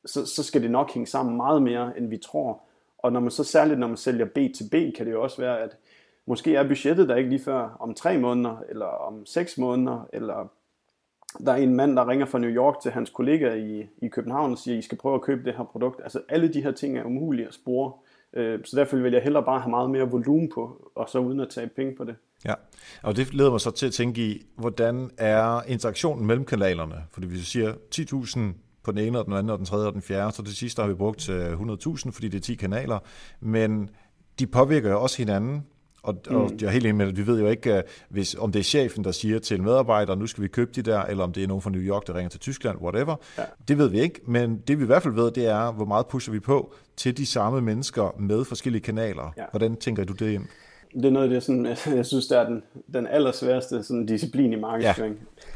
så, 0.05 0.25
så 0.25 0.43
skal 0.43 0.61
det 0.61 0.71
nok 0.71 0.91
hænge 0.91 1.07
sammen 1.07 1.37
meget 1.37 1.61
mere, 1.61 1.97
end 1.97 2.09
vi 2.09 2.17
tror. 2.17 2.63
Og 2.97 3.11
når 3.11 3.19
man 3.19 3.31
så 3.31 3.43
særligt, 3.43 3.79
når 3.79 3.87
man 3.87 3.97
sælger 3.97 4.25
B2B, 4.25 4.97
kan 4.97 5.05
det 5.05 5.11
jo 5.11 5.23
også 5.23 5.41
være, 5.41 5.59
at 5.59 5.77
måske 6.25 6.55
er 6.55 6.67
budgettet 6.67 7.09
der 7.09 7.15
ikke 7.15 7.29
lige 7.29 7.43
før 7.43 7.77
om 7.79 7.93
tre 7.93 8.17
måneder, 8.17 8.57
eller 8.69 8.85
om 8.85 9.25
seks 9.25 9.57
måneder, 9.57 10.09
eller 10.13 10.51
der 11.45 11.51
er 11.51 11.55
en 11.55 11.75
mand, 11.75 11.95
der 11.95 12.07
ringer 12.07 12.25
fra 12.25 12.39
New 12.39 12.49
York 12.49 12.81
til 12.81 12.91
hans 12.91 13.09
kollega 13.09 13.53
i, 13.53 13.85
i 14.01 14.07
København 14.07 14.51
og 14.51 14.57
siger, 14.57 14.77
I 14.77 14.81
skal 14.81 14.97
prøve 14.97 15.15
at 15.15 15.21
købe 15.21 15.43
det 15.43 15.53
her 15.57 15.63
produkt. 15.63 16.01
Altså 16.03 16.21
alle 16.29 16.53
de 16.53 16.63
her 16.63 16.71
ting 16.71 16.97
er 16.97 17.03
umulige 17.03 17.47
at 17.47 17.53
spore. 17.53 17.93
Øh, 18.33 18.59
så 18.63 18.75
derfor 18.75 18.97
vil 18.97 19.13
jeg 19.13 19.21
hellere 19.21 19.43
bare 19.43 19.59
have 19.59 19.69
meget 19.69 19.89
mere 19.89 20.09
volumen 20.09 20.51
på, 20.55 20.91
og 20.95 21.09
så 21.09 21.19
uden 21.19 21.39
at 21.39 21.49
tage 21.49 21.67
penge 21.67 21.95
på 21.95 22.03
det. 22.03 22.15
Ja, 22.45 22.53
og 23.03 23.15
det 23.15 23.33
leder 23.33 23.51
mig 23.51 23.61
så 23.61 23.71
til 23.71 23.85
at 23.85 23.93
tænke 23.93 24.21
i, 24.21 24.45
hvordan 24.55 25.09
er 25.17 25.61
interaktionen 25.67 26.27
mellem 26.27 26.45
kanalerne? 26.45 26.95
Fordi 27.11 27.27
hvis 27.27 27.39
du 27.39 27.45
siger 27.45 27.73
10.000 27.95 28.39
på 28.83 28.91
den 28.91 28.99
ene, 28.99 29.19
og 29.19 29.25
den 29.25 29.33
anden, 29.33 29.49
og 29.49 29.57
den 29.57 29.65
tredje, 29.65 29.87
og 29.87 29.93
den 29.93 30.01
fjerde. 30.01 30.31
Så 30.31 30.41
det 30.41 30.55
sidste 30.55 30.81
har 30.81 30.89
vi 30.89 30.93
brugt 30.93 31.29
øh, 31.29 31.53
100.000, 31.53 32.11
fordi 32.11 32.27
det 32.27 32.37
er 32.37 32.41
10 32.41 32.55
kanaler. 32.55 32.99
Men 33.39 33.89
de 34.39 34.47
påvirker 34.47 34.89
jo 34.89 35.01
også 35.01 35.17
hinanden, 35.17 35.65
og, 36.03 36.15
mm. 36.29 36.35
og 36.35 36.51
jeg 36.61 36.67
er 36.67 36.71
helt 36.71 36.85
enig 36.85 36.95
med 36.95 37.07
det. 37.07 37.17
Vi 37.17 37.27
ved 37.27 37.39
jo 37.39 37.47
ikke, 37.47 37.77
øh, 37.77 37.83
hvis, 38.09 38.35
om 38.35 38.51
det 38.51 38.59
er 38.59 38.63
chefen, 38.63 39.03
der 39.03 39.11
siger 39.11 39.39
til 39.39 39.57
en 39.57 39.63
medarbejder, 39.63 40.15
nu 40.15 40.27
skal 40.27 40.43
vi 40.43 40.47
købe 40.47 40.71
de 40.75 40.81
der, 40.81 41.01
eller 41.01 41.23
om 41.23 41.33
det 41.33 41.43
er 41.43 41.47
nogen 41.47 41.61
fra 41.61 41.69
New 41.69 41.81
York, 41.81 42.07
der 42.07 42.15
ringer 42.15 42.29
til 42.29 42.39
Tyskland, 42.39 42.77
whatever. 42.81 43.15
Ja. 43.37 43.43
Det 43.67 43.77
ved 43.77 43.89
vi 43.89 44.01
ikke, 44.01 44.21
men 44.27 44.57
det 44.67 44.79
vi 44.79 44.83
i 44.83 44.85
hvert 44.85 45.03
fald 45.03 45.13
ved, 45.13 45.31
det 45.31 45.45
er, 45.45 45.71
hvor 45.71 45.85
meget 45.85 46.07
pusher 46.07 46.33
vi 46.33 46.39
på 46.39 46.73
til 46.97 47.17
de 47.17 47.25
samme 47.25 47.61
mennesker 47.61 48.15
med 48.19 48.45
forskellige 48.45 48.81
kanaler. 48.81 49.33
Ja. 49.37 49.43
Hvordan 49.51 49.75
tænker 49.75 50.03
du 50.03 50.13
det 50.13 50.31
ind? 50.31 50.45
Det 50.93 51.05
er 51.05 51.09
noget 51.09 51.25
af 51.25 51.29
det, 51.29 51.43
sådan, 51.43 51.65
jeg 51.95 52.05
synes, 52.05 52.27
der 52.27 52.39
er 52.39 52.49
den, 52.49 52.63
den 52.93 53.07
allersværeste 53.07 53.83
sådan, 53.83 54.05
disciplin 54.05 54.53
i 54.53 54.55
markedsføring. 54.55 55.15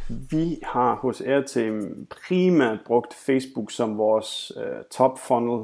Ja. 0.10 0.16
Vi 0.30 0.60
har 0.64 0.96
hos 0.96 1.22
Airteam 1.22 2.08
primært 2.28 2.80
brugt 2.86 3.14
Facebook 3.14 3.72
som 3.72 3.98
vores 3.98 4.52
uh, 4.56 4.64
top 4.92 5.20
funnel 5.20 5.60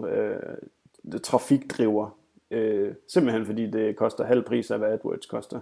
uh, 1.14 1.20
trafikdriver. 1.24 2.18
Øh, 2.54 2.94
simpelthen 3.08 3.46
fordi 3.46 3.68
det 3.68 3.96
koster 3.96 4.24
halv 4.24 4.44
pris 4.44 4.72
af, 4.72 4.80
hvad 4.80 4.92
AdWords 4.92 5.26
koster. 5.26 5.60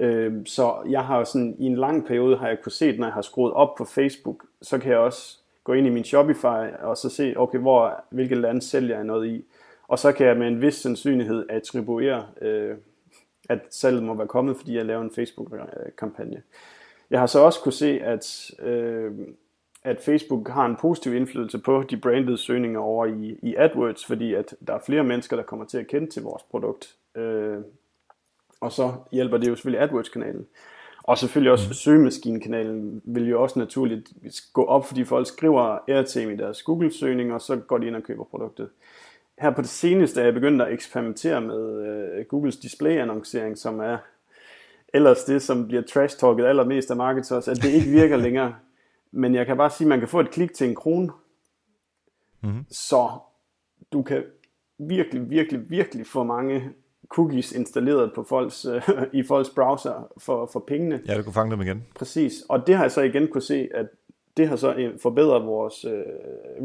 Øh, 0.00 0.32
så 0.46 0.76
jeg 0.88 1.04
har 1.04 1.24
sådan, 1.24 1.56
i 1.58 1.66
en 1.66 1.76
lang 1.76 2.06
periode 2.06 2.36
har 2.36 2.48
jeg 2.48 2.58
kunne 2.62 2.72
se, 2.72 2.96
når 2.96 3.06
jeg 3.06 3.14
har 3.14 3.22
skruet 3.22 3.52
op 3.52 3.74
på 3.78 3.84
Facebook, 3.84 4.44
så 4.62 4.78
kan 4.78 4.90
jeg 4.90 4.98
også 4.98 5.38
gå 5.64 5.72
ind 5.72 5.86
i 5.86 5.90
min 5.90 6.04
Shopify 6.04 6.72
og 6.82 6.96
så 6.96 7.08
se, 7.08 7.34
okay, 7.36 7.58
hvor, 7.58 8.04
hvilke 8.10 8.34
lande 8.34 8.62
sælger 8.62 8.96
jeg 8.96 9.04
noget 9.04 9.28
i. 9.28 9.44
Og 9.88 9.98
så 9.98 10.12
kan 10.12 10.26
jeg 10.26 10.36
med 10.36 10.48
en 10.48 10.62
vis 10.62 10.74
sandsynlighed 10.74 11.46
attribuere, 11.50 12.26
øh, 12.40 12.76
at 13.48 13.58
salget 13.70 14.02
må 14.02 14.14
være 14.14 14.26
kommet, 14.26 14.56
fordi 14.56 14.76
jeg 14.76 14.84
laver 14.84 15.02
en 15.02 15.10
Facebook-kampagne. 15.14 16.42
Jeg 17.10 17.20
har 17.20 17.26
så 17.26 17.40
også 17.40 17.60
kunne 17.60 17.72
se, 17.72 18.00
at, 18.00 18.50
øh, 18.62 19.12
at 19.84 20.00
Facebook 20.00 20.48
har 20.48 20.66
en 20.66 20.76
positiv 20.76 21.14
indflydelse 21.14 21.58
på 21.58 21.84
de 21.90 21.96
brandede 21.96 22.38
søgninger 22.38 22.80
over 22.80 23.06
i, 23.06 23.38
i 23.42 23.54
AdWords, 23.58 24.06
fordi 24.06 24.34
at 24.34 24.54
der 24.66 24.74
er 24.74 24.80
flere 24.86 25.04
mennesker, 25.04 25.36
der 25.36 25.42
kommer 25.42 25.64
til 25.64 25.78
at 25.78 25.86
kende 25.86 26.10
til 26.10 26.22
vores 26.22 26.42
produkt. 26.42 26.94
Øh, 27.16 27.58
og 28.60 28.72
så 28.72 28.92
hjælper 29.12 29.36
det 29.36 29.48
jo 29.48 29.54
selvfølgelig 29.54 29.82
AdWords-kanalen. 29.82 30.46
Og 31.02 31.18
selvfølgelig 31.18 31.52
også 31.52 31.68
mm. 31.68 31.74
søgemaskinekanalen 31.74 33.02
vil 33.04 33.28
jo 33.28 33.42
også 33.42 33.58
naturligt 33.58 34.12
gå 34.52 34.64
op, 34.64 34.86
fordi 34.86 35.04
folk 35.04 35.26
skriver 35.26 35.78
Airtime 35.88 36.32
i 36.32 36.36
deres 36.36 36.62
Google-søgning, 36.62 37.34
og 37.34 37.40
så 37.40 37.56
går 37.56 37.78
de 37.78 37.86
ind 37.86 37.96
og 37.96 38.02
køber 38.02 38.24
produktet 38.24 38.68
her 39.38 39.50
på 39.50 39.62
det 39.62 39.70
seneste 39.70 40.20
er 40.20 40.24
jeg 40.24 40.34
begyndt 40.34 40.62
at 40.62 40.72
eksperimentere 40.72 41.40
med 41.40 41.86
øh, 41.86 42.24
Googles 42.24 42.56
display-annoncering, 42.56 43.58
som 43.58 43.80
er 43.80 43.98
ellers 44.94 45.24
det, 45.24 45.42
som 45.42 45.66
bliver 45.66 45.82
trash-talket 45.82 46.46
allermest 46.46 46.90
af 46.90 46.96
marketers, 46.96 47.48
at 47.48 47.56
det 47.56 47.70
ikke 47.70 47.90
virker 47.90 48.16
længere. 48.26 48.54
Men 49.10 49.34
jeg 49.34 49.46
kan 49.46 49.56
bare 49.56 49.70
sige, 49.70 49.86
at 49.86 49.88
man 49.88 49.98
kan 49.98 50.08
få 50.08 50.20
et 50.20 50.30
klik 50.30 50.52
til 50.52 50.68
en 50.68 50.74
krone, 50.74 51.10
mm-hmm. 52.42 52.64
så 52.70 53.08
du 53.92 54.02
kan 54.02 54.24
virkelig, 54.78 55.30
virkelig, 55.30 55.70
virkelig 55.70 56.06
få 56.06 56.24
mange 56.24 56.70
cookies 57.08 57.52
installeret 57.52 58.12
på 58.14 58.22
folks, 58.22 58.64
øh, 58.64 58.82
i 59.20 59.22
folks 59.22 59.50
browser 59.50 60.12
for, 60.18 60.46
for 60.52 60.60
pengene. 60.60 61.00
Ja, 61.06 61.16
du 61.16 61.22
kan 61.22 61.32
fange 61.32 61.50
dem 61.50 61.60
igen. 61.60 61.86
Præcis, 61.94 62.42
og 62.48 62.66
det 62.66 62.76
har 62.76 62.84
jeg 62.84 62.92
så 62.92 63.00
igen 63.00 63.28
kunne 63.28 63.42
se, 63.42 63.68
at 63.74 63.86
det 64.36 64.48
har 64.48 64.56
så 64.56 64.74
øh, 64.74 64.98
forbedret 64.98 65.46
vores 65.46 65.84
øh, 65.84 66.02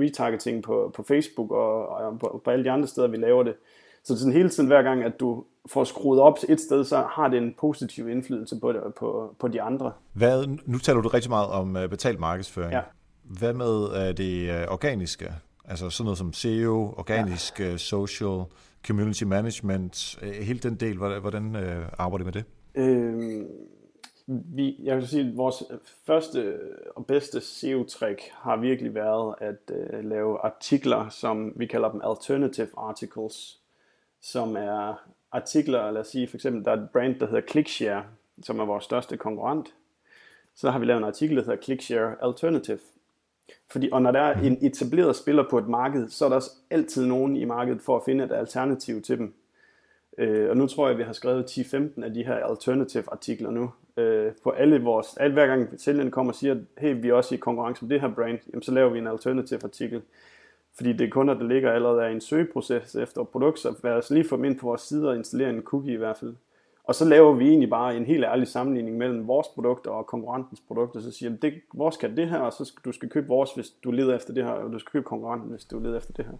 retargeting 0.01 0.63
på, 0.63 0.91
på 0.95 1.03
Facebook 1.03 1.51
og, 1.51 1.87
og 1.87 2.19
på, 2.19 2.41
på 2.43 2.51
alle 2.51 2.65
de 2.65 2.71
andre 2.71 2.87
steder, 2.87 3.07
vi 3.07 3.17
laver 3.17 3.43
det. 3.43 3.55
Så 4.03 4.19
sådan 4.19 4.33
hele 4.33 4.49
tiden, 4.49 4.67
hver 4.67 4.81
gang, 4.81 5.03
at 5.03 5.19
du 5.19 5.43
får 5.69 5.83
skruet 5.83 6.19
op 6.19 6.37
et 6.49 6.61
sted, 6.61 6.83
så 6.83 6.97
har 7.11 7.27
det 7.27 7.37
en 7.37 7.53
positiv 7.59 8.09
indflydelse 8.09 8.59
på, 8.59 8.71
det, 8.71 8.81
på, 8.99 9.35
på 9.39 9.47
de 9.47 9.61
andre. 9.61 9.91
Hvad, 10.13 10.47
nu 10.65 10.77
taler 10.77 11.01
du 11.01 11.07
rigtig 11.07 11.29
meget 11.29 11.47
om 11.47 11.75
uh, 11.75 11.89
betalt 11.89 12.19
markedsføring. 12.19 12.73
Ja. 12.73 12.81
Hvad 13.23 13.53
med 13.53 13.83
uh, 13.83 14.17
det 14.17 14.49
uh, 14.49 14.73
organiske? 14.73 15.33
Altså 15.65 15.89
sådan 15.89 16.05
noget 16.05 16.17
som 16.17 16.33
SEO, 16.33 16.93
organisk, 16.97 17.59
ja. 17.59 17.77
social, 17.77 18.43
community 18.87 19.23
management, 19.23 20.19
hele 20.41 20.59
den 20.59 20.75
del, 20.75 20.97
hvordan, 20.97 21.55
arbejder 21.97 22.17
du 22.17 22.23
med 22.23 22.31
det? 22.31 22.45
Øhm, 22.75 23.47
vi, 24.27 24.75
jeg 24.83 24.97
vil 24.97 25.07
sige, 25.07 25.29
at 25.29 25.37
vores 25.37 25.63
første 26.05 26.59
og 26.95 27.05
bedste 27.05 27.41
SEO-trick 27.41 28.31
har 28.31 28.57
virkelig 28.57 28.95
været 28.95 29.35
at 29.37 29.71
uh, 29.71 30.09
lave 30.09 30.39
artikler, 30.45 31.09
som 31.09 31.53
vi 31.55 31.65
kalder 31.65 31.91
dem 31.91 32.01
alternative 32.03 32.67
articles, 32.77 33.59
som 34.21 34.55
er 34.55 35.03
artikler, 35.33 35.91
lad 35.91 36.01
os 36.01 36.07
sige 36.07 36.27
for 36.27 36.37
eksempel, 36.37 36.65
der 36.65 36.71
er 36.71 36.75
et 36.75 36.89
brand, 36.93 37.19
der 37.19 37.25
hedder 37.27 37.41
ClickShare, 37.51 38.03
som 38.43 38.59
er 38.59 38.65
vores 38.65 38.83
største 38.83 39.17
konkurrent. 39.17 39.73
Så 40.55 40.71
har 40.71 40.79
vi 40.79 40.85
lavet 40.85 40.97
en 40.97 41.07
artikel, 41.07 41.37
der 41.37 41.43
hedder 41.43 41.61
ClickShare 41.61 42.15
Alternative. 42.21 42.79
Fordi, 43.71 43.89
og 43.91 44.01
når 44.01 44.11
der 44.11 44.19
er 44.19 44.41
en 44.41 44.57
etableret 44.65 45.15
spiller 45.15 45.49
på 45.49 45.57
et 45.57 45.67
marked, 45.67 46.09
så 46.09 46.25
er 46.25 46.29
der 46.29 46.35
også 46.35 46.51
altid 46.69 47.05
nogen 47.05 47.35
i 47.35 47.45
markedet 47.45 47.81
for 47.81 47.97
at 47.97 48.01
finde 48.05 48.23
et 48.23 48.31
alternativ 48.31 49.01
til 49.01 49.17
dem. 49.17 49.33
Øh, 50.17 50.49
og 50.49 50.57
nu 50.57 50.67
tror 50.67 50.85
jeg, 50.85 50.91
at 50.91 50.97
vi 50.97 51.03
har 51.03 51.13
skrevet 51.13 51.45
10-15 51.57 52.03
af 52.03 52.13
de 52.13 52.25
her 52.25 52.35
alternative 52.35 53.03
artikler 53.11 53.51
nu. 53.51 53.71
Øh, 53.97 54.31
på 54.43 54.49
alle 54.49 54.81
vores, 54.81 55.17
alt 55.17 55.33
hver 55.33 55.47
gang 55.47 55.79
sælgerne 55.81 56.11
kommer 56.11 56.31
og 56.31 56.35
siger, 56.35 56.55
hey, 56.77 57.01
vi 57.01 57.09
er 57.09 57.13
også 57.13 57.35
i 57.35 57.37
konkurrence 57.37 57.85
med 57.85 57.89
det 57.89 58.01
her 58.01 58.13
brand, 58.13 58.39
jamen, 58.49 58.63
så 58.63 58.71
laver 58.71 58.89
vi 58.89 58.99
en 58.99 59.07
alternative 59.07 59.59
artikel. 59.63 60.01
Fordi 60.77 60.93
det 60.93 61.05
er 61.05 61.09
kunder, 61.09 61.33
der 61.33 61.47
ligger 61.47 61.71
allerede 61.71 62.09
i 62.09 62.13
en 62.13 62.21
søgeproces 62.21 62.95
efter 62.95 63.23
produkt, 63.23 63.59
så 63.59 63.75
lad 63.83 63.91
os 63.91 64.09
lige 64.09 64.27
få 64.29 64.35
dem 64.35 64.45
ind 64.45 64.59
på 64.59 64.67
vores 64.67 64.81
side 64.81 65.09
og 65.09 65.15
installere 65.15 65.49
en 65.49 65.61
cookie 65.61 65.93
i 65.93 65.97
hvert 65.97 66.17
fald. 66.17 66.35
Og 66.83 66.95
så 66.95 67.05
laver 67.05 67.33
vi 67.33 67.47
egentlig 67.47 67.69
bare 67.69 67.97
en 67.97 68.05
helt 68.05 68.23
ærlig 68.23 68.47
sammenligning 68.47 68.97
mellem 68.97 69.27
vores 69.27 69.47
produkter 69.47 69.91
og 69.91 70.05
konkurrentens 70.05 70.61
produkter, 70.67 70.99
så 70.99 71.11
siger 71.11 71.31
det, 71.41 71.53
vores 71.73 71.97
kan 71.97 72.17
det 72.17 72.29
her, 72.29 72.39
og 72.39 72.53
så 72.53 72.65
skal 72.65 72.81
du 72.85 72.91
skal 72.91 73.09
købe 73.09 73.27
vores, 73.27 73.53
hvis 73.55 73.69
du 73.69 73.91
leder 73.91 74.15
efter 74.15 74.33
det 74.33 74.43
her, 74.43 74.51
og 74.51 74.71
du 74.73 74.79
skal 74.79 74.91
købe 74.91 75.03
konkurrenten, 75.03 75.49
hvis 75.49 75.65
du 75.65 75.79
leder 75.79 75.97
efter 75.97 76.13
det 76.13 76.25
her. 76.25 76.33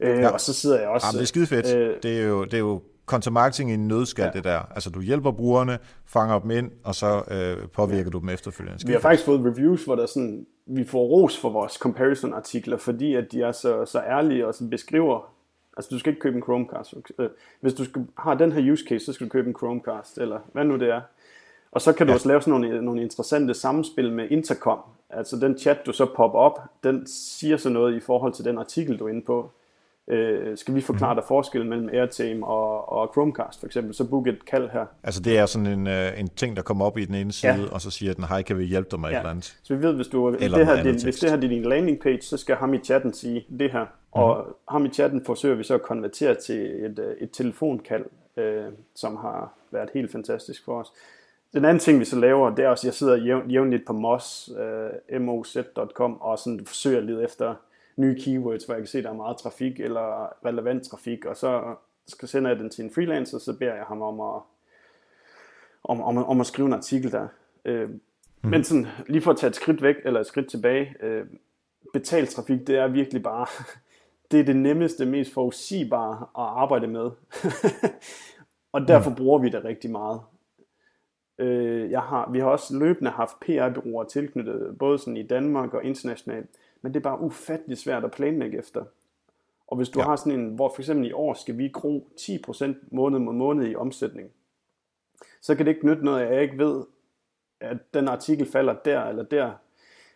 Øh, 0.00 0.18
ja. 0.18 0.28
Og 0.28 0.40
så 0.40 0.54
sidder 0.54 0.80
jeg 0.80 0.88
også... 0.88 1.06
Jamen, 1.06 1.18
det 1.18 1.22
er 1.22 1.26
skide 1.26 1.46
fedt. 1.46 1.76
Øh, 1.76 1.96
det, 2.02 2.20
er 2.20 2.26
jo, 2.26 2.44
det 2.44 2.54
er 2.54 2.58
jo 2.58 2.80
content 3.06 3.32
marketing 3.32 3.70
i 3.70 3.74
en 3.74 3.88
nødskal, 3.88 4.24
ja. 4.24 4.30
det 4.30 4.44
der. 4.44 4.60
Altså, 4.74 4.90
du 4.90 5.00
hjælper 5.00 5.30
brugerne, 5.30 5.78
fanger 6.06 6.38
dem 6.38 6.50
ind, 6.50 6.70
og 6.84 6.94
så 6.94 7.22
øh, 7.30 7.68
påvirker 7.68 8.04
ja. 8.04 8.10
du 8.10 8.18
dem 8.18 8.28
efterfølgende. 8.28 8.86
Vi 8.86 8.92
har 8.92 9.00
faktisk 9.00 9.24
fået 9.24 9.40
reviews, 9.40 9.84
hvor 9.84 9.96
der 9.96 10.06
sådan, 10.06 10.46
vi 10.66 10.84
får 10.84 10.98
ros 10.98 11.40
for 11.40 11.50
vores 11.50 11.72
comparison-artikler, 11.72 12.76
fordi 12.76 13.14
at 13.14 13.32
de 13.32 13.42
er 13.42 13.52
så, 13.52 13.84
så 13.84 14.00
ærlige 14.00 14.46
og 14.46 14.54
så 14.54 14.68
beskriver 14.68 15.36
Altså, 15.76 15.88
du 15.90 15.98
skal 15.98 16.10
ikke 16.10 16.20
købe 16.20 16.36
en 16.36 16.42
Chromecast. 16.42 16.94
Øh, 17.18 17.28
hvis 17.60 17.74
du 17.74 17.84
skal, 17.84 18.06
har 18.18 18.34
den 18.34 18.52
her 18.52 18.72
use 18.72 18.84
case, 18.88 19.04
så 19.04 19.12
skal 19.12 19.26
du 19.26 19.30
købe 19.30 19.48
en 19.48 19.54
Chromecast, 19.54 20.18
eller 20.18 20.40
hvad 20.52 20.64
nu 20.64 20.76
det 20.76 20.88
er. 20.88 21.00
Og 21.72 21.80
så 21.80 21.92
kan 21.92 22.06
du 22.06 22.10
ja. 22.10 22.14
også 22.14 22.28
lave 22.28 22.42
sådan 22.42 22.60
nogle, 22.60 22.82
nogle 22.82 23.02
interessante 23.02 23.54
samspil 23.54 24.12
med 24.12 24.30
Intercom. 24.30 24.78
Altså 25.10 25.36
den 25.36 25.58
chat, 25.58 25.86
du 25.86 25.92
så 25.92 26.06
popper 26.06 26.38
op, 26.38 26.60
den 26.84 27.06
siger 27.06 27.56
så 27.56 27.68
noget 27.68 27.96
i 27.96 28.00
forhold 28.00 28.32
til 28.32 28.44
den 28.44 28.58
artikel, 28.58 28.98
du 28.98 29.04
er 29.04 29.08
inde 29.08 29.22
på. 29.22 29.50
Øh, 30.08 30.56
skal 30.56 30.74
vi 30.74 30.80
forklare 30.80 31.14
mhm. 31.14 31.20
dig 31.20 31.28
forskellen 31.28 31.68
mellem 31.68 31.88
Airtame 31.92 32.46
og, 32.46 32.92
og 32.92 33.10
Chromecast 33.12 33.60
for 33.60 33.66
eksempel, 33.66 33.94
så 33.94 34.04
book 34.04 34.26
et 34.26 34.44
kald 34.44 34.70
her. 34.70 34.86
Altså 35.02 35.20
det 35.20 35.38
er 35.38 35.46
sådan 35.46 35.66
en, 35.66 35.86
uh, 35.86 36.20
en 36.20 36.28
ting, 36.28 36.56
der 36.56 36.62
kommer 36.62 36.84
op 36.84 36.98
i 36.98 37.04
den 37.04 37.14
ene 37.14 37.32
side, 37.32 37.52
ja. 37.52 37.72
og 37.72 37.80
så 37.80 37.90
siger 37.90 38.14
den, 38.14 38.24
hej, 38.24 38.42
kan 38.42 38.58
vi 38.58 38.64
hjælpe 38.64 38.88
dig 38.90 39.00
med 39.00 39.08
ja. 39.08 39.14
et 39.14 39.18
eller 39.18 39.30
andet? 39.30 39.58
Så 39.62 39.74
vi 39.74 39.82
ved, 39.82 39.92
hvis, 39.92 40.06
du, 40.06 40.28
eller 40.28 40.58
det 40.58 40.66
her, 40.66 40.82
din, 40.82 41.02
hvis 41.02 41.16
det 41.16 41.30
her 41.30 41.36
er 41.36 41.40
din 41.40 41.62
landing 41.62 42.00
page, 42.00 42.22
så 42.22 42.36
skal 42.36 42.56
ham 42.56 42.74
i 42.74 42.78
chatten 42.78 43.14
sige 43.14 43.46
det 43.58 43.72
her, 43.72 43.86
og 44.12 44.36
mm-hmm. 44.38 44.54
ham 44.68 44.86
i 44.86 44.88
chatten 44.88 45.24
forsøger 45.24 45.54
vi 45.54 45.64
så 45.64 45.74
at 45.74 45.82
konvertere 45.82 46.34
til 46.34 46.84
et, 46.84 46.98
øh, 46.98 47.16
et 47.20 47.30
telefonkald, 47.30 48.04
øh, 48.36 48.64
som 48.94 49.16
har 49.16 49.52
været 49.70 49.88
helt 49.94 50.12
fantastisk 50.12 50.64
for 50.64 50.80
os. 50.80 50.92
Den 51.54 51.64
anden 51.64 51.78
ting, 51.78 52.00
vi 52.00 52.04
så 52.04 52.16
laver, 52.16 52.54
det 52.54 52.64
er 52.64 52.68
også, 52.68 52.82
at 52.82 52.84
jeg 52.84 52.94
sidder 52.94 53.16
jævn, 53.16 53.50
jævnligt 53.50 53.86
på 53.86 53.92
moz, 53.92 54.48
øh, 55.08 55.20
moz.com, 55.20 56.20
og 56.20 56.38
sådan 56.38 56.66
forsøger 56.66 56.98
at 56.98 57.04
lede 57.04 57.24
efter 57.24 57.54
nye 57.96 58.20
keywords, 58.20 58.64
hvor 58.64 58.74
jeg 58.74 58.82
kan 58.82 58.88
se, 58.88 58.98
at 58.98 59.04
der 59.04 59.10
er 59.10 59.14
meget 59.14 59.36
trafik 59.36 59.80
eller 59.80 60.32
relevant 60.46 60.84
trafik, 60.84 61.24
og 61.24 61.36
så 61.36 61.76
skal 62.08 62.28
sende 62.28 62.50
jeg 62.50 62.58
den 62.58 62.70
til 62.70 62.84
en 62.84 62.90
freelancer, 62.90 63.38
så 63.38 63.58
beder 63.58 63.74
jeg 63.74 63.84
ham 63.84 64.02
om 64.02 64.20
at, 64.20 64.42
om, 65.84 66.00
om, 66.00 66.16
om 66.16 66.40
at 66.40 66.46
skrive 66.46 66.66
en 66.66 66.72
artikel 66.72 67.12
der. 67.12 67.28
Øh, 67.64 67.88
mm. 67.88 68.00
Men 68.42 68.64
sådan, 68.64 68.86
lige 69.06 69.22
for 69.22 69.30
at 69.30 69.36
tage 69.36 69.48
et 69.48 69.56
skridt 69.56 69.82
væk, 69.82 69.96
eller 70.04 70.20
et 70.20 70.26
skridt 70.26 70.50
tilbage, 70.50 70.94
øh, 71.00 71.26
betalt 71.92 72.30
trafik, 72.30 72.66
det 72.66 72.76
er 72.76 72.88
virkelig 72.88 73.22
bare, 73.22 73.46
det 74.30 74.40
er 74.40 74.44
det 74.44 74.56
nemmeste, 74.56 75.06
mest 75.06 75.32
forudsigbare 75.32 76.12
at 76.22 76.60
arbejde 76.62 76.86
med. 76.86 77.10
og 78.72 78.88
derfor 78.88 79.10
mm. 79.10 79.16
bruger 79.16 79.38
vi 79.38 79.48
det 79.48 79.64
rigtig 79.64 79.90
meget. 79.90 80.20
Øh, 81.38 81.90
jeg 81.90 82.00
har, 82.00 82.30
vi 82.32 82.38
har 82.38 82.46
også 82.46 82.78
løbende 82.78 83.10
haft 83.10 83.40
PR-byråer 83.40 84.04
tilknyttet, 84.04 84.78
både 84.78 84.98
sådan 84.98 85.16
i 85.16 85.26
Danmark 85.26 85.74
og 85.74 85.84
internationalt, 85.84 86.50
men 86.82 86.94
det 86.94 87.00
er 87.00 87.04
bare 87.04 87.20
ufattelig 87.20 87.78
svært 87.78 88.04
at 88.04 88.10
planlægge 88.10 88.58
efter. 88.58 88.84
Og 89.66 89.76
hvis 89.76 89.88
du 89.88 90.00
ja. 90.00 90.04
har 90.04 90.16
sådan 90.16 90.40
en, 90.40 90.54
hvor 90.54 90.72
for 90.74 90.82
eksempel 90.82 91.06
i 91.06 91.12
år 91.12 91.34
skal 91.34 91.58
vi 91.58 91.68
gro 91.68 92.08
10% 92.20 92.72
måned 92.90 93.18
mod 93.18 93.34
måned 93.34 93.66
i 93.66 93.76
omsætning, 93.76 94.30
så 95.40 95.54
kan 95.54 95.66
det 95.66 95.74
ikke 95.74 95.86
nytte 95.86 96.04
noget, 96.04 96.22
at 96.22 96.34
jeg 96.34 96.42
ikke 96.42 96.58
ved, 96.58 96.84
at 97.60 97.94
den 97.94 98.08
artikel 98.08 98.46
falder 98.46 98.74
der 98.84 99.04
eller 99.04 99.22
der, 99.22 99.52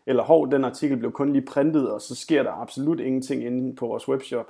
eller 0.07 0.23
hov, 0.23 0.51
den 0.51 0.65
artikel 0.65 0.97
blev 0.97 1.13
kun 1.13 1.33
lige 1.33 1.47
printet, 1.47 1.91
og 1.91 2.01
så 2.01 2.15
sker 2.15 2.43
der 2.43 2.53
absolut 2.53 3.01
ingenting 3.01 3.45
inde 3.45 3.77
på 3.77 3.87
vores 3.87 4.09
webshop. 4.09 4.47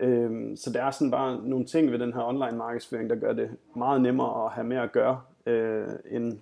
Øhm, 0.00 0.56
så 0.56 0.72
der 0.72 0.82
er 0.82 0.90
sådan 0.90 1.10
bare 1.10 1.48
nogle 1.48 1.66
ting 1.66 1.92
ved 1.92 1.98
den 1.98 2.12
her 2.12 2.22
online 2.22 2.58
markedsføring, 2.58 3.10
der 3.10 3.16
gør 3.16 3.32
det 3.32 3.50
meget 3.76 4.00
nemmere 4.00 4.44
at 4.44 4.52
have 4.52 4.66
med 4.66 4.76
at 4.76 4.92
gøre, 4.92 5.20
øh, 5.46 5.88
end 6.10 6.38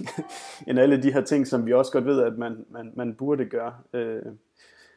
end 0.68 0.78
alle 0.78 1.02
de 1.02 1.12
her 1.12 1.20
ting, 1.20 1.46
som 1.46 1.66
vi 1.66 1.72
også 1.72 1.92
godt 1.92 2.04
ved, 2.04 2.22
at 2.22 2.38
man, 2.38 2.64
man, 2.70 2.92
man 2.96 3.14
burde 3.14 3.44
gøre. 3.44 3.74
Øh, 3.92 4.22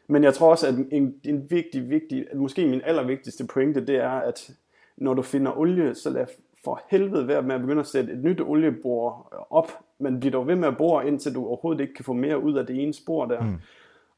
men 0.07 0.23
jeg 0.23 0.33
tror 0.33 0.51
også, 0.51 0.67
at 0.67 0.75
en, 0.91 1.15
en 1.25 1.51
vigtig, 1.51 1.89
vigtig, 1.89 2.25
måske 2.35 2.67
min 2.67 2.81
allervigtigste 2.83 3.47
pointe, 3.47 3.85
det 3.85 3.95
er, 3.95 4.09
at 4.09 4.51
når 4.97 5.13
du 5.13 5.21
finder 5.21 5.57
olie, 5.57 5.95
så 5.95 6.09
lad 6.09 6.25
for 6.63 6.81
helvede 6.89 7.27
være 7.27 7.41
med 7.41 7.55
at 7.55 7.61
begynde 7.61 7.79
at 7.79 7.87
sætte 7.87 8.13
et 8.13 8.23
nyt 8.23 8.41
oliebor 8.41 9.33
op, 9.49 9.71
men 9.99 10.19
bliver 10.19 10.31
dog 10.31 10.47
ved 10.47 10.55
med 10.55 10.67
at 10.67 10.77
bore, 10.77 11.07
indtil 11.07 11.35
du 11.35 11.45
overhovedet 11.45 11.81
ikke 11.81 11.93
kan 11.93 12.05
få 12.05 12.13
mere 12.13 12.39
ud 12.39 12.53
af 12.53 12.67
det 12.67 12.83
ene 12.83 12.93
spor 12.93 13.25
der. 13.25 13.43
Mm. 13.43 13.55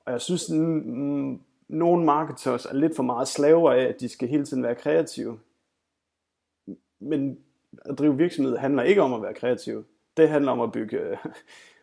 Og 0.05 0.11
jeg 0.11 0.21
synes, 0.21 0.49
at 0.49 0.55
nogle 1.67 2.05
marketers 2.05 2.65
er 2.65 2.73
lidt 2.73 2.95
for 2.95 3.03
meget 3.03 3.27
slaver 3.27 3.71
af, 3.71 3.83
at 3.83 3.99
de 3.99 4.09
skal 4.09 4.27
hele 4.27 4.45
tiden 4.45 4.63
være 4.63 4.75
kreative. 4.75 5.39
Men 6.99 7.37
at 7.85 7.97
drive 7.97 8.17
virksomhed 8.17 8.57
handler 8.57 8.83
ikke 8.83 9.01
om 9.01 9.13
at 9.13 9.21
være 9.21 9.33
kreativ. 9.33 9.85
Det 10.17 10.29
handler 10.29 10.51
om 10.51 10.61
at 10.61 10.71
bygge 10.71 11.17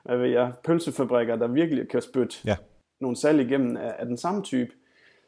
hvad 0.04 0.16
ved 0.16 0.28
jeg, 0.28 0.52
pølsefabrikker, 0.64 1.36
der 1.36 1.48
virkelig 1.48 1.88
kan 1.88 2.02
spytte 2.02 2.36
ja. 2.44 2.56
nogle 3.00 3.16
salg 3.16 3.40
igennem 3.40 3.76
af, 3.76 3.94
af 3.98 4.06
den 4.06 4.16
samme 4.16 4.42
type. 4.42 4.70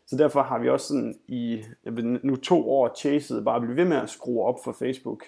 Så 0.07 0.17
derfor 0.17 0.43
har 0.43 0.59
vi 0.59 0.69
også 0.69 0.87
sådan 0.87 1.19
i 1.29 1.63
jeg 1.85 1.97
ved, 1.97 2.03
nu 2.23 2.37
to 2.37 2.71
år 2.71 2.95
chaset 2.97 3.45
bare 3.45 3.61
blive 3.61 3.77
ved 3.77 3.85
med 3.85 3.97
at 3.97 4.11
skrue 4.11 4.45
op 4.45 4.57
for 4.65 4.73
Facebook. 4.73 5.25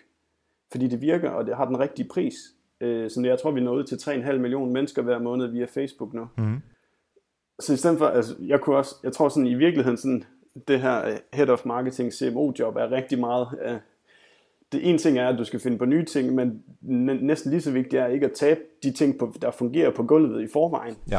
Fordi 0.70 0.86
det 0.86 1.00
virker, 1.00 1.30
og 1.30 1.46
det 1.46 1.56
har 1.56 1.64
den 1.64 1.78
rigtige 1.78 2.08
pris. 2.08 2.34
Øh, 2.80 3.10
så 3.10 3.22
jeg 3.24 3.38
tror, 3.38 3.50
vi 3.50 3.60
nået 3.60 3.88
til 3.88 3.96
3,5 3.96 4.32
millioner 4.32 4.72
mennesker 4.72 5.02
hver 5.02 5.18
måned 5.18 5.46
via 5.46 5.64
Facebook 5.64 6.14
nu. 6.14 6.28
Mm. 6.38 6.62
Så 7.60 7.72
i 7.72 7.76
stedet 7.76 7.98
for, 7.98 8.06
altså, 8.06 8.36
jeg 8.40 8.60
kunne 8.60 8.76
også, 8.76 8.94
jeg 9.02 9.12
tror 9.12 9.28
sådan 9.28 9.46
i 9.46 9.54
virkeligheden 9.54 9.96
sådan, 9.96 10.24
det 10.68 10.80
her 10.80 11.06
øh, 11.06 11.16
Head 11.32 11.48
of 11.48 11.64
Marketing 11.64 12.12
CMO-job 12.12 12.76
er 12.76 12.90
rigtig 12.90 13.18
meget, 13.20 13.48
uh, 13.66 13.76
det 14.72 14.88
ene 14.88 14.98
ting 14.98 15.18
er, 15.18 15.28
at 15.28 15.38
du 15.38 15.44
skal 15.44 15.60
finde 15.60 15.78
på 15.78 15.84
nye 15.84 16.04
ting, 16.04 16.34
men 16.34 16.62
næsten 17.20 17.50
lige 17.50 17.60
så 17.60 17.70
vigtigt 17.70 18.02
er 18.02 18.06
ikke 18.06 18.26
at 18.26 18.32
tabe 18.32 18.60
de 18.82 18.92
ting, 18.92 19.18
på, 19.18 19.34
der 19.42 19.50
fungerer 19.50 19.90
på 19.90 20.02
gulvet 20.02 20.42
i 20.42 20.46
forvejen. 20.52 20.96
Ja. 21.10 21.18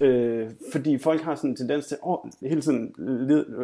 Øh, 0.00 0.50
fordi 0.72 0.98
folk 0.98 1.20
har 1.20 1.34
sådan 1.34 1.50
en 1.50 1.56
tendens 1.56 1.86
til 1.86 1.96
at 2.06 2.48
hele 2.48 2.60
tiden 2.60 2.94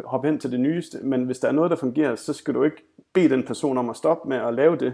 hoppe 0.05 0.27
hen 0.27 0.39
til 0.39 0.51
det 0.51 0.59
nyeste, 0.59 0.97
men 1.03 1.23
hvis 1.23 1.39
der 1.39 1.47
er 1.47 1.51
noget, 1.51 1.71
der 1.71 1.77
fungerer, 1.77 2.15
så 2.15 2.33
skal 2.33 2.53
du 2.53 2.63
ikke 2.63 2.83
bede 3.13 3.29
den 3.29 3.43
person 3.43 3.77
om 3.77 3.89
at 3.89 3.95
stoppe 3.95 4.29
med 4.29 4.37
at 4.37 4.53
lave 4.53 4.75
det, 4.75 4.93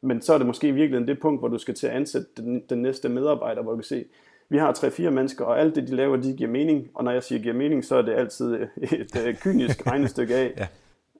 men 0.00 0.22
så 0.22 0.34
er 0.34 0.38
det 0.38 0.46
måske 0.46 0.68
i 0.68 0.72
virkeligheden 0.72 1.08
det 1.08 1.20
punkt, 1.20 1.40
hvor 1.40 1.48
du 1.48 1.58
skal 1.58 1.74
til 1.74 1.86
at 1.86 1.92
ansætte 1.92 2.28
den, 2.36 2.62
den 2.70 2.82
næste 2.82 3.08
medarbejder, 3.08 3.62
hvor 3.62 3.72
du 3.72 3.76
kan 3.76 3.84
se, 3.84 4.04
vi 4.48 4.58
har 4.58 4.72
tre-fire 4.72 5.10
mennesker, 5.10 5.44
og 5.44 5.60
alt 5.60 5.74
det, 5.74 5.88
de 5.88 5.96
laver, 5.96 6.16
de 6.16 6.32
giver 6.32 6.50
mening, 6.50 6.88
og 6.94 7.04
når 7.04 7.12
jeg 7.12 7.22
siger 7.22 7.42
giver 7.42 7.54
mening, 7.54 7.84
så 7.84 7.96
er 7.96 8.02
det 8.02 8.12
altid 8.12 8.54
et, 8.76 9.16
et 9.26 9.40
kynisk 9.40 9.86
regnestykke 9.90 10.34
af, 10.34 10.52
ja. 10.56 10.66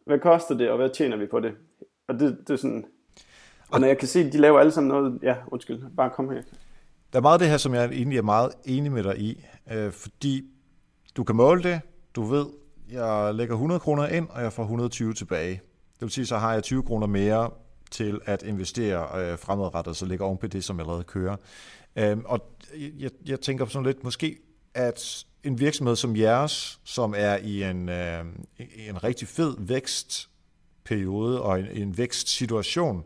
Hvad 0.07 0.19
koster 0.19 0.55
det, 0.55 0.71
og 0.71 0.77
hvad 0.77 0.91
tjener 0.91 1.17
vi 1.17 1.27
på 1.27 1.41
det? 1.41 1.53
Og 2.09 2.21
det, 2.21 2.39
det 2.49 2.51
er 2.51 2.57
sådan, 2.57 2.85
og 3.69 3.81
når 3.81 3.87
jeg 3.87 3.99
kan 3.99 4.09
se, 4.09 4.21
at 4.21 4.33
de 4.33 4.39
laver 4.39 4.61
alle 4.61 4.73
sammen 4.73 4.89
noget, 4.89 5.19
ja, 5.23 5.37
undskyld, 5.47 5.83
bare 5.97 6.11
kom 6.11 6.31
her. 6.31 6.43
Der 7.13 7.19
er 7.19 7.23
meget 7.23 7.35
af 7.35 7.39
det 7.39 7.49
her, 7.49 7.57
som 7.57 7.75
jeg 7.75 7.85
egentlig 7.85 8.19
er 8.19 8.23
meget 8.23 8.53
enig 8.65 8.93
med 8.93 9.03
dig 9.03 9.19
i, 9.19 9.45
øh, 9.73 9.93
fordi 9.93 10.45
du 11.17 11.25
kan 11.25 11.37
måle 11.37 11.63
det, 11.63 11.81
du 12.15 12.23
ved, 12.23 12.47
jeg 12.91 13.35
lægger 13.35 13.55
100 13.55 13.81
kroner 13.81 14.09
ind, 14.09 14.29
og 14.31 14.43
jeg 14.43 14.53
får 14.53 14.63
120 14.63 15.15
tilbage. 15.15 15.53
Det 15.95 16.01
vil 16.01 16.11
sige, 16.11 16.27
så 16.27 16.37
har 16.37 16.53
jeg 16.53 16.63
20 16.63 16.83
kroner 16.83 17.07
mere 17.07 17.51
til 17.91 18.21
at 18.25 18.43
investere 18.43 19.33
øh, 19.33 19.39
fremadrettet, 19.39 19.97
så 19.97 20.07
ligger 20.07 20.25
oven 20.25 20.39
på 20.39 20.47
det, 20.47 20.65
som 20.65 20.77
jeg 20.77 20.83
allerede 20.83 21.05
kører. 21.05 21.37
Øh, 21.97 22.19
og 22.25 22.41
jeg, 22.99 23.11
jeg 23.27 23.41
tænker 23.41 23.67
sådan 23.67 23.87
lidt, 23.87 24.05
måske 24.05 24.39
at 24.75 25.27
en 25.45 25.61
virksomhed 25.61 25.97
som 25.97 26.17
jeres, 26.17 26.81
som 26.85 27.15
er 27.17 27.37
i 27.37 27.63
en, 27.63 27.89
øh, 27.89 28.25
en 28.59 29.05
rigtig 29.05 29.29
fed 29.29 29.55
vækstperiode 29.59 31.43
og 31.43 31.61
en, 31.61 31.67
en 31.73 31.99
vækstsituation, 31.99 33.05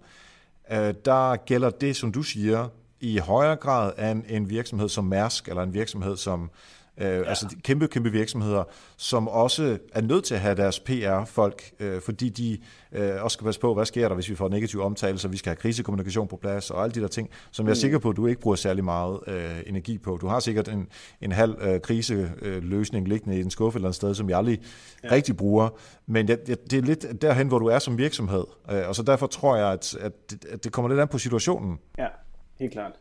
øh, 0.73 0.95
der 1.05 1.37
gælder 1.37 1.71
det, 1.71 1.97
som 1.97 2.13
du 2.13 2.23
siger, 2.23 2.69
i 3.01 3.19
højere 3.19 3.57
grad 3.57 4.11
end 4.11 4.25
en 4.29 4.51
virksomhed 4.51 4.89
som 4.89 5.05
Mærsk, 5.05 5.49
eller 5.49 5.63
en 5.63 5.75
virksomhed 5.75 6.17
som 6.17 6.43
Øh, 6.43 6.76
ja. 7.01 7.23
Altså 7.23 7.57
kæmpe, 7.65 7.89
kæmpe 7.89 8.13
virksomheder, 8.13 8.65
som 8.97 9.29
også 9.29 9.79
er 9.93 10.01
nødt 10.01 10.25
til 10.25 10.35
at 10.35 10.41
have 10.41 10.55
deres 10.55 10.81
PR-folk, 10.81 11.63
øh, 11.81 12.01
fordi 12.01 12.29
de 12.29 12.59
øh, 12.93 13.23
også 13.23 13.35
skal 13.35 13.45
passe 13.45 13.61
på, 13.61 13.75
hvad 13.75 13.85
sker 13.85 14.09
der, 14.09 14.15
hvis 14.15 14.31
vi 14.31 14.35
får 14.35 14.49
negativ 14.49 14.81
omtale, 14.81 15.19
så 15.19 15.29
vi 15.29 15.37
skal 15.37 15.51
have 15.51 15.57
krisekommunikation 15.57 16.29
på 16.29 16.37
plads, 16.37 16.71
og 16.71 16.83
alle 16.83 16.95
de 16.95 17.01
der 17.01 17.09
ting, 17.09 17.31
som 17.51 17.67
jeg 17.67 17.71
er 17.71 17.75
mm. 17.75 17.81
sikker 17.81 17.99
på, 17.99 18.11
at 18.11 18.17
du 18.17 18.27
ikke 18.27 18.41
bruger 18.41 18.57
særlig 18.57 18.85
meget 18.85 19.21
øh, 19.27 19.63
energi 19.67 19.99
på. 19.99 20.17
Du 20.17 20.27
har 20.27 20.41
sikkert 20.41 20.69
en, 20.69 20.89
en 21.21 21.33
halv 21.33 21.57
øh, 21.61 21.81
kriseløsning 21.81 23.07
øh, 23.07 23.11
liggende 23.11 23.39
i 23.39 23.41
en 23.41 23.51
skuffe 23.51 23.77
eller 23.77 23.89
et 23.89 23.95
sted, 23.95 24.15
som 24.15 24.31
jeg 24.31 24.39
aldrig 24.39 24.61
ja. 25.05 25.11
rigtig 25.13 25.37
bruger, 25.37 25.69
men 26.07 26.29
det, 26.29 26.47
det, 26.47 26.71
det 26.71 26.79
er 26.79 26.83
lidt 26.83 27.23
derhen, 27.23 27.49
hvor 27.49 27.59
du 27.59 27.67
er 27.67 27.79
som 27.79 27.99
virksomhed, 27.99 28.45
øh, 28.71 28.89
og 28.89 28.95
så 28.95 29.03
derfor 29.03 29.27
tror 29.27 29.57
jeg, 29.57 29.73
at, 29.73 29.97
at, 30.01 30.13
at 30.51 30.65
det 30.65 30.73
kommer 30.73 30.89
lidt 30.89 31.01
an 31.01 31.09
på 31.09 31.19
situationen. 31.19 31.79
Ja, 31.99 32.07
helt 32.59 32.73
klart. 32.73 32.93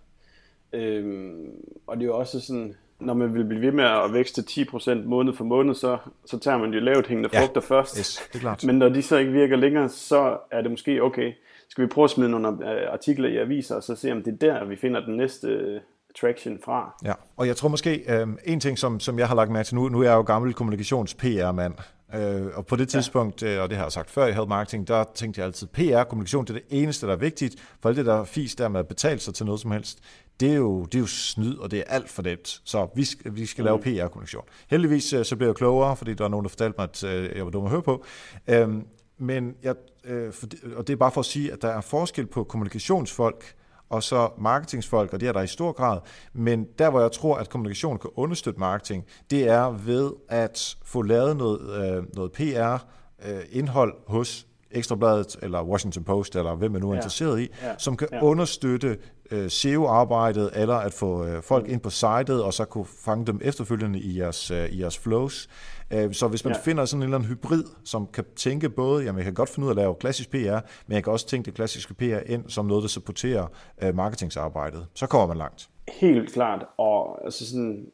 Øhm, 0.73 1.49
og 1.87 1.95
det 1.97 2.03
er 2.03 2.07
jo 2.07 2.17
også 2.17 2.39
sådan, 2.39 2.75
når 2.99 3.13
man 3.13 3.33
vil 3.33 3.45
blive 3.45 3.61
ved 3.61 3.71
med 3.71 3.83
at 3.83 4.13
vækste 4.13 4.41
10% 4.41 4.95
måned 4.95 5.33
for 5.33 5.43
måned, 5.43 5.75
så, 5.75 5.97
så 6.25 6.39
tager 6.39 6.57
man 6.57 6.73
de 6.73 6.79
lavt 6.79 7.07
hængende 7.07 7.29
ja, 7.33 7.41
frugter 7.41 7.61
først. 7.61 7.97
Yes, 7.97 8.29
det 8.33 8.35
er 8.35 8.39
klart. 8.39 8.63
Men 8.65 8.75
når 8.75 8.89
de 8.89 9.01
så 9.01 9.17
ikke 9.17 9.31
virker 9.31 9.55
længere, 9.55 9.89
så 9.89 10.37
er 10.51 10.61
det 10.61 10.71
måske 10.71 11.03
okay. 11.03 11.33
Skal 11.69 11.83
vi 11.83 11.87
prøve 11.87 12.03
at 12.03 12.09
smide 12.09 12.29
nogle 12.29 12.47
øh, 12.47 12.93
artikler 12.93 13.29
i 13.29 13.37
aviser, 13.37 13.75
og 13.75 13.83
så 13.83 13.95
se 13.95 14.11
om 14.11 14.23
det 14.23 14.33
er 14.33 14.37
der, 14.37 14.65
vi 14.65 14.75
finder 14.75 15.05
den 15.05 15.17
næste 15.17 15.47
øh, 15.47 15.81
traction 16.21 16.59
fra. 16.65 16.95
Ja, 17.05 17.13
og 17.37 17.47
jeg 17.47 17.55
tror 17.55 17.69
måske, 17.69 18.03
øh, 18.07 18.27
en 18.45 18.59
ting, 18.59 18.77
som, 18.77 18.99
som 18.99 19.19
jeg 19.19 19.27
har 19.27 19.35
lagt 19.35 19.51
mærke 19.51 19.67
til 19.67 19.75
nu, 19.75 19.89
nu 19.89 19.99
er 19.99 20.03
jeg 20.03 20.13
jo 20.13 20.21
gammel 20.21 20.53
kommunikations-PR-mand, 20.53 21.73
øh, 22.15 22.45
og 22.55 22.65
på 22.65 22.75
det 22.75 22.89
tidspunkt, 22.89 23.43
ja. 23.43 23.55
øh, 23.55 23.63
og 23.63 23.69
det 23.69 23.77
har 23.77 23.85
jeg 23.85 23.91
sagt 23.91 24.09
før 24.09 24.27
i 24.27 24.31
Health 24.31 24.49
Marketing, 24.49 24.87
der 24.87 25.03
tænkte 25.15 25.39
jeg 25.39 25.45
altid, 25.45 25.67
PR-kommunikation, 25.67 26.45
det 26.45 26.49
er 26.49 26.53
det 26.53 26.83
eneste, 26.83 27.07
der 27.07 27.13
er 27.13 27.17
vigtigt, 27.17 27.55
for 27.81 27.89
alt 27.89 27.97
det 27.97 28.05
der 28.05 28.23
fis 28.23 28.55
der 28.55 28.67
med 28.67 28.79
at 28.79 28.87
betale 28.87 29.19
sig 29.19 29.33
til 29.33 29.45
noget 29.45 29.61
som 29.61 29.71
helst, 29.71 29.99
det 30.39 30.51
er 30.51 30.55
jo, 30.55 30.85
det 30.85 30.95
er 30.95 30.99
jo 30.99 31.07
snyd, 31.07 31.57
og 31.57 31.71
det 31.71 31.79
er 31.79 31.83
alt 31.87 32.09
for 32.09 32.21
nemt. 32.21 32.61
Så 32.63 32.87
vi 32.95 33.03
skal, 33.03 33.35
vi 33.35 33.45
skal 33.45 33.63
lave 33.63 33.77
mm. 33.77 33.83
PR-kommunikation. 33.83 34.43
Heldigvis 34.69 35.13
øh, 35.13 35.25
så 35.25 35.35
bliver 35.35 35.49
jeg 35.49 35.55
klogere, 35.55 35.95
fordi 35.95 36.13
der 36.13 36.23
er 36.23 36.29
nogen, 36.29 36.43
der 36.43 36.49
fortalte 36.49 36.75
mig, 36.77 36.83
at 36.83 37.03
øh, 37.03 37.37
jeg 37.37 37.45
var 37.45 37.51
dum 37.51 37.65
at 37.65 37.71
høre 37.71 37.81
på. 37.81 38.05
Øhm, 38.47 38.85
men 39.17 39.55
jeg, 39.63 39.75
øh, 40.03 40.33
for, 40.33 40.47
og 40.75 40.87
det 40.87 40.93
er 40.93 40.97
bare 40.97 41.11
for 41.11 41.19
at 41.19 41.25
sige, 41.25 41.53
at 41.53 41.61
der 41.61 41.67
er 41.67 41.81
forskel 41.81 42.25
på 42.25 42.43
kommunikationsfolk, 42.43 43.53
og 43.89 44.03
så 44.03 44.29
marketingsfolk, 44.37 45.13
og 45.13 45.19
det 45.19 45.27
er 45.27 45.31
der 45.31 45.41
i 45.41 45.47
stor 45.47 45.71
grad. 45.71 45.99
Men 46.33 46.67
der, 46.79 46.89
hvor 46.89 47.01
jeg 47.01 47.11
tror, 47.11 47.35
at 47.35 47.49
kommunikation 47.49 47.99
kan 47.99 48.09
understøtte 48.15 48.59
marketing, 48.59 49.05
det 49.31 49.47
er 49.47 49.71
ved 49.71 50.11
at 50.29 50.77
få 50.83 51.01
lavet 51.01 51.37
noget, 51.37 52.05
noget 52.15 52.31
PR-indhold 52.31 53.93
hos 54.07 54.47
Ekstrabladet, 54.75 55.37
eller 55.41 55.63
Washington 55.63 56.03
Post, 56.03 56.35
eller 56.35 56.55
hvem 56.55 56.71
man 56.71 56.81
nu 56.81 56.89
er 56.89 56.93
ja. 56.93 56.97
interesseret 56.97 57.39
i, 57.39 57.47
ja. 57.61 57.73
som 57.77 57.97
kan 57.97 58.07
ja. 58.11 58.23
understøtte 58.23 58.97
øh, 59.31 59.49
SEO-arbejdet, 59.49 60.49
eller 60.53 60.75
at 60.75 60.93
få 60.93 61.25
øh, 61.25 61.43
folk 61.43 61.65
mm. 61.65 61.73
ind 61.73 61.81
på 61.81 61.89
sitet, 61.89 62.43
og 62.43 62.53
så 62.53 62.65
kunne 62.65 62.85
fange 62.85 63.25
dem 63.25 63.39
efterfølgende 63.43 63.99
i 63.99 64.19
jeres, 64.19 64.51
øh, 64.51 64.69
i 64.69 64.81
jeres 64.81 64.97
flows. 64.97 65.49
Øh, 65.91 66.13
så 66.13 66.27
hvis 66.27 66.45
man 66.45 66.53
ja. 66.53 66.59
finder 66.59 66.85
sådan 66.85 67.01
en 67.01 67.03
eller 67.03 67.17
anden 67.17 67.29
hybrid, 67.29 67.63
som 67.85 68.07
kan 68.07 68.23
tænke 68.35 68.69
både, 68.69 69.03
jamen 69.03 69.17
jeg 69.17 69.25
kan 69.25 69.33
godt 69.33 69.49
finde 69.49 69.65
ud 69.65 69.69
af 69.69 69.73
at 69.73 69.77
lave 69.77 69.95
klassisk 69.95 70.29
PR, 70.29 70.59
men 70.87 70.95
jeg 70.95 71.03
kan 71.03 71.13
også 71.13 71.27
tænke 71.27 71.45
det 71.45 71.53
klassiske 71.53 71.93
PR 71.93 72.31
ind 72.31 72.49
som 72.49 72.65
noget, 72.65 72.81
der 72.81 72.87
supporterer 72.89 73.47
øh, 73.83 73.95
marketingsarbejdet, 73.95 74.87
så 74.93 75.07
kommer 75.07 75.27
man 75.27 75.37
langt. 75.37 75.69
Helt 75.87 76.33
klart, 76.33 76.65
og 76.77 77.25
altså 77.25 77.49
sådan, 77.49 77.85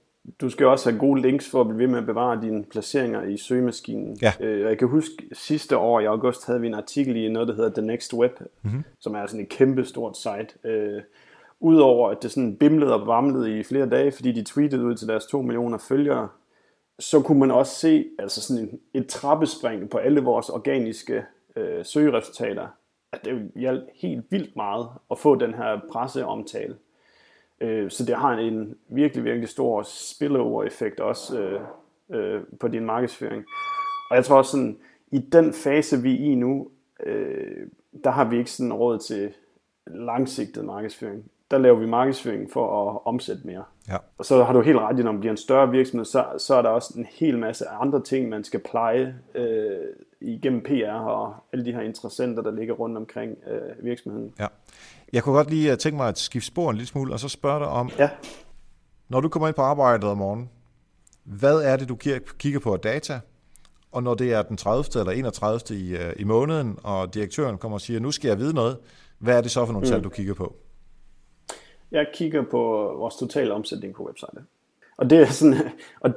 du 0.42 0.50
skal 0.50 0.66
også 0.66 0.90
have 0.90 1.00
gode 1.00 1.22
links 1.22 1.50
for 1.50 1.62
at 1.62 1.68
blive 1.68 1.80
ved 1.80 1.88
med 1.88 2.00
at 2.00 2.06
bevare 2.06 2.42
dine 2.42 2.64
placeringer 2.64 3.24
i 3.24 3.38
søgemaskinen. 3.38 4.18
Ja. 4.22 4.34
Øh, 4.40 4.62
jeg 4.62 4.78
kan 4.78 4.88
huske, 4.88 5.30
sidste 5.34 5.78
år 5.78 6.00
i 6.00 6.06
august 6.06 6.46
havde 6.46 6.62
vi 6.62 6.68
en 6.68 6.74
artikel 6.74 7.16
i 7.16 7.30
noget, 7.30 7.48
der 7.48 7.56
hedder 7.56 7.82
The 7.82 7.88
Next 7.88 8.14
Web, 8.14 8.32
mm-hmm. 8.62 8.84
som 9.00 9.16
er 9.16 9.26
sådan 9.26 9.42
et 9.42 9.50
kæmpe 9.50 9.86
stort 9.86 10.18
site. 10.18 10.70
Øh, 10.70 11.02
Udover 11.64 12.10
at 12.10 12.24
det 12.24 12.32
sådan 12.32 12.56
bimlede 12.56 12.94
og 12.94 13.08
varmlede 13.08 13.60
i 13.60 13.64
flere 13.64 13.90
dage, 13.90 14.12
fordi 14.12 14.32
de 14.32 14.44
tweetede 14.44 14.86
ud 14.86 14.96
til 14.96 15.08
deres 15.08 15.26
2 15.26 15.42
millioner 15.42 15.78
følgere, 15.78 16.30
så 17.00 17.22
kunne 17.22 17.40
man 17.40 17.52
også 17.52 17.76
se 17.76 18.06
altså 18.20 18.42
sådan 18.42 18.80
et 18.94 19.08
trappespring 19.08 19.90
på 19.90 19.98
alle 19.98 20.22
vores 20.22 20.50
organiske 20.50 21.24
øh, 21.56 21.86
søgeresultater. 21.86 22.68
At 23.14 23.26
det 23.26 23.52
hjalp 23.56 23.84
helt 23.96 24.26
vildt 24.30 24.56
meget 24.56 24.88
at 25.12 25.20
få 25.20 25.36
den 25.36 25.54
her 25.54 25.80
presseomtale. 25.92 26.76
Øh, 27.62 27.92
så 27.92 28.06
det 28.06 28.16
har 28.16 28.32
en 28.32 28.76
virkelig, 28.88 29.24
virkelig 29.24 29.50
stor 29.50 29.84
spillover-effekt 29.84 31.00
også 31.00 31.40
øh, 31.40 31.62
øh, 32.10 32.42
på 32.60 32.68
din 32.68 32.86
markedsføring. 32.86 33.46
Og 34.10 34.16
jeg 34.16 34.26
tror 34.26 34.38
også 34.38 34.52
sådan, 34.52 34.78
i 35.12 35.20
den 35.20 35.54
fase, 35.54 36.02
vi 36.02 36.14
er 36.14 36.32
i 36.32 36.36
nu, 36.36 36.68
øh, 37.04 37.68
der 38.04 38.10
har 38.10 38.26
vi 38.26 38.38
ikke 38.38 38.52
sådan 38.52 38.74
råd 38.74 39.00
til 39.00 39.34
langsigtet 39.88 40.66
markedsføring. 40.66 41.32
Der 41.52 41.58
laver 41.58 41.80
vi 41.80 41.86
markedsføring 41.86 42.52
for 42.52 42.90
at 42.90 43.00
omsætte 43.06 43.48
mere. 43.48 43.64
Ja. 43.90 43.98
Og 44.18 44.26
så 44.26 44.44
har 44.44 44.54
du 44.54 44.62
helt 44.62 44.78
ret 44.78 45.00
i, 45.00 45.04
når 45.04 45.12
man 45.12 45.20
bliver 45.20 45.32
en 45.32 45.38
større 45.38 45.72
virksomhed, 45.72 46.06
så, 46.06 46.26
så 46.38 46.56
er 46.56 46.62
der 46.62 46.70
også 46.70 46.94
en 46.98 47.08
hel 47.12 47.38
masse 47.38 47.68
andre 47.68 48.02
ting, 48.02 48.30
man 48.30 48.44
skal 48.44 48.60
pleje 48.60 49.16
øh, 49.36 49.78
igennem 50.22 50.62
PR 50.62 50.92
og 50.92 51.36
alle 51.54 51.66
de 51.66 51.74
her 51.74 51.82
interessenter, 51.82 52.44
der 52.44 52.52
ligger 52.52 52.74
rundt 52.74 52.98
omkring 52.98 53.38
øh, 53.48 53.86
virksomheden. 53.86 54.34
Ja. 54.40 54.48
Jeg 55.14 55.24
kunne 55.24 55.36
godt 55.36 55.50
lige 55.50 55.72
øh, 55.72 55.78
tænke 55.78 55.98
mig 55.98 56.08
at 56.08 56.18
skifte 56.18 56.48
spor 56.48 56.70
en 56.70 56.76
lille 56.76 56.88
smule, 56.88 57.14
og 57.14 57.20
så 57.20 57.30
spørge 57.30 57.60
dig 57.60 57.68
om, 57.68 57.90
ja. 58.00 58.10
når 59.10 59.20
du 59.20 59.30
kommer 59.30 59.48
ind 59.48 59.56
på 59.56 59.62
arbejdet 59.62 60.10
om 60.10 60.18
morgenen, 60.18 60.50
hvad 61.24 61.56
er 61.56 61.78
det, 61.78 61.90
du 61.90 61.96
kigger 62.38 62.60
på 62.60 62.74
af 62.74 62.80
data? 62.80 63.20
Og 63.92 64.04
når 64.04 64.14
det 64.14 64.34
er 64.34 64.42
den 64.42 64.58
30. 64.58 65.00
eller 65.00 65.12
31. 65.12 65.60
i, 65.78 65.96
øh, 65.96 66.14
i 66.20 66.24
måneden, 66.24 66.78
og 66.84 67.14
direktøren 67.14 67.58
kommer 67.58 67.76
og 67.78 67.82
siger, 67.82 68.00
nu 68.00 68.12
skal 68.12 68.28
jeg 68.28 68.40
vide 68.40 68.54
noget, 68.54 68.78
hvad 69.20 69.38
er 69.38 69.42
det 69.42 69.52
så 69.52 69.66
for 69.66 69.74
nogle 69.74 69.86
mm. 69.86 69.92
tal, 69.92 70.04
du 70.04 70.10
kigger 70.10 70.34
på? 70.34 70.56
Jeg 71.92 72.08
kigger 72.14 72.44
på 72.52 72.94
vores 72.98 73.16
totale 73.16 73.54
omsætning 73.54 73.96
på 73.96 74.06
websitet. 74.08 74.46
Og 74.98 75.10
det 75.10 75.22
er 75.22 75.26
sådan, 75.26 75.58
og 76.04 76.14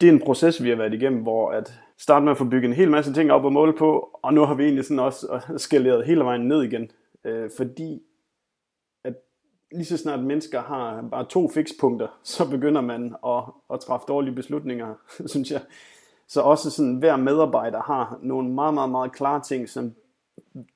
det 0.00 0.08
er 0.08 0.12
en 0.12 0.20
proces, 0.20 0.62
vi 0.62 0.68
har 0.68 0.76
været 0.76 0.94
igennem, 0.94 1.22
hvor 1.22 1.50
at 1.50 1.80
starte 1.98 2.24
med 2.24 2.32
at 2.32 2.38
få 2.38 2.44
bygget 2.44 2.68
en 2.68 2.76
hel 2.76 2.90
masse 2.90 3.12
ting 3.12 3.32
op 3.32 3.44
og 3.44 3.52
måle 3.52 3.72
på, 3.72 4.18
og 4.22 4.34
nu 4.34 4.44
har 4.44 4.54
vi 4.54 4.64
egentlig 4.64 4.84
sådan 4.84 4.98
også 4.98 5.40
skaleret 5.56 6.06
hele 6.06 6.24
vejen 6.24 6.40
ned 6.40 6.62
igen. 6.62 6.90
Øh, 7.24 7.50
fordi 7.56 8.02
at 9.04 9.14
lige 9.72 9.84
så 9.84 9.96
snart 9.96 10.24
mennesker 10.24 10.62
har 10.62 11.08
bare 11.10 11.24
to 11.24 11.48
fikspunkter, 11.48 12.18
så 12.34 12.50
begynder 12.50 12.80
man 12.80 13.16
at, 13.26 13.42
at 13.72 13.80
træffe 13.80 14.04
dårlige 14.08 14.34
beslutninger, 14.34 14.94
synes 15.32 15.50
jeg. 15.50 15.60
Så 16.28 16.40
også 16.40 16.70
sådan, 16.70 16.94
hver 16.94 17.16
medarbejder 17.16 17.82
har 17.82 18.18
nogle 18.22 18.50
meget, 18.50 18.74
meget, 18.74 18.90
meget 18.90 19.12
klare 19.12 19.42
ting, 19.42 19.68
som 19.68 19.94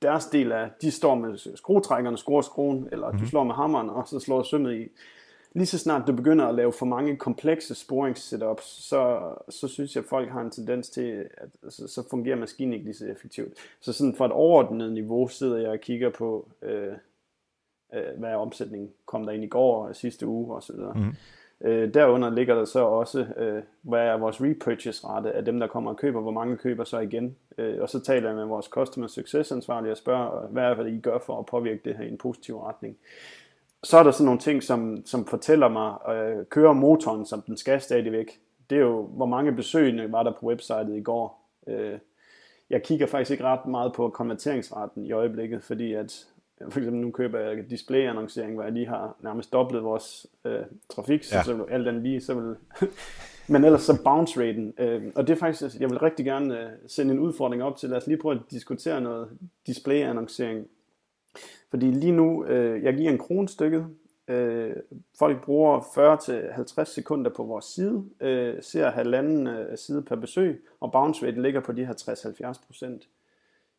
deres 0.01 0.25
del 0.25 0.51
af, 0.51 0.69
de 0.81 0.91
står 0.91 1.15
med 1.15 1.57
skruetrækkerne, 1.57 2.17
skruer 2.17 2.41
skruen, 2.41 2.89
eller 2.91 3.07
mm-hmm. 3.07 3.21
du 3.21 3.29
slår 3.29 3.43
med 3.43 3.55
hammeren, 3.55 3.89
og 3.89 4.07
så 4.07 4.19
slår 4.19 4.43
sømmet 4.43 4.73
i. 4.75 4.87
Lige 5.55 5.65
så 5.65 5.77
snart 5.77 6.07
du 6.07 6.13
begynder 6.13 6.45
at 6.45 6.55
lave 6.55 6.73
for 6.73 6.85
mange 6.85 7.17
komplekse 7.17 7.75
sporingssetups, 7.75 8.65
så, 8.65 9.33
så 9.49 9.67
synes 9.67 9.95
jeg, 9.95 10.03
at 10.03 10.09
folk 10.09 10.29
har 10.29 10.41
en 10.41 10.51
tendens 10.51 10.89
til, 10.89 11.29
at 11.37 11.73
så, 11.73 11.87
så 11.87 12.09
fungerer 12.09 12.35
maskinen 12.35 12.73
ikke 12.73 12.85
lige 12.85 12.95
så 12.95 13.05
effektivt. 13.05 13.53
Så 13.79 13.93
sådan 13.93 14.15
fra 14.15 14.25
et 14.25 14.31
overordnet 14.31 14.93
niveau 14.93 15.27
sidder 15.27 15.57
jeg 15.57 15.69
og 15.69 15.79
kigger 15.79 16.09
på, 16.09 16.49
øh, 16.61 16.93
øh, 17.93 18.19
hvad 18.19 18.29
er 18.29 18.35
omsætningen, 18.35 18.91
kom 19.05 19.25
der 19.25 19.31
ind 19.31 19.43
i 19.43 19.47
går 19.47 19.87
og 19.87 19.95
sidste 19.95 20.27
uge 20.27 20.55
osv. 20.55 20.75
Mm-hmm. 20.75 21.15
Øh, 21.61 21.93
derunder 21.93 22.29
ligger 22.29 22.55
der 22.55 22.65
så 22.65 22.79
også, 22.79 23.27
øh, 23.37 23.63
hvad 23.81 24.01
er 24.01 24.17
vores 24.17 24.41
repurchase 24.41 25.07
rate 25.07 25.31
af 25.31 25.45
dem, 25.45 25.59
der 25.59 25.67
kommer 25.67 25.91
og 25.91 25.97
køber, 25.97 26.21
hvor 26.21 26.31
mange 26.31 26.57
køber 26.57 26.83
så 26.83 26.99
igen. 26.99 27.35
Øh, 27.57 27.81
og 27.81 27.89
så 27.89 27.99
taler 27.99 28.27
jeg 28.27 28.35
med 28.35 28.45
vores 28.45 28.65
customer 28.65 29.07
success 29.07 29.51
ansvarlige 29.51 29.91
og 29.91 29.97
spørger, 29.97 30.47
hvad 30.47 30.63
er 30.63 30.83
det, 30.83 30.93
I 30.93 30.99
gør 30.99 31.17
for 31.17 31.39
at 31.39 31.45
påvirke 31.45 31.81
det 31.85 31.97
her 31.97 32.05
i 32.05 32.09
en 32.11 32.17
positiv 32.17 32.59
retning. 32.59 32.97
Så 33.85 33.97
er 33.97 34.03
der 34.03 34.11
sådan 34.11 34.25
nogle 34.25 34.39
ting, 34.39 34.63
som, 34.63 35.05
som 35.05 35.25
fortæller 35.25 35.69
mig, 35.69 36.15
øh, 36.15 36.45
kører 36.45 36.73
motoren, 36.73 37.25
som 37.25 37.41
den 37.41 37.57
skal 37.57 37.81
stadigvæk. 37.81 38.39
Det 38.69 38.75
er 38.75 38.81
jo, 38.81 39.01
hvor 39.01 39.25
mange 39.25 39.51
besøgende 39.51 40.11
var 40.11 40.23
der 40.23 40.31
på 40.31 40.45
websitet 40.45 40.97
i 40.97 41.01
går. 41.01 41.49
Øh, 41.67 41.99
jeg 42.69 42.83
kigger 42.83 43.07
faktisk 43.07 43.31
ikke 43.31 43.43
ret 43.43 43.65
meget 43.65 43.93
på 43.93 44.09
konverteringsraten 44.09 45.05
i 45.05 45.11
øjeblikket, 45.11 45.63
fordi 45.63 45.93
at 45.93 46.25
for 46.69 46.79
eksempel 46.79 47.01
nu 47.01 47.11
køber 47.11 47.39
jeg 47.39 47.69
displayannoncering, 47.69 48.53
hvor 48.53 48.63
jeg 48.63 48.71
lige 48.71 48.87
har 48.87 49.15
nærmest 49.19 49.53
dobblet 49.53 49.83
vores 49.83 50.27
øh, 50.45 50.61
trafik, 50.89 51.23
så, 51.23 51.35
ja. 51.35 51.43
så 51.43 51.65
alt 51.69 51.85
den 51.85 52.03
lige, 52.03 52.21
så 52.21 52.33
vil... 52.33 52.55
Men 53.47 53.63
ellers 53.63 53.81
så 53.81 54.03
bounce 54.03 54.39
raten, 54.39 54.73
øh, 54.77 55.03
og 55.15 55.27
det 55.27 55.33
er 55.33 55.37
faktisk, 55.37 55.79
jeg 55.79 55.89
vil 55.89 55.99
rigtig 55.99 56.25
gerne 56.25 56.59
øh, 56.59 56.69
sende 56.87 57.13
en 57.13 57.19
udfordring 57.19 57.63
op 57.63 57.77
til, 57.77 57.89
lad 57.89 57.97
os 57.97 58.07
lige 58.07 58.17
prøve 58.17 58.35
at 58.35 58.41
diskutere 58.51 59.01
noget 59.01 59.29
displayannoncering. 59.67 60.67
Fordi 61.69 61.91
lige 61.91 62.11
nu, 62.11 62.45
øh, 62.45 62.83
jeg 62.83 62.93
giver 62.93 63.11
en 63.11 63.17
krone 63.17 63.49
stykket, 63.49 63.87
øh, 64.27 64.75
folk 65.19 65.43
bruger 65.43 65.79
40-50 65.79 66.83
sekunder 66.83 67.31
på 67.31 67.43
vores 67.43 67.65
side, 67.65 68.05
øh, 68.21 68.63
ser 68.63 68.89
halvanden 68.89 69.47
øh, 69.47 69.77
side 69.77 70.01
per 70.01 70.15
besøg, 70.15 70.65
og 70.79 70.91
bounce 70.91 71.25
rate 71.25 71.41
ligger 71.41 71.59
på 71.59 71.71
de 71.71 71.85
her 71.85 71.93
60-70 72.53 72.65
procent. 72.67 73.07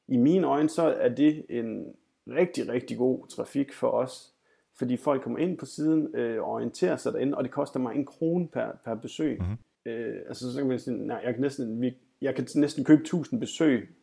I 0.09 0.17
mine 0.17 0.47
øjne, 0.47 0.69
så 0.69 0.83
er 0.83 1.09
det 1.09 1.47
en 1.49 1.87
rigtig, 2.29 2.69
rigtig 2.69 2.99
god 2.99 3.27
trafik 3.27 3.73
for 3.73 3.91
os, 3.91 4.33
fordi 4.79 4.97
folk 4.97 5.23
kommer 5.23 5.39
ind 5.39 5.59
på 5.59 5.67
siden 5.67 6.17
øh, 6.17 6.43
og 6.43 6.51
orienterer 6.53 6.97
sig 6.97 7.13
derinde, 7.13 7.37
og 7.37 7.45
det 7.45 7.53
koster 7.53 7.81
mig 7.81 7.95
en 7.95 8.05
krone 8.05 8.49
per, 8.49 8.67
per 8.85 8.95
besøg. 8.95 9.39
Mm-hmm. 9.41 9.57
Øh, 9.93 10.23
altså 10.29 10.53
så 10.53 10.59
kan 10.59 10.69
man 10.69 10.79
sige, 10.79 11.07
nej, 11.07 11.21
jeg 11.25 11.35
kan 11.35 11.43
næsten, 11.43 11.81
vi, 11.81 11.95
jeg 12.21 12.35
kan 12.35 12.47
næsten 12.55 12.85
købe 12.85 13.01
1000 13.01 13.41
besøg. 13.41 13.97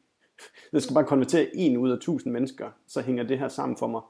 Det 0.72 0.84
skal 0.84 0.94
bare 0.94 1.04
konvertere 1.04 1.56
en 1.56 1.78
ud 1.78 1.90
af 1.90 1.96
1000 1.96 2.34
mennesker, 2.34 2.70
så 2.88 3.02
hænger 3.02 3.24
det 3.24 3.40
her 3.40 3.48
sammen 3.48 3.78
for 3.78 3.88
mig. 3.88 4.02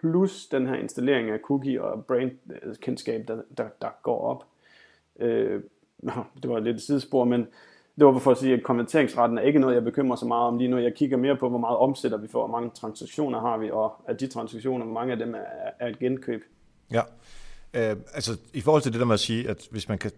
Plus 0.00 0.46
den 0.46 0.66
her 0.66 0.74
installering 0.74 1.30
af 1.30 1.38
cookie 1.44 1.82
og 1.82 2.04
brandkendskab, 2.04 3.28
der, 3.28 3.42
der, 3.56 3.68
der 3.82 3.88
går 4.02 4.20
op. 4.20 4.44
Øh, 5.20 5.62
det 6.42 6.50
var 6.50 6.58
lidt 6.58 6.76
et 6.76 6.82
sidespor, 6.82 7.24
men 7.24 7.46
det 7.98 8.06
var 8.06 8.18
for 8.18 8.30
at 8.30 8.38
sige, 8.38 8.54
at 8.54 8.62
konverteringsretten 8.62 9.38
er 9.38 9.42
ikke 9.42 9.58
noget, 9.58 9.74
jeg 9.74 9.84
bekymrer 9.84 10.16
så 10.16 10.26
meget 10.26 10.46
om 10.46 10.58
lige 10.58 10.68
nu. 10.68 10.78
Jeg 10.78 10.94
kigger 10.94 11.16
mere 11.16 11.36
på, 11.36 11.48
hvor 11.48 11.58
meget 11.58 11.76
omsætter 11.76 12.18
vi 12.18 12.28
får, 12.28 12.46
hvor 12.46 12.58
mange 12.58 12.70
transaktioner 12.74 13.40
har 13.40 13.58
vi, 13.58 13.70
og 13.70 14.02
at 14.08 14.20
de 14.20 14.26
transaktioner, 14.26 14.84
hvor 14.84 14.94
mange 14.94 15.12
af 15.12 15.18
dem 15.18 15.34
er, 15.34 15.44
er 15.78 15.88
et 15.88 15.98
genkøb. 15.98 16.44
Ja, 16.92 17.00
øh, 17.74 17.96
altså 18.14 18.38
i 18.54 18.60
forhold 18.60 18.82
til 18.82 18.92
det 18.92 19.00
der 19.00 19.06
med 19.06 19.14
at 19.14 19.20
sige, 19.20 19.48
at 19.48 19.68
hvis 19.70 19.88
man 19.88 19.98
kan... 19.98 20.10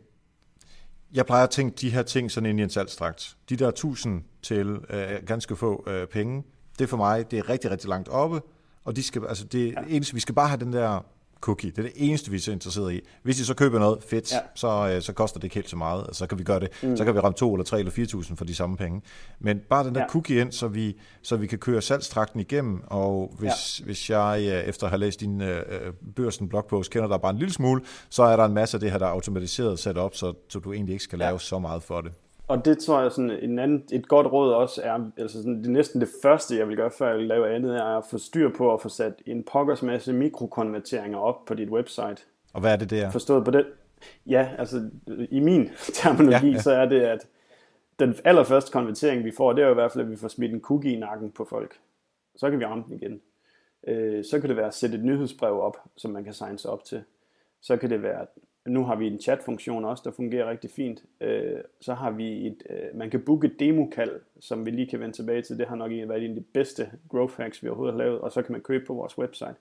Jeg 1.15 1.27
plejer 1.27 1.45
at 1.45 1.51
tænke 1.51 1.77
de 1.81 1.91
her 1.91 2.03
ting 2.03 2.31
sådan 2.31 2.51
ind 2.51 2.61
i 2.61 2.63
en 2.63 2.71
salgstrakt. 2.71 3.37
De 3.49 3.57
der 3.57 3.69
1000 3.69 4.23
til 4.43 4.79
øh, 4.91 5.09
ganske 5.27 5.57
få 5.57 5.85
øh, 5.87 6.07
penge, 6.07 6.43
det 6.79 6.85
er 6.85 6.89
for 6.89 6.97
mig, 6.97 7.31
det 7.31 7.39
er 7.39 7.49
rigtig, 7.49 7.71
rigtig 7.71 7.89
langt 7.89 8.09
oppe, 8.09 8.41
og 8.85 8.97
de 8.97 9.03
skal, 9.03 9.27
altså 9.27 9.45
det 9.45 9.73
ja. 9.73 9.83
eneste, 9.89 10.15
vi 10.15 10.21
skal 10.21 10.35
bare 10.35 10.49
have 10.49 10.61
den 10.61 10.73
der 10.73 11.05
cookie. 11.41 11.71
Det 11.71 11.79
er 11.79 11.83
det 11.83 11.93
eneste, 11.97 12.31
vi 12.31 12.37
er 12.37 12.41
så 12.41 12.53
interesseret 12.53 12.95
i. 12.95 13.01
Hvis 13.23 13.37
de 13.37 13.45
så 13.45 13.55
køber 13.55 13.79
noget 13.79 14.03
fedt, 14.09 14.33
ja. 14.33 14.39
så, 14.55 14.91
øh, 14.95 15.03
så 15.03 15.13
koster 15.13 15.39
det 15.39 15.45
ikke 15.45 15.55
helt 15.55 15.71
så 15.71 15.77
meget. 15.77 16.01
Altså, 16.01 16.19
så 16.19 16.27
kan 16.27 16.39
vi 16.39 16.45
gøre 16.45 16.61
det. 16.61 16.69
Mm. 16.83 16.97
Så 16.97 17.05
kan 17.05 17.15
vi 17.15 17.21
ramme 17.21 17.35
2 17.35 17.55
eller 17.55 17.65
3 17.65 17.79
eller 17.79 17.93
4.000 17.93 18.35
for 18.35 18.45
de 18.45 18.55
samme 18.55 18.77
penge. 18.77 19.03
Men 19.41 19.61
bare 19.71 19.85
den 19.85 19.95
der 19.95 20.01
ja. 20.01 20.09
cookie 20.09 20.41
ind, 20.41 20.53
så 20.53 20.69
vi, 20.69 20.97
så 21.23 21.37
vi 21.37 21.47
kan 21.47 21.59
køre 21.59 21.83
salgstrakten 21.83 22.41
igennem. 22.41 22.83
Og 22.87 23.35
hvis, 23.39 23.81
ja. 23.81 23.85
hvis 23.85 24.11
jeg 24.11 24.39
øh, 24.41 24.69
efter 24.69 24.85
at 24.87 24.91
have 24.91 25.01
læst 25.01 25.21
din 25.21 25.41
øh, 25.41 25.63
børsen 26.17 26.49
blogpost 26.49 26.91
kender 26.91 27.09
dig 27.09 27.21
bare 27.21 27.31
en 27.31 27.39
lille 27.39 27.53
smule, 27.53 27.83
så 28.11 28.23
er 28.23 28.37
der 28.37 28.45
en 28.45 28.55
masse 28.55 28.77
af 28.77 28.81
det 28.81 28.91
her, 28.91 28.99
der 28.99 29.07
er 29.07 29.11
automatiseret 29.11 29.79
sat 29.79 29.99
op, 29.99 30.15
så, 30.15 30.35
så 30.49 30.59
du 30.59 30.73
egentlig 30.73 30.93
ikke 30.93 31.05
skal 31.05 31.19
lave 31.19 31.33
ja. 31.33 31.39
så 31.39 31.59
meget 31.59 31.83
for 31.83 32.01
det. 32.01 32.13
Og 32.49 32.65
det 32.65 32.79
tror 32.79 33.01
jeg 33.01 33.13
sådan 33.13 33.31
en 33.31 33.59
anden, 33.59 33.85
et 33.93 34.09
godt 34.09 34.27
råd 34.27 34.53
også 34.53 34.83
er, 34.85 35.11
altså 35.17 35.39
sådan, 35.39 35.59
det 35.59 35.67
er 35.67 35.71
næsten 35.71 36.01
det 36.01 36.09
første, 36.23 36.57
jeg 36.57 36.69
vil 36.69 36.77
gøre, 36.77 36.91
før 36.91 37.09
jeg 37.09 37.19
vil 37.19 37.27
lave 37.27 37.55
andet, 37.55 37.77
er 37.77 37.85
at 37.85 38.05
få 38.11 38.19
styr 38.19 38.51
på 38.57 38.75
at 38.75 38.83
få 38.83 38.89
sat 38.89 39.23
en 39.27 39.45
pokkers 39.45 39.83
masse 39.83 40.13
mikrokonverteringer 40.13 41.19
op 41.19 41.45
på 41.45 41.55
dit 41.55 41.69
website. 41.69 42.17
Og 42.53 42.61
hvad 42.61 42.73
er 42.73 42.77
det 42.77 42.91
der? 42.91 43.11
Forstået 43.11 43.45
på 43.45 43.51
det? 43.51 43.67
Ja, 44.27 44.49
altså 44.59 44.91
i 45.31 45.41
min 45.41 45.71
terminologi, 45.95 46.47
ja, 46.47 46.53
ja. 46.53 46.61
så 46.61 46.73
er 46.73 46.89
det, 46.89 47.01
at 47.01 47.27
den 47.99 48.15
allerførste 48.25 48.73
konvertering, 48.73 49.25
vi 49.25 49.33
får, 49.37 49.53
det 49.53 49.63
er 49.63 49.67
jo 49.67 49.73
i 49.73 49.75
hvert 49.75 49.93
fald, 49.93 50.05
at 50.05 50.11
vi 50.11 50.17
får 50.17 50.29
smidt 50.29 50.53
en 50.53 50.61
cookie 50.61 50.93
i 50.93 50.99
nakken 50.99 51.31
på 51.31 51.45
folk. 51.45 51.79
Så 52.37 52.51
kan 52.51 52.61
vi 52.61 52.65
ramme 52.65 52.85
den 52.89 52.95
igen. 53.03 53.21
Øh, 53.87 54.25
så 54.25 54.41
kan 54.41 54.49
det 54.49 54.57
være 54.57 54.67
at 54.67 54.75
sætte 54.75 54.99
et 54.99 55.05
nyhedsbrev 55.05 55.61
op, 55.61 55.77
som 55.97 56.11
man 56.11 56.25
kan 56.25 56.35
signe 56.35 56.59
sig 56.59 56.71
op 56.71 56.85
til. 56.85 57.03
Så 57.61 57.77
kan 57.77 57.91
det 57.91 58.03
være 58.03 58.27
nu 58.69 58.85
har 58.85 58.97
vi 58.97 59.07
en 59.07 59.21
chatfunktion 59.21 59.85
også, 59.85 60.03
der 60.07 60.11
fungerer 60.11 60.51
rigtig 60.51 60.71
fint. 60.71 61.03
Øh, 61.21 61.61
så 61.81 61.95
har 61.95 62.11
vi 62.11 62.47
et, 62.47 62.63
øh, 62.71 62.99
man 62.99 63.11
kan 63.11 63.21
booke 63.21 63.47
et 63.47 63.61
demokald, 63.61 64.21
som 64.41 64.67
vi 64.67 64.71
lige 64.71 64.87
kan 64.87 65.01
vende 65.01 65.17
tilbage 65.17 65.43
til. 65.43 65.59
Det 65.59 65.69
har 65.69 65.77
nok 65.77 65.91
været 65.91 66.25
en 66.25 66.31
af 66.31 66.37
de 66.37 66.45
bedste 66.53 66.91
growth 67.09 67.37
hacks, 67.37 67.63
vi 67.63 67.69
overhovedet 67.69 67.95
har 67.95 67.99
lavet, 67.99 68.21
og 68.21 68.33
så 68.33 68.43
kan 68.43 68.53
man 68.53 68.61
købe 68.61 68.87
på 68.87 68.95
vores 68.95 69.19
website. 69.19 69.55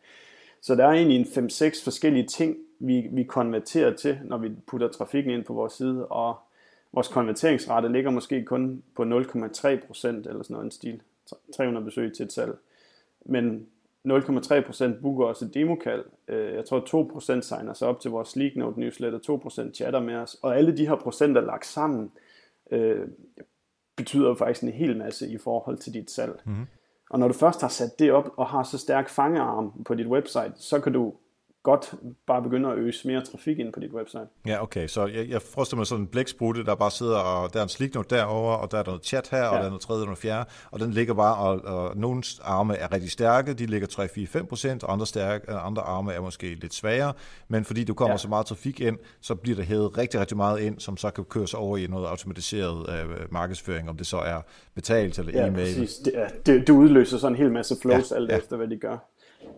Så 0.62 0.76
der 0.76 0.86
er 0.86 0.92
egentlig 0.92 1.18
en 1.20 1.26
5-6 1.26 1.84
forskellige 1.84 2.26
ting, 2.26 2.58
vi, 2.80 3.08
vi 3.12 3.24
konverterer 3.24 3.96
til, 3.96 4.20
når 4.24 4.38
vi 4.38 4.50
putter 4.68 4.88
trafikken 4.88 5.34
ind 5.34 5.44
på 5.44 5.54
vores 5.54 5.74
side, 5.74 6.08
og 6.08 6.38
vores 6.94 7.08
konverteringsrate 7.08 7.92
ligger 7.92 8.12
måske 8.12 8.44
kun 8.44 8.84
på 8.96 9.04
0,3% 9.04 9.08
eller 9.08 10.44
sådan 10.44 10.44
noget 10.50 10.66
en 10.66 10.72
stil. 10.72 11.02
300 11.56 11.86
besøg 11.86 12.14
til 12.14 12.26
et 12.26 12.34
salg. 12.34 12.58
Men 13.26 13.68
0,3% 14.08 15.02
booker 15.02 15.26
også 15.26 15.46
et 15.46 15.54
demokald. 15.54 16.04
Øh, 16.28 16.54
jeg 16.54 16.66
tror 16.66 16.80
2% 17.40 17.42
signer 17.42 17.74
sig 17.74 17.88
op 17.88 18.00
til 18.00 18.12
vores 18.12 18.30
Sleeknote 18.30 18.80
newsletter, 18.80 19.20
2% 19.70 19.74
chatter 19.74 20.00
med 20.00 20.16
os, 20.16 20.38
og 20.42 20.58
alle 20.58 20.78
de 20.78 20.88
her 20.88 20.96
procenter 20.96 21.42
lagt 21.42 21.66
sammen 21.66 22.12
øh, 22.72 23.08
betyder 23.96 24.28
jo 24.28 24.36
faktisk 24.36 24.64
en 24.64 24.70
hel 24.70 24.98
masse 24.98 25.28
i 25.30 25.38
forhold 25.38 25.78
til 25.78 25.94
dit 25.94 26.12
salg. 26.12 26.42
Mm-hmm. 26.46 26.66
Og 27.10 27.20
når 27.20 27.28
du 27.28 27.34
først 27.34 27.62
har 27.62 27.68
sat 27.68 28.00
det 28.00 28.12
op 28.12 28.30
og 28.38 28.48
har 28.48 28.64
så 28.64 28.78
stærk 28.78 29.10
fangearm 29.10 29.84
på 29.84 29.96
dit 29.96 30.08
website, 30.08 30.54
så 30.56 30.80
kan 30.80 30.94
du 30.94 31.14
godt 31.68 31.94
bare 32.28 32.42
begynde 32.42 32.70
at 32.70 32.78
øse 32.78 33.08
mere 33.08 33.22
trafik 33.22 33.60
ind 33.60 33.74
på 33.74 33.80
dit 33.80 33.92
website. 33.94 34.28
Ja, 34.46 34.64
okay. 34.64 34.88
Så 34.88 35.06
jeg, 35.06 35.30
jeg 35.30 35.42
forestiller 35.42 35.78
mig 35.78 35.88
sådan 35.88 36.04
en 36.04 36.08
blæksprutte, 36.08 36.66
der 36.66 36.76
bare 36.76 36.92
sidder, 36.92 37.18
og 37.18 37.54
der 37.54 37.60
er 37.60 37.64
en 37.64 37.70
sliknote 37.70 38.16
derover 38.16 38.54
og 38.54 38.72
der 38.72 38.78
er 38.78 38.84
noget 38.86 39.06
chat 39.06 39.30
her, 39.30 39.38
ja. 39.38 39.48
og 39.48 39.58
der 39.58 39.64
er 39.64 39.70
noget 39.70 39.82
tredje 39.82 40.02
og 40.02 40.06
noget 40.06 40.18
fjerde, 40.18 40.50
og 40.72 40.80
den 40.80 40.92
ligger 40.92 41.14
bare, 41.14 41.36
og, 41.38 41.62
og 41.66 41.98
nogle 41.98 42.24
arme 42.42 42.76
er 42.76 42.94
rigtig 42.94 43.12
stærke, 43.12 43.54
de 43.54 43.66
ligger 43.66 43.88
3-4-5 43.88 44.46
procent, 44.46 44.84
og 44.84 44.94
andre, 44.94 45.06
stærke, 45.06 45.52
andre 45.52 45.82
arme 45.82 46.14
er 46.14 46.22
måske 46.22 46.56
lidt 46.56 46.74
svagere, 46.74 47.14
men 47.48 47.66
fordi 47.66 47.84
du 47.84 47.94
kommer 47.94 48.14
ja. 48.14 48.18
så 48.18 48.28
meget 48.28 48.46
trafik 48.46 48.82
ind, 48.82 48.98
så 49.22 49.36
bliver 49.36 49.56
der 49.56 49.64
hævet 49.64 49.98
rigtig, 49.98 50.20
rigtig 50.20 50.38
meget 50.38 50.60
ind, 50.60 50.80
som 50.80 50.98
så 50.98 51.10
kan 51.12 51.24
køres 51.24 51.54
over 51.54 51.78
i 51.78 51.88
noget 51.88 52.08
automatiseret 52.08 52.90
øh, 52.90 53.34
markedsføring, 53.34 53.90
om 53.90 53.98
det 53.98 54.08
så 54.08 54.18
er 54.18 54.42
betalt 54.76 55.20
eller 55.20 55.42
ja, 55.42 55.48
e-mail. 55.48 55.66
Præcis. 55.66 55.96
Det, 55.96 56.14
det, 56.46 56.68
det 56.68 56.74
udløser 56.74 57.18
sådan 57.18 57.36
en 57.36 57.42
hel 57.42 57.52
masse 57.52 57.76
flows, 57.82 58.12
ja, 58.12 58.16
alt 58.16 58.32
ja. 58.32 58.38
efter 58.38 58.58
hvad 58.58 58.68
de 58.68 58.78
gør. 58.78 58.98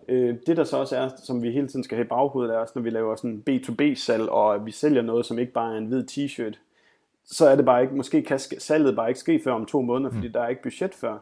Øh, 0.10 0.36
det 0.48 0.58
der 0.58 0.64
så 0.64 0.78
også 0.78 0.98
er, 0.98 1.10
som 1.24 1.44
vi 1.44 1.52
hele 1.52 1.68
tiden 1.68 1.84
skal 1.84 1.96
have 1.96 2.06
i 2.06 2.08
baghovedet, 2.08 2.54
er 2.54 2.58
også, 2.58 2.74
når 2.76 2.82
vi 2.82 2.90
laver 2.90 3.16
sådan 3.16 3.44
B2B-salg, 3.50 4.30
og 4.30 4.66
vi 4.66 4.72
sælger 4.72 5.02
noget, 5.02 5.26
som 5.26 5.40
ikke 5.40 5.52
bare 5.52 5.74
er 5.74 5.78
en 5.78 5.86
hvid 5.86 6.04
t-shirt, 6.12 6.60
så 7.26 7.48
er 7.48 7.56
det 7.56 7.66
bare 7.66 7.82
ikke, 7.82 7.96
måske 7.96 8.22
kan 8.22 8.40
salget 8.40 8.96
bare 8.96 9.08
ikke 9.08 9.20
ske 9.20 9.42
før 9.44 9.52
om 9.52 9.66
to 9.66 9.82
måneder, 9.82 10.12
fordi 10.12 10.28
mm. 10.28 10.34
der 10.34 10.42
er 10.42 10.48
ikke 10.48 10.62
budget 10.62 10.94
før. 10.94 11.18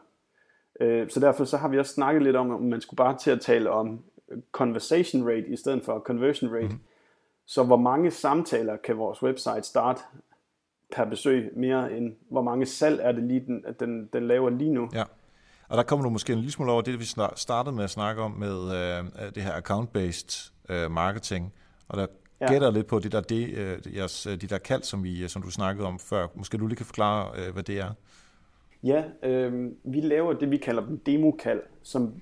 Øh, 0.80 1.10
så 1.10 1.20
derfor 1.20 1.46
så 1.46 1.58
har 1.58 1.68
vi 1.68 1.80
også 1.80 1.94
snakket 1.94 2.24
lidt 2.24 2.36
om, 2.36 2.52
om 2.52 2.62
man 2.62 2.82
skulle 2.82 2.98
bare 2.98 3.18
til 3.18 3.32
at 3.32 3.42
tale 3.42 3.70
om 3.70 4.00
conversation 4.52 5.28
rate 5.30 5.48
i 5.48 5.56
stedet 5.56 5.84
for 5.84 6.00
conversion 6.00 6.54
rate. 6.54 6.68
Mm. 6.68 6.80
Så 7.46 7.64
hvor 7.64 7.78
mange 7.78 8.12
samtaler 8.12 8.78
kan 8.78 8.98
vores 8.98 9.24
website 9.24 9.64
starte 9.64 10.02
per 10.92 11.06
besøg 11.06 11.52
mere 11.56 11.98
end 11.98 12.16
hvor 12.30 12.42
mange 12.42 12.66
salg 12.66 13.00
er 13.04 13.12
det 13.12 13.24
lige 13.24 13.40
den, 13.40 13.66
den, 13.80 14.10
den 14.14 14.28
laver 14.28 14.50
lige 14.50 14.74
nu. 14.74 14.90
Ja. 14.94 15.04
Og 15.70 15.78
der 15.78 15.84
kommer 15.84 16.04
du 16.04 16.10
måske 16.10 16.34
en 16.34 16.40
lille 16.40 16.52
smule 16.52 16.72
over 16.72 16.82
det, 16.82 17.00
vi 17.00 17.06
startede 17.36 17.76
med 17.76 17.84
at 17.84 17.90
snakke 17.90 18.22
om 18.22 18.32
med 18.32 18.58
øh, 18.64 19.06
det 19.36 19.44
her 19.44 19.52
account-based 19.52 20.52
øh, 20.70 20.92
marketing. 20.92 21.54
Og 21.88 21.98
der 21.98 22.08
ja. 22.42 22.52
gætter 22.52 22.72
lidt 22.72 22.88
på 22.88 23.00
det 23.00 23.12
der, 23.12 23.22
det, 23.22 23.50
øh, 23.50 23.96
jeres, 23.96 24.26
øh, 24.28 24.42
de 24.42 24.48
der 24.48 24.58
kald, 24.58 24.84
som, 24.84 25.04
vi, 25.04 25.24
øh, 25.24 25.30
som 25.30 25.42
du 25.42 25.52
snakkede 25.52 25.88
om 25.88 26.00
før. 26.00 26.28
Måske 26.36 26.58
du 26.58 26.68
lige 26.68 26.78
kan 26.78 26.86
forklare, 26.86 27.30
øh, 27.38 27.54
hvad 27.54 27.64
det 27.64 27.80
er? 27.80 27.92
Ja, 28.84 29.04
øh, 29.24 29.72
vi 29.84 30.02
laver 30.02 30.34
det, 30.34 30.52
vi 30.52 30.58
kalder 30.58 30.86
dem 30.86 31.00
demokald, 31.00 31.62
som 31.84 32.14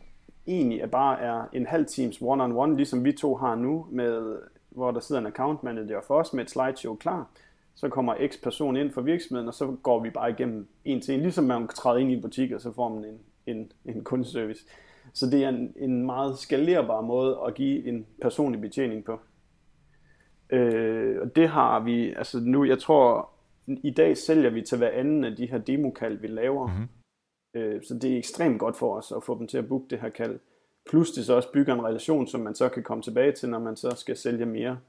egentlig 0.47 0.79
er 0.79 0.87
bare 0.87 1.21
er 1.21 1.43
en 1.53 1.65
halv 1.65 1.85
times 1.85 2.17
one-on-one, 2.21 2.75
ligesom 2.75 3.03
vi 3.03 3.11
to 3.11 3.35
har 3.35 3.55
nu, 3.55 3.87
med, 3.91 4.37
hvor 4.69 4.91
der 4.91 4.99
sidder 4.99 5.21
en 5.21 5.27
account 5.27 5.63
manager 5.63 6.01
for 6.07 6.19
os 6.19 6.33
med 6.33 6.43
et 6.43 6.49
slideshow 6.49 6.95
klar. 6.95 7.27
Så 7.75 7.89
kommer 7.89 8.15
X 8.27 8.33
person 8.43 8.77
ind 8.77 8.91
for 8.91 9.01
virksomheden, 9.01 9.47
og 9.47 9.53
så 9.53 9.75
går 9.83 9.99
vi 9.99 10.09
bare 10.09 10.31
igennem 10.31 10.67
en 10.85 11.01
til 11.01 11.15
en, 11.15 11.21
ligesom 11.21 11.43
man 11.43 11.67
træder 11.67 11.97
ind 11.97 12.11
i 12.11 12.13
en 12.13 12.21
butik, 12.21 12.51
og 12.51 12.61
så 12.61 12.73
får 12.73 12.89
man 12.89 13.05
en, 13.05 13.19
en, 13.47 13.71
en 13.85 14.03
kundeservice. 14.03 14.65
Så 15.13 15.29
det 15.29 15.43
er 15.43 15.49
en, 15.49 15.73
en 15.75 16.05
meget 16.05 16.37
skalerbar 16.37 17.01
måde 17.01 17.39
at 17.47 17.53
give 17.53 17.87
en 17.87 18.05
personlig 18.21 18.61
betjening 18.61 19.05
på. 19.05 19.19
Øh, 20.49 21.21
og 21.21 21.35
det 21.35 21.49
har 21.49 21.79
vi, 21.79 22.13
altså 22.13 22.39
nu, 22.39 22.65
jeg 22.65 22.79
tror, 22.79 23.29
i 23.67 23.91
dag 23.91 24.17
sælger 24.17 24.49
vi 24.49 24.61
til 24.61 24.77
hver 24.77 24.89
anden 24.89 25.23
af 25.23 25.35
de 25.35 25.45
her 25.45 25.57
demokald, 25.57 26.17
vi 26.17 26.27
laver. 26.27 26.67
Mm-hmm. 26.67 26.87
Øh, 27.53 27.83
så 27.83 27.93
det 27.93 28.13
er 28.13 28.17
ekstremt 28.17 28.59
godt 28.59 28.77
for 28.77 28.95
os 28.95 29.13
at 29.15 29.23
få 29.23 29.39
dem 29.39 29.47
til 29.47 29.57
at 29.57 29.67
booke 29.67 29.85
det 29.89 29.99
her 29.99 30.09
kald. 30.09 30.39
Plus 30.89 31.11
det 31.11 31.25
så 31.25 31.33
også 31.33 31.51
bygger 31.51 31.73
en 31.73 31.85
relation, 31.85 32.27
som 32.27 32.41
man 32.41 32.55
så 32.55 32.69
kan 32.69 32.83
komme 32.83 33.03
tilbage 33.03 33.31
til, 33.31 33.49
når 33.49 33.59
man 33.59 33.75
så 33.75 33.95
skal 33.95 34.17
sælge 34.17 34.45
mere. 34.45 34.79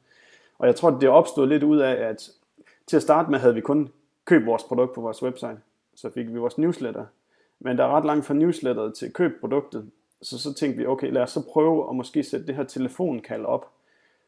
Og 0.58 0.66
jeg 0.66 0.76
tror, 0.76 0.90
det 0.90 1.08
opstået 1.08 1.48
lidt 1.48 1.62
ud 1.62 1.78
af, 1.78 1.92
at 1.92 2.30
til 2.86 2.96
at 2.96 3.02
starte 3.02 3.30
med 3.30 3.38
havde 3.38 3.54
vi 3.54 3.60
kun 3.60 3.88
købt 4.24 4.46
vores 4.46 4.62
produkt 4.62 4.94
på 4.94 5.00
vores 5.00 5.22
website. 5.22 5.58
Så 5.94 6.10
fik 6.10 6.28
vi 6.28 6.38
vores 6.38 6.58
newsletter. 6.58 7.04
Men 7.60 7.78
der 7.78 7.84
er 7.84 7.88
ret 7.88 8.04
langt 8.04 8.26
fra 8.26 8.34
newsletteret 8.34 8.94
til 8.94 9.12
køb 9.12 9.40
produktet. 9.40 9.90
Så 10.22 10.38
så 10.38 10.54
tænkte 10.54 10.78
vi, 10.78 10.86
okay, 10.86 11.12
lad 11.12 11.22
os 11.22 11.30
så 11.30 11.48
prøve 11.52 11.90
at 11.90 11.96
måske 11.96 12.22
sætte 12.22 12.46
det 12.46 12.54
her 12.54 12.64
telefonkald 12.64 13.44
op, 13.44 13.72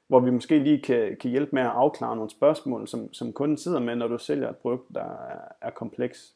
hvor 0.09 0.21
vi 0.21 0.31
måske 0.31 0.59
lige 0.59 0.83
kan, 0.83 1.17
kan 1.21 1.31
hjælpe 1.31 1.51
med 1.53 1.63
at 1.63 1.69
afklare 1.69 2.17
nogle 2.17 2.31
spørgsmål, 2.31 2.89
som, 2.89 3.13
som 3.13 3.33
kunden 3.33 3.57
sidder 3.57 3.81
med, 3.81 3.97
når 3.97 4.09
du 4.09 4.19
sælger 4.19 4.49
et 4.51 4.57
produkt, 4.57 4.95
der 4.95 5.05
er, 5.05 5.39
er 5.61 5.71
kompleks. 5.71 6.35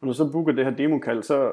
Og 0.00 0.06
når 0.06 0.08
du 0.08 0.16
så 0.16 0.32
booker 0.32 0.52
det 0.52 0.64
her 0.64 0.76
demokald, 0.76 1.22
så 1.22 1.52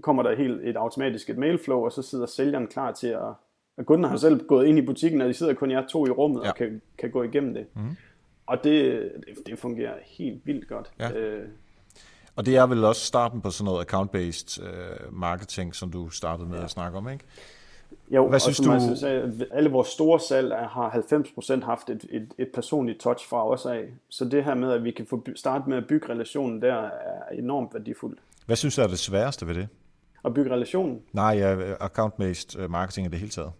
kommer 0.00 0.22
der 0.22 0.34
helt 0.34 0.60
et 0.64 0.76
automatisk 0.76 1.30
et 1.30 1.38
mailflow, 1.38 1.84
og 1.84 1.92
så 1.92 2.02
sidder 2.02 2.26
sælgeren 2.26 2.66
klar 2.66 2.92
til 2.92 3.08
at... 3.08 3.32
at 3.76 3.86
kunden 3.86 4.10
har 4.10 4.16
selv 4.16 4.46
gået 4.46 4.66
ind 4.66 4.78
i 4.78 4.86
butikken, 4.86 5.20
og 5.20 5.28
de 5.28 5.34
sidder 5.34 5.54
kun 5.54 5.70
jer 5.70 5.86
to 5.86 6.06
i 6.06 6.10
rummet 6.10 6.42
ja. 6.44 6.48
og 6.48 6.54
kan, 6.56 6.82
kan 6.98 7.10
gå 7.10 7.22
igennem 7.22 7.54
det. 7.54 7.66
Mm. 7.74 7.96
Og 8.46 8.64
det, 8.64 9.12
det, 9.26 9.46
det 9.46 9.58
fungerer 9.58 9.94
helt 10.02 10.46
vildt 10.46 10.68
godt. 10.68 10.92
Ja. 10.98 11.12
Øh, 11.12 11.48
og 12.36 12.46
det 12.46 12.56
er 12.56 12.66
vel 12.66 12.84
også 12.84 13.06
starten 13.06 13.40
på 13.40 13.50
sådan 13.50 13.64
noget 13.64 13.84
account-based 13.84 14.62
uh, 14.62 15.14
marketing, 15.14 15.74
som 15.74 15.90
du 15.90 16.10
startede 16.10 16.48
med 16.48 16.58
ja. 16.58 16.64
at 16.64 16.70
snakke 16.70 16.98
om, 16.98 17.08
ikke? 17.08 17.24
Jo, 18.10 18.28
Hvad 18.28 18.40
synes 18.40 18.58
du? 18.58 18.72
Altså, 18.72 18.96
sagde, 18.96 19.46
alle 19.50 19.70
vores 19.70 19.88
store 19.88 20.20
salg 20.20 20.54
har 20.54 20.90
90% 21.60 21.64
haft 21.64 21.90
et, 21.90 22.06
et, 22.10 22.28
et 22.38 22.48
personligt 22.54 23.00
touch 23.00 23.28
fra 23.28 23.48
os 23.48 23.66
af. 23.66 23.84
Så 24.08 24.24
det 24.24 24.44
her 24.44 24.54
med, 24.54 24.72
at 24.72 24.84
vi 24.84 24.90
kan 24.90 25.06
få 25.06 25.24
starte 25.36 25.68
med 25.68 25.76
at 25.76 25.86
bygge 25.86 26.08
relationen 26.08 26.62
der, 26.62 26.74
er 26.74 27.28
enormt 27.32 27.74
værdifuldt. 27.74 28.18
Hvad 28.46 28.56
synes 28.56 28.76
du 28.76 28.82
er 28.82 28.86
det 28.86 28.98
sværeste 28.98 29.46
ved 29.46 29.54
det? 29.54 29.68
At 30.24 30.34
bygge 30.34 30.50
relationen? 30.50 31.00
Nej, 31.12 31.34
ja, 31.38 31.74
account-based 31.74 32.60
øh, 32.60 32.70
marketing 32.70 33.06
i 33.06 33.10
det 33.10 33.18
hele 33.18 33.30
taget. 33.30 33.52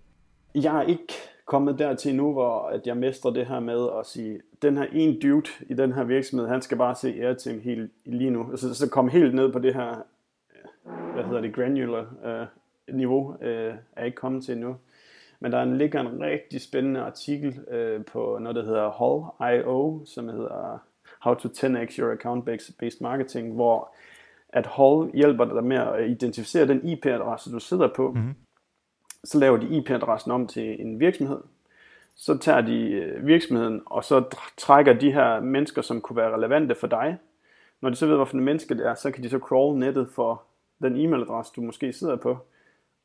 Jeg 0.54 0.76
er 0.76 0.82
ikke 0.82 1.12
kommet 1.46 1.78
dertil 1.78 2.16
nu, 2.16 2.32
hvor 2.32 2.68
at 2.68 2.86
jeg 2.86 2.96
mestrer 2.96 3.30
det 3.30 3.46
her 3.46 3.60
med 3.60 3.88
at 3.98 4.06
sige, 4.06 4.40
den 4.62 4.76
her 4.76 4.86
en 4.92 5.20
dude 5.20 5.50
i 5.60 5.74
den 5.74 5.92
her 5.92 6.04
virksomhed, 6.04 6.48
han 6.48 6.62
skal 6.62 6.78
bare 6.78 6.94
se 6.94 7.22
Airtim 7.22 7.60
helt 7.60 7.90
lige 8.04 8.30
nu. 8.30 8.50
Altså, 8.50 8.74
så 8.74 8.90
komme 8.90 9.10
helt 9.10 9.34
ned 9.34 9.52
på 9.52 9.58
det 9.58 9.74
her, 9.74 10.06
hvad 11.14 11.24
hedder 11.24 11.40
det, 11.40 11.54
granular 11.54 12.06
øh, 12.24 12.46
niveau, 12.96 13.36
øh, 13.42 13.74
er 13.96 14.04
ikke 14.04 14.16
kommet 14.16 14.44
til 14.44 14.52
endnu. 14.52 14.76
Men 15.40 15.52
der 15.52 15.64
ligger 15.64 16.00
en 16.00 16.20
rigtig 16.20 16.60
spændende 16.60 17.00
artikel 17.00 17.60
øh, 17.70 18.04
på 18.04 18.38
noget, 18.40 18.56
der 18.56 18.64
hedder 18.64 18.90
Hall.io, 18.90 20.04
som 20.04 20.28
hedder 20.28 20.78
How 21.20 21.34
to 21.34 21.48
10x 21.48 21.96
Your 21.98 22.14
Account-Based 22.14 22.98
Marketing, 23.00 23.54
hvor 23.54 23.94
at 24.48 24.66
Hall 24.66 25.10
hjælper 25.14 25.44
dig 25.44 25.64
med 25.64 25.76
at 25.76 26.10
identificere 26.10 26.66
den 26.66 26.88
IP-adresse, 26.88 27.52
du 27.52 27.58
sidder 27.58 27.88
på, 27.96 28.12
mm-hmm 28.12 28.34
så 29.24 29.38
laver 29.38 29.56
de 29.56 29.76
IP-adressen 29.76 30.30
om 30.30 30.46
til 30.46 30.80
en 30.80 31.00
virksomhed. 31.00 31.40
Så 32.16 32.38
tager 32.38 32.60
de 32.60 32.90
øh, 32.90 33.26
virksomheden, 33.26 33.82
og 33.86 34.04
så 34.04 34.36
trækker 34.58 34.92
de 34.92 35.12
her 35.12 35.40
mennesker, 35.40 35.82
som 35.82 36.00
kunne 36.00 36.16
være 36.16 36.34
relevante 36.34 36.74
for 36.74 36.86
dig. 36.86 37.18
Når 37.80 37.90
de 37.90 37.96
så 37.96 38.06
ved, 38.06 38.16
hvilken 38.16 38.40
menneske 38.40 38.74
det 38.74 38.86
er, 38.86 38.94
så 38.94 39.10
kan 39.10 39.24
de 39.24 39.30
så 39.30 39.38
crawl 39.38 39.78
nettet 39.78 40.08
for 40.14 40.42
den 40.82 40.96
e-mailadresse, 40.96 41.52
du 41.56 41.60
måske 41.60 41.92
sidder 41.92 42.16
på. 42.16 42.38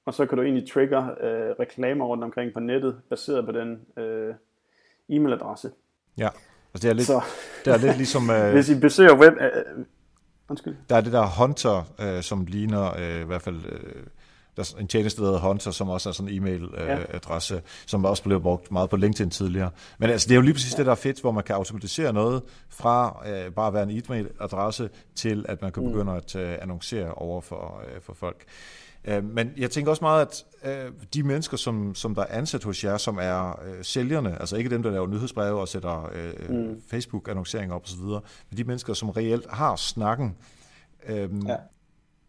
Og 0.05 0.13
så 0.13 0.25
kan 0.25 0.37
du 0.37 0.43
egentlig 0.43 0.71
trigger 0.71 1.03
øh, 1.03 1.55
reklamer 1.59 2.05
rundt 2.05 2.23
omkring 2.23 2.53
på 2.53 2.59
nettet, 2.59 3.01
baseret 3.09 3.45
på 3.45 3.51
den 3.51 3.81
øh, 3.97 4.35
e-mailadresse. 5.09 5.69
Ja, 6.17 6.29
altså 6.73 6.87
det 6.87 6.89
er 6.89 6.93
lidt, 6.93 7.07
så, 7.07 7.21
det 7.65 7.73
er 7.73 7.77
lidt 7.77 7.97
ligesom... 7.97 8.29
Øh, 8.35 8.51
hvis 8.51 8.69
I 8.69 8.79
besøger 8.79 9.17
web... 9.19 9.33
Øh, 9.33 9.85
undskyld. 10.49 10.75
Der 10.89 10.95
er 10.95 11.01
det 11.01 11.13
der 11.13 11.25
Hunter, 11.39 11.83
øh, 11.99 12.23
som 12.23 12.45
ligner 12.45 12.95
øh, 12.99 13.21
i 13.21 13.25
hvert 13.25 13.41
fald... 13.41 13.65
Øh, 13.65 14.03
der 14.57 14.73
er 14.77 14.81
en 14.81 14.87
tjeneste, 14.87 15.21
der 15.21 15.27
hedder 15.27 15.39
Hunter, 15.39 15.71
som 15.71 15.89
også 15.89 16.09
er 16.09 16.13
sådan 16.13 16.33
en 16.33 16.37
e-mail-adresse, 16.37 17.55
ja. 17.55 17.59
som 17.85 18.05
også 18.05 18.23
blev 18.23 18.41
brugt 18.41 18.71
meget 18.71 18.89
på 18.89 18.95
LinkedIn 18.95 19.29
tidligere. 19.29 19.69
Men 19.97 20.09
altså, 20.09 20.27
det 20.27 20.31
er 20.31 20.35
jo 20.35 20.41
lige 20.41 20.53
præcis 20.53 20.71
ja. 20.73 20.77
det, 20.77 20.85
der 20.85 20.91
er 20.91 20.95
fedt, 20.95 21.21
hvor 21.21 21.31
man 21.31 21.43
kan 21.43 21.55
automatisere 21.55 22.13
noget 22.13 22.43
fra 22.69 23.23
øh, 23.27 23.51
bare 23.51 23.67
at 23.67 23.73
være 23.73 23.83
en 23.83 23.89
e-mail-adresse 23.89 24.89
til, 25.15 25.45
at 25.49 25.61
man 25.61 25.71
kan 25.71 25.83
mm. 25.83 25.91
begynde 25.91 26.13
at 26.13 26.35
øh, 26.35 26.57
annoncere 26.61 27.13
over 27.13 27.41
for, 27.41 27.81
øh, 27.95 28.01
for 28.01 28.13
folk. 28.13 28.43
Øh, 29.05 29.23
men 29.23 29.51
jeg 29.57 29.71
tænker 29.71 29.91
også 29.91 30.03
meget, 30.03 30.45
at 30.63 30.85
øh, 30.85 30.91
de 31.13 31.23
mennesker, 31.23 31.57
som, 31.57 31.95
som 31.95 32.15
der 32.15 32.21
er 32.21 32.37
ansat 32.37 32.63
hos 32.63 32.83
jer, 32.83 32.97
som 32.97 33.17
er 33.21 33.59
øh, 33.65 33.83
sælgerne, 33.83 34.39
altså 34.39 34.55
ikke 34.55 34.69
dem, 34.69 34.83
der 34.83 34.91
laver 34.91 35.07
nyhedsbreve 35.07 35.59
og 35.59 35.67
sætter 35.67 36.11
øh, 36.13 36.49
mm. 36.49 36.81
Facebook-annonceringer 36.89 37.75
op 37.75 37.83
osv., 37.83 38.03
men 38.49 38.57
de 38.57 38.63
mennesker, 38.63 38.93
som 38.93 39.09
reelt 39.09 39.45
har 39.49 39.75
snakken, 39.75 40.35
øh, 41.07 41.29
ja. 41.47 41.55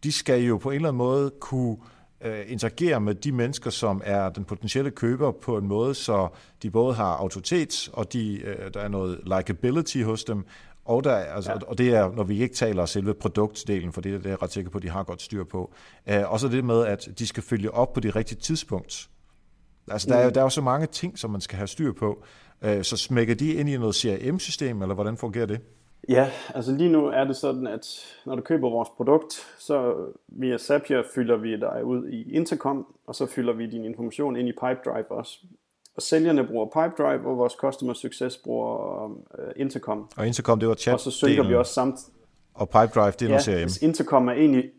de 0.02 0.12
skal 0.12 0.42
jo 0.42 0.58
på 0.58 0.70
en 0.70 0.76
eller 0.76 0.88
anden 0.88 0.98
måde 0.98 1.30
kunne 1.40 1.76
øh, 1.80 1.97
interagere 2.46 3.00
med 3.00 3.14
de 3.14 3.32
mennesker, 3.32 3.70
som 3.70 4.02
er 4.04 4.28
den 4.28 4.44
potentielle 4.44 4.90
køber 4.90 5.32
på 5.32 5.58
en 5.58 5.66
måde, 5.66 5.94
så 5.94 6.28
de 6.62 6.70
både 6.70 6.94
har 6.94 7.16
autoritet, 7.16 7.90
og 7.92 8.12
de, 8.12 8.40
øh, 8.40 8.74
der 8.74 8.80
er 8.80 8.88
noget 8.88 9.20
likability 9.24 10.02
hos 10.02 10.24
dem, 10.24 10.44
og, 10.84 11.04
der, 11.04 11.14
altså, 11.14 11.52
ja. 11.52 11.58
og 11.66 11.78
det 11.78 11.88
er, 11.88 12.12
når 12.12 12.22
vi 12.22 12.42
ikke 12.42 12.54
taler 12.54 12.86
selve 12.86 13.14
produktdelen, 13.14 13.92
for 13.92 14.00
det 14.00 14.14
er 14.14 14.16
det, 14.16 14.24
jeg 14.24 14.32
er 14.32 14.42
ret 14.42 14.52
sikker 14.52 14.70
på, 14.70 14.78
at 14.78 14.82
de 14.82 14.90
har 14.90 15.02
godt 15.02 15.22
styr 15.22 15.44
på. 15.44 15.72
Øh, 16.06 16.32
også 16.32 16.48
det 16.48 16.64
med, 16.64 16.86
at 16.86 17.08
de 17.18 17.26
skal 17.26 17.42
følge 17.42 17.70
op 17.74 17.92
på 17.92 18.00
det 18.00 18.16
rigtige 18.16 18.38
tidspunkt. 18.38 19.08
Altså, 19.88 20.08
mm. 20.08 20.12
der, 20.12 20.18
er, 20.18 20.30
der 20.30 20.40
er 20.40 20.44
jo 20.44 20.50
så 20.50 20.60
mange 20.60 20.86
ting, 20.86 21.18
som 21.18 21.30
man 21.30 21.40
skal 21.40 21.56
have 21.56 21.66
styr 21.66 21.92
på. 21.92 22.24
Øh, 22.62 22.84
så 22.84 22.96
smækker 22.96 23.34
de 23.34 23.52
ind 23.52 23.68
i 23.68 23.76
noget 23.76 23.94
CRM-system, 23.94 24.82
eller 24.82 24.94
hvordan 24.94 25.16
fungerer 25.16 25.46
det? 25.46 25.60
Ja, 26.08 26.30
altså 26.54 26.72
lige 26.72 26.90
nu 26.90 27.06
er 27.06 27.24
det 27.24 27.36
sådan, 27.36 27.66
at 27.66 27.86
når 28.26 28.36
du 28.36 28.42
køber 28.42 28.70
vores 28.70 28.88
produkt, 28.96 29.34
så 29.58 29.94
via 30.28 30.58
Zapier 30.58 31.02
fylder 31.14 31.36
vi 31.36 31.56
dig 31.56 31.84
ud 31.84 32.08
i 32.08 32.32
Intercom, 32.32 32.94
og 33.06 33.14
så 33.14 33.26
fylder 33.26 33.52
vi 33.52 33.66
din 33.66 33.84
information 33.84 34.36
ind 34.36 34.48
i 34.48 34.52
Pipedrive 34.52 35.10
også. 35.10 35.38
Og 35.98 36.02
sælgerne 36.02 36.46
bruger 36.46 36.66
Pipedrive, 36.66 37.26
og 37.26 37.38
vores 37.38 37.52
Customer 37.52 37.92
Success 37.92 38.36
bruger 38.36 39.04
uh, 39.06 39.14
Intercom. 39.56 40.10
Og 40.16 40.26
Intercom, 40.26 40.60
det 40.60 40.68
var 40.68 40.74
chat 40.74 40.94
Og 40.94 41.00
så 41.00 41.10
synker 41.10 41.48
vi 41.48 41.54
også 41.54 41.72
samt... 41.72 41.96
Og 42.54 42.68
Pipedrive, 42.68 43.10
det 43.10 43.22
er 43.22 43.26
ja, 43.26 43.28
noget 43.28 43.70
CRM. 43.80 43.86
Intercom 43.86 44.28
er 44.28 44.32
egentlig... 44.32 44.70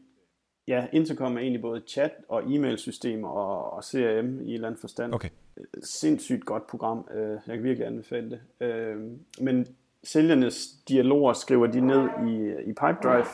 Ja, 0.68 0.88
Intercom 0.94 1.36
er 1.36 1.42
egentlig 1.42 1.62
både 1.62 1.82
chat 1.88 2.12
og 2.30 2.54
e-mail-system 2.54 3.24
og, 3.24 3.74
og 3.74 3.84
CRM 3.84 4.42
i 4.42 4.50
et 4.50 4.54
eller 4.54 4.68
andet 4.68 4.82
forstand. 4.82 5.14
Okay. 5.14 5.30
Sindssygt 6.00 6.46
godt 6.46 6.68
program. 6.68 7.08
Øh, 7.16 7.38
jeg 7.48 7.56
kan 7.56 7.64
virkelig 7.64 7.88
anbefale 7.88 8.30
det. 8.30 8.68
Øh, 8.68 8.98
men 9.40 9.68
sælgernes 10.04 10.68
dialoger 10.88 11.34
skriver 11.34 11.68
de 11.68 11.82
ned 11.82 12.10
i, 12.28 12.70
i 12.70 12.74
Pipedrive, 12.74 13.26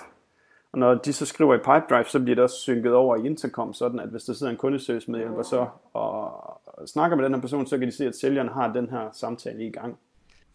og 0.72 0.80
når 0.80 0.94
de 0.94 1.14
så 1.14 1.26
skriver 1.26 1.56
i 1.56 1.58
Pipedrive, 1.58 2.06
så 2.06 2.20
bliver 2.20 2.36
det 2.36 2.44
også 2.44 2.56
synket 2.56 2.94
over 2.94 3.16
i 3.16 3.26
Intercom, 3.26 3.74
sådan 3.74 4.00
at 4.00 4.10
hvis 4.10 4.24
der 4.24 4.34
sidder 4.34 4.52
en 4.52 4.58
kundeservice-medhjælper 4.58 5.44
så 5.44 5.68
og 5.94 6.88
snakker 6.88 7.18
med 7.18 7.26
den 7.26 7.34
her 7.34 7.42
person, 7.42 7.68
så 7.68 7.78
kan 7.78 7.88
de 7.88 7.92
se, 7.92 8.08
at 8.08 8.16
sælgeren 8.16 8.50
har 8.50 8.74
den 8.74 8.90
her 8.90 9.10
samtale 9.14 9.68
i 9.68 9.72
gang. 9.72 9.98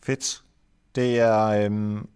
Fedt. 0.03 0.43
Det 0.95 1.21
er, 1.21 1.65
øhm, 1.65 2.09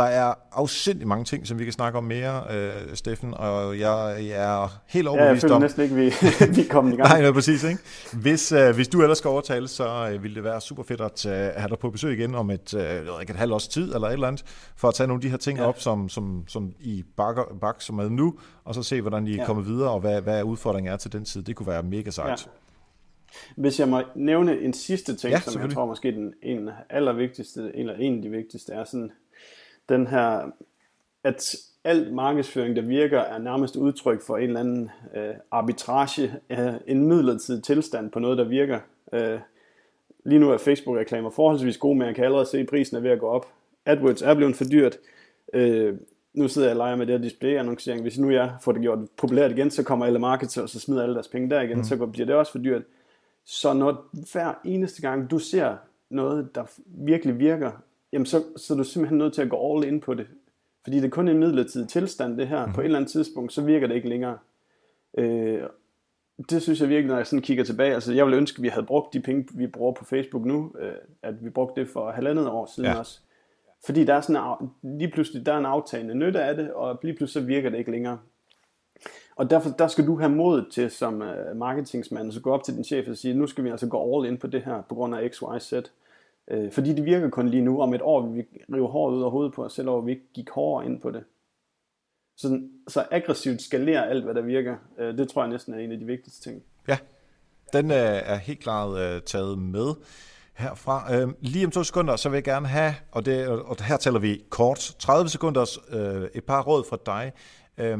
der 0.00 0.06
er 0.06 0.34
afsindig 0.52 1.08
mange 1.08 1.24
ting, 1.24 1.46
som 1.46 1.58
vi 1.58 1.64
kan 1.64 1.72
snakke 1.72 1.98
om 1.98 2.04
mere, 2.04 2.42
øh, 2.50 2.94
Steffen, 2.94 3.34
og 3.34 3.78
jeg, 3.78 4.16
jeg 4.18 4.62
er 4.62 4.82
helt 4.88 5.08
overbevist 5.08 5.44
om... 5.44 5.50
Ja, 5.50 5.66
jeg 5.66 5.70
føler 5.70 5.82
næsten 5.82 5.82
ikke, 5.82 5.94
vi, 5.94 6.02
vi 6.56 6.66
er 6.66 6.70
kommet 6.70 6.92
i 6.92 6.96
gang. 6.96 7.08
Nej, 7.12 7.22
nej, 7.22 7.32
præcis. 7.32 7.64
Ikke? 7.64 7.80
Hvis, 8.12 8.52
øh, 8.52 8.74
hvis 8.74 8.88
du 8.88 9.02
ellers 9.02 9.18
skal 9.18 9.28
overtale, 9.28 9.68
så 9.68 10.10
øh, 10.12 10.22
ville 10.22 10.34
det 10.34 10.44
være 10.44 10.60
super 10.60 10.82
fedt 10.82 11.00
at 11.00 11.26
øh, 11.26 11.32
have 11.32 11.68
dig 11.68 11.78
på 11.78 11.90
besøg 11.90 12.18
igen 12.18 12.34
om 12.34 12.50
et, 12.50 12.74
øh, 12.74 13.20
ikke 13.20 13.30
et 13.30 13.36
halvt 13.36 13.52
års 13.52 13.68
tid, 13.68 13.94
eller 13.94 14.08
et 14.08 14.12
eller 14.12 14.28
andet, 14.28 14.44
for 14.76 14.88
at 14.88 14.94
tage 14.94 15.06
nogle 15.06 15.18
af 15.18 15.22
de 15.22 15.28
her 15.28 15.36
ting 15.36 15.58
ja. 15.58 15.64
op, 15.64 15.80
som, 15.80 16.08
som, 16.08 16.44
som 16.48 16.72
I 16.80 17.04
bakker, 17.16 17.42
bak, 17.60 17.80
som 17.80 17.98
er 17.98 18.08
nu, 18.08 18.34
og 18.64 18.74
så 18.74 18.82
se, 18.82 19.00
hvordan 19.00 19.26
I 19.26 19.36
ja. 19.36 19.44
kommer 19.44 19.62
videre, 19.62 19.90
og 19.90 20.00
hvad, 20.00 20.22
hvad 20.22 20.42
udfordringen 20.42 20.92
er 20.92 20.96
til 20.96 21.12
den 21.12 21.24
tid. 21.24 21.42
Det 21.42 21.56
kunne 21.56 21.66
være 21.66 21.82
mega 21.82 22.10
sejt. 22.10 22.46
Ja. 22.46 22.50
Hvis 23.56 23.80
jeg 23.80 23.88
må 23.88 24.02
nævne 24.14 24.60
en 24.60 24.72
sidste 24.72 25.16
ting, 25.16 25.32
ja, 25.32 25.40
som 25.40 25.62
jeg 25.62 25.70
tror 25.70 25.86
måske 25.86 26.12
den 26.12 26.34
en 26.42 26.70
allervigtigste, 26.90 27.70
eller 27.74 27.94
en 27.94 28.16
af 28.16 28.22
de 28.22 28.30
vigtigste, 28.30 28.72
er 28.72 28.84
sådan, 28.84 29.10
den 29.90 30.06
her, 30.06 30.50
at 31.24 31.56
al 31.84 32.12
markedsføring, 32.12 32.76
der 32.76 32.82
virker, 32.82 33.20
er 33.20 33.38
nærmest 33.38 33.76
udtryk 33.76 34.22
for 34.22 34.36
en 34.36 34.42
eller 34.42 34.60
anden 34.60 34.90
øh, 35.16 35.34
arbitrage, 35.50 36.34
øh, 36.50 36.74
en 36.86 37.04
midlertidig 37.04 37.64
tilstand 37.64 38.10
på 38.10 38.18
noget, 38.18 38.38
der 38.38 38.44
virker. 38.44 38.80
Øh, 39.12 39.40
Lige 40.24 40.38
nu 40.38 40.50
er 40.50 40.58
Facebook-reklamer 40.58 41.30
forholdsvis 41.30 41.78
gode, 41.78 41.98
men 41.98 42.06
jeg 42.06 42.14
kan 42.14 42.24
allerede 42.24 42.46
se, 42.46 42.58
at 42.58 42.66
prisen 42.66 42.96
er 42.96 43.00
ved 43.00 43.10
at 43.10 43.20
gå 43.20 43.26
op. 43.26 43.46
AdWords 43.86 44.22
er 44.22 44.34
blevet 44.34 44.56
for 44.56 44.64
dyrt. 44.64 44.96
Øh, 45.52 45.96
nu 46.34 46.48
sidder 46.48 46.68
jeg 46.68 46.76
og 46.76 46.78
leger 46.78 46.96
med 46.96 47.06
det 47.06 47.14
her 47.14 47.22
display-annoncering. 47.22 48.02
Hvis 48.02 48.18
nu 48.18 48.30
jeg 48.30 48.52
får 48.60 48.72
det 48.72 48.82
gjort 48.82 48.98
populært 49.16 49.50
igen, 49.50 49.70
så 49.70 49.82
kommer 49.82 50.06
alle 50.06 50.18
marketer, 50.18 50.62
og 50.62 50.68
så 50.68 50.80
smider 50.80 51.02
alle 51.02 51.14
deres 51.14 51.28
penge 51.28 51.50
der 51.50 51.60
igen, 51.60 51.76
mm. 51.76 51.84
så 51.84 52.06
bliver 52.06 52.26
det 52.26 52.34
også 52.34 52.52
for 52.52 52.58
dyrt. 52.58 52.82
Så 53.44 53.72
når 53.72 54.08
hver 54.32 54.54
eneste 54.64 55.02
gang 55.02 55.30
du 55.30 55.38
ser 55.38 55.76
noget, 56.10 56.54
der 56.54 56.64
virkelig 56.86 57.38
virker, 57.38 57.70
jamen 58.12 58.26
så, 58.26 58.44
så 58.56 58.74
er 58.74 58.78
du 58.78 58.84
simpelthen 58.84 59.18
nødt 59.18 59.34
til 59.34 59.42
at 59.42 59.50
gå 59.50 59.76
all 59.76 59.88
in 59.88 60.00
på 60.00 60.14
det. 60.14 60.26
Fordi 60.82 60.96
det 60.96 61.04
er 61.04 61.10
kun 61.10 61.28
en 61.28 61.38
midlertidig 61.38 61.88
tilstand, 61.88 62.38
det 62.38 62.48
her. 62.48 62.66
Mm. 62.66 62.72
På 62.72 62.80
et 62.80 62.84
eller 62.84 62.98
andet 62.98 63.10
tidspunkt, 63.10 63.52
så 63.52 63.62
virker 63.62 63.86
det 63.86 63.94
ikke 63.94 64.08
længere. 64.08 64.38
Øh, 65.18 65.62
det 66.50 66.62
synes 66.62 66.80
jeg 66.80 66.88
virkelig, 66.88 67.08
når 67.08 67.16
jeg 67.16 67.26
sådan 67.26 67.42
kigger 67.42 67.64
tilbage. 67.64 67.94
Altså, 67.94 68.12
jeg 68.12 68.24
ville 68.26 68.36
ønske, 68.36 68.58
at 68.58 68.62
vi 68.62 68.68
havde 68.68 68.86
brugt 68.86 69.14
de 69.14 69.20
penge, 69.20 69.48
vi 69.54 69.66
bruger 69.66 69.92
på 69.92 70.04
Facebook 70.04 70.44
nu, 70.44 70.72
øh, 70.78 70.92
at 71.22 71.44
vi 71.44 71.50
brugte 71.50 71.80
det 71.80 71.88
for 71.88 72.10
halvandet 72.10 72.48
år 72.48 72.66
siden 72.66 72.90
ja. 72.90 72.98
også. 72.98 73.20
Fordi 73.84 74.04
der 74.04 74.14
er 74.14 74.20
sådan 74.20 74.56
en, 74.60 74.98
lige 74.98 75.10
pludselig 75.10 75.46
der 75.46 75.52
er 75.52 75.58
en 75.58 75.66
aftagende 75.66 76.14
nytte 76.14 76.42
af 76.42 76.56
det, 76.56 76.72
og 76.72 77.00
lige 77.02 77.16
pludselig 77.16 77.42
så 77.42 77.46
virker 77.46 77.70
det 77.70 77.78
ikke 77.78 77.90
længere. 77.90 78.18
Og 79.36 79.50
derfor 79.50 79.70
der 79.70 79.88
skal 79.88 80.06
du 80.06 80.18
have 80.18 80.30
mod 80.30 80.70
til 80.70 80.90
som 80.90 81.22
uh, 81.22 81.56
marketingsmand, 81.56 82.32
så 82.32 82.40
gå 82.40 82.52
op 82.52 82.64
til 82.64 82.74
din 82.74 82.84
chef 82.84 83.08
og 83.08 83.16
sige, 83.16 83.34
nu 83.34 83.46
skal 83.46 83.64
vi 83.64 83.68
altså 83.68 83.86
gå 83.86 84.16
all 84.16 84.32
in 84.32 84.38
på 84.38 84.46
det 84.46 84.62
her, 84.62 84.82
på 84.88 84.94
grund 84.94 85.14
af 85.14 85.30
X, 85.30 85.36
Y, 85.36 85.58
Z. 85.60 85.72
Øh, 86.50 86.72
fordi 86.72 86.92
det 86.92 87.04
virker 87.04 87.30
kun 87.30 87.48
lige 87.48 87.62
nu. 87.62 87.82
Om 87.82 87.94
et 87.94 88.02
år 88.02 88.26
vil 88.26 88.36
vi 88.36 88.42
rive 88.74 88.88
håret 88.88 89.14
ud 89.14 89.22
af 89.22 89.30
hovedet 89.30 89.52
på 89.54 89.64
os 89.64 89.72
selv, 89.72 89.88
og 89.88 90.06
vi 90.06 90.10
ikke 90.10 90.32
gik 90.34 90.50
hårdere 90.50 90.86
ind 90.86 91.00
på 91.00 91.10
det. 91.10 91.24
Så, 92.36 92.60
så 92.88 93.04
aggressivt 93.10 93.62
skalere 93.62 94.08
alt, 94.08 94.24
hvad 94.24 94.34
der 94.34 94.42
virker. 94.42 94.76
øh, 94.98 95.18
det 95.18 95.28
tror 95.28 95.42
jeg 95.42 95.50
næsten 95.50 95.74
er 95.74 95.78
en 95.78 95.92
af 95.92 95.98
de 95.98 96.04
vigtigste 96.04 96.50
ting. 96.50 96.62
Ja, 96.88 96.98
den 97.72 97.90
øh, 97.90 97.96
er 98.24 98.36
helt 98.36 98.60
klart 98.60 98.98
øh, 98.98 99.22
taget 99.22 99.58
med 99.58 99.94
herfra. 100.60 101.14
Øh, 101.14 101.28
lige 101.40 101.66
om 101.66 101.70
to 101.70 101.84
sekunder, 101.84 102.16
så 102.16 102.28
vil 102.28 102.36
jeg 102.36 102.44
gerne 102.44 102.66
have, 102.66 102.94
og, 103.12 103.26
det, 103.26 103.48
og 103.48 103.84
her 103.84 103.96
taler 103.96 104.18
vi 104.18 104.42
kort, 104.48 104.94
30 104.98 105.28
sekunder, 105.28 105.78
øh, 105.90 106.28
et 106.34 106.44
par 106.44 106.62
råd 106.62 106.84
fra 106.88 106.98
dig, 107.06 107.32
øh, 107.78 107.98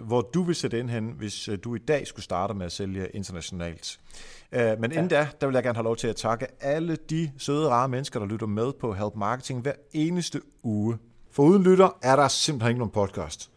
hvor 0.00 0.20
du 0.20 0.42
vil 0.42 0.54
sætte 0.54 0.78
ind 0.78 0.90
hen, 0.90 1.14
hvis 1.18 1.48
øh, 1.48 1.58
du 1.64 1.74
i 1.74 1.78
dag 1.78 2.06
skulle 2.06 2.24
starte 2.24 2.54
med 2.54 2.66
at 2.66 2.72
sælge 2.72 3.08
internationalt. 3.08 4.00
Øh, 4.52 4.80
men 4.80 4.92
inden 4.92 5.08
ja. 5.10 5.16
da, 5.16 5.28
der 5.40 5.46
vil 5.46 5.54
jeg 5.54 5.62
gerne 5.62 5.76
have 5.76 5.84
lov 5.84 5.96
til 5.96 6.08
at 6.08 6.16
takke 6.16 6.46
alle 6.60 6.96
de 7.10 7.30
søde, 7.38 7.68
rare 7.68 7.88
mennesker, 7.88 8.20
der 8.20 8.26
lytter 8.26 8.46
med 8.46 8.72
på 8.80 8.94
Help 8.94 9.16
Marketing 9.16 9.60
hver 9.60 9.72
eneste 9.92 10.40
uge. 10.62 10.98
For 11.30 11.42
uden 11.42 11.62
lytter 11.62 11.98
er 12.02 12.16
der 12.16 12.28
simpelthen 12.28 12.70
ikke 12.70 12.78
nogen 12.78 12.92
podcast. 12.92 13.50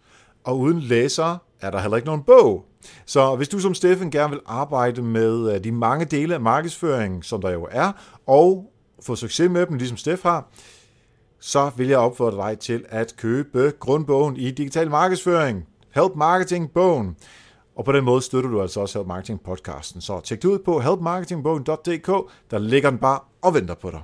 Og 0.43 0.59
uden 0.59 0.80
læsere 0.80 1.38
er 1.61 1.72
der 1.72 1.80
heller 1.80 1.97
ikke 1.97 2.07
nogen 2.07 2.24
bog. 2.24 2.66
Så 3.05 3.36
hvis 3.36 3.49
du 3.49 3.59
som 3.59 3.74
Steffen 3.74 4.11
gerne 4.11 4.30
vil 4.30 4.39
arbejde 4.45 5.01
med 5.01 5.53
øh, 5.53 5.63
de 5.63 5.72
mange 5.72 6.05
dele 6.05 6.34
af 6.34 6.41
markedsføringen, 6.41 7.24
som 7.24 7.41
der 7.41 7.49
jo 7.49 7.68
er, 7.72 7.91
og 8.28 8.72
få 9.01 9.16
succes 9.16 9.49
med 9.49 9.66
dem, 9.66 9.78
ligesom 9.78 9.97
Steff 9.97 10.24
har, 10.24 10.49
så 11.46 11.72
vil 11.78 11.88
jeg 11.88 11.98
opfordre 11.98 12.50
dig 12.50 12.60
til 12.60 12.86
at 12.89 13.16
købe 13.18 13.74
grundbogen 13.80 14.38
i 14.38 14.52
digital 14.52 14.89
markedsføring, 14.89 15.68
Help 15.96 16.16
Marketing 16.16 16.72
bogen. 16.74 17.18
Og 17.76 17.86
på 17.86 17.91
den 17.91 18.04
måde 18.04 18.22
støtter 18.22 18.50
du 18.50 18.62
altså 18.62 18.80
også 18.80 19.00
Help 19.00 19.08
Marketing 19.08 19.43
podcasten. 19.43 20.02
Så 20.02 20.20
tjek 20.20 20.41
det 20.41 20.48
ud 20.48 20.60
på 20.60 20.80
helpmarketingbogen.dk, 20.80 22.32
der 22.52 22.58
ligger 22.58 22.89
den 22.89 23.00
bare 23.00 23.20
og 23.41 23.54
venter 23.54 23.76
på 23.76 23.91
dig. 23.91 24.02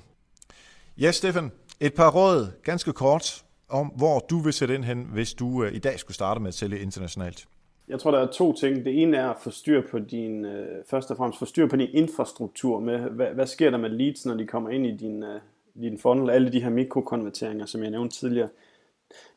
Ja, 0.98 1.12
Steffen, 1.12 1.52
et 1.80 1.94
par 1.94 2.12
råd, 2.12 2.48
ganske 2.64 2.94
kort, 2.94 3.44
om 3.70 3.88
hvor 3.88 4.26
du 4.30 4.40
vil 4.40 4.54
sætte 4.54 4.76
ind 4.76 4.84
hen, 4.84 5.08
hvis 5.14 5.34
du 5.34 5.64
øh, 5.64 5.74
i 5.76 5.80
dag 5.80 6.00
skulle 6.00 6.16
starte 6.16 6.40
med 6.40 6.48
at 6.48 6.54
sælge 6.54 6.80
internationalt. 6.80 7.46
Jeg 7.88 8.00
tror, 8.00 8.12
der 8.12 8.20
er 8.20 8.32
to 8.32 8.54
ting. 8.54 8.86
Det 8.86 9.02
ene 9.02 9.18
er 9.18 9.30
at 9.30 9.38
få 9.42 9.50
styr 9.50 9.82
på 9.92 10.00
din, 10.00 10.46
øh, 10.46 10.84
først 10.90 11.12
og 11.12 11.18
fremmest 11.18 11.40
få 11.40 11.46
styr 11.46 11.68
på 11.68 11.76
din 11.76 11.90
infrastruktur 11.94 12.80
med, 12.80 13.00
hvad, 13.00 13.28
hvad 13.28 13.48
sker 13.48 13.70
der 13.70 13.78
med 13.78 13.90
leads, 13.90 14.26
når 14.26 14.36
de 14.36 14.48
kommer 14.48 14.70
ind 14.70 14.86
i 14.86 14.98
din, 14.98 15.24
øh, 15.24 15.42
din 15.76 15.98
funnel, 15.98 16.30
alle 16.30 16.52
de 16.52 16.62
her 16.62 16.70
mikrokonverteringer, 16.70 17.66
som 17.66 17.84
jeg 17.84 17.92
nævnte 17.92 18.16
tidligere. 18.16 18.50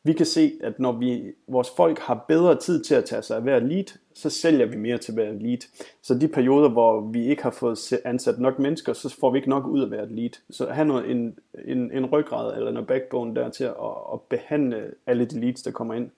Vi 0.03 0.13
kan 0.13 0.25
se, 0.25 0.51
at 0.63 0.79
når 0.79 0.91
vi, 0.91 1.33
vores 1.47 1.69
folk 1.77 1.99
har 1.99 2.25
bedre 2.27 2.55
tid 2.55 2.83
til 2.83 2.95
at 2.95 3.05
tage 3.05 3.21
sig 3.21 3.37
af 3.37 3.43
hver 3.43 3.59
lead, 3.59 3.85
så 4.13 4.29
sælger 4.29 4.65
vi 4.65 4.77
mere 4.77 4.97
til 4.97 5.13
hver 5.13 5.31
lead. 5.31 5.57
Så 6.01 6.15
de 6.15 6.27
perioder, 6.27 6.69
hvor 6.69 7.01
vi 7.01 7.25
ikke 7.25 7.43
har 7.43 7.49
fået 7.49 7.93
ansat 8.05 8.39
nok 8.39 8.59
mennesker, 8.59 8.93
så 8.93 9.15
får 9.19 9.31
vi 9.31 9.37
ikke 9.37 9.49
nok 9.49 9.67
ud 9.67 9.81
af 9.81 9.87
hvert 9.87 10.11
lead. 10.11 10.29
Så 10.49 10.69
have 10.69 10.87
noget, 10.87 11.11
en, 11.11 11.39
en, 11.65 11.91
en 11.91 12.05
ryggrad 12.05 12.57
eller 12.57 12.71
noget 12.71 12.87
backbone 12.87 13.35
der 13.35 13.49
til 13.49 13.63
at, 13.63 13.73
at 14.13 14.21
behandle 14.29 14.91
alle 15.07 15.25
de 15.25 15.39
leads, 15.39 15.61
der 15.61 15.71
kommer 15.71 15.93
ind. 15.93 16.09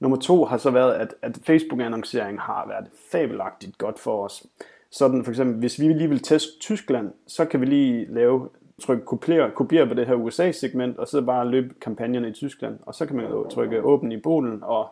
Nummer 0.00 0.18
to 0.18 0.44
har 0.44 0.58
så 0.58 0.70
været, 0.70 0.94
at, 0.94 1.14
at 1.22 1.38
Facebook-annoncering 1.42 2.40
har 2.40 2.68
været 2.68 2.86
fabelagtigt 3.12 3.78
godt 3.78 3.98
for 3.98 4.24
os. 4.24 4.46
Sådan 4.90 5.24
for 5.24 5.32
eksempel, 5.32 5.56
hvis 5.58 5.80
vi 5.80 5.88
lige 5.88 6.08
vil 6.08 6.22
teste 6.22 6.58
Tyskland, 6.60 7.12
så 7.26 7.44
kan 7.44 7.60
vi 7.60 7.66
lige 7.66 8.14
lave, 8.14 8.48
trykke 8.80 9.04
kopiere, 9.04 9.50
kopiere 9.50 9.86
på 9.86 9.94
det 9.94 10.06
her 10.06 10.14
USA-segment, 10.14 10.98
og 10.98 11.08
så 11.08 11.22
bare 11.22 11.48
løbe 11.48 11.74
kampagnerne 11.80 12.28
i 12.28 12.32
Tyskland. 12.32 12.78
Og 12.82 12.94
så 12.94 13.06
kan 13.06 13.16
man 13.16 13.26
jo 13.26 13.48
trykke 13.50 13.82
åben 13.82 14.12
i 14.12 14.20
Polen, 14.20 14.62
og 14.62 14.88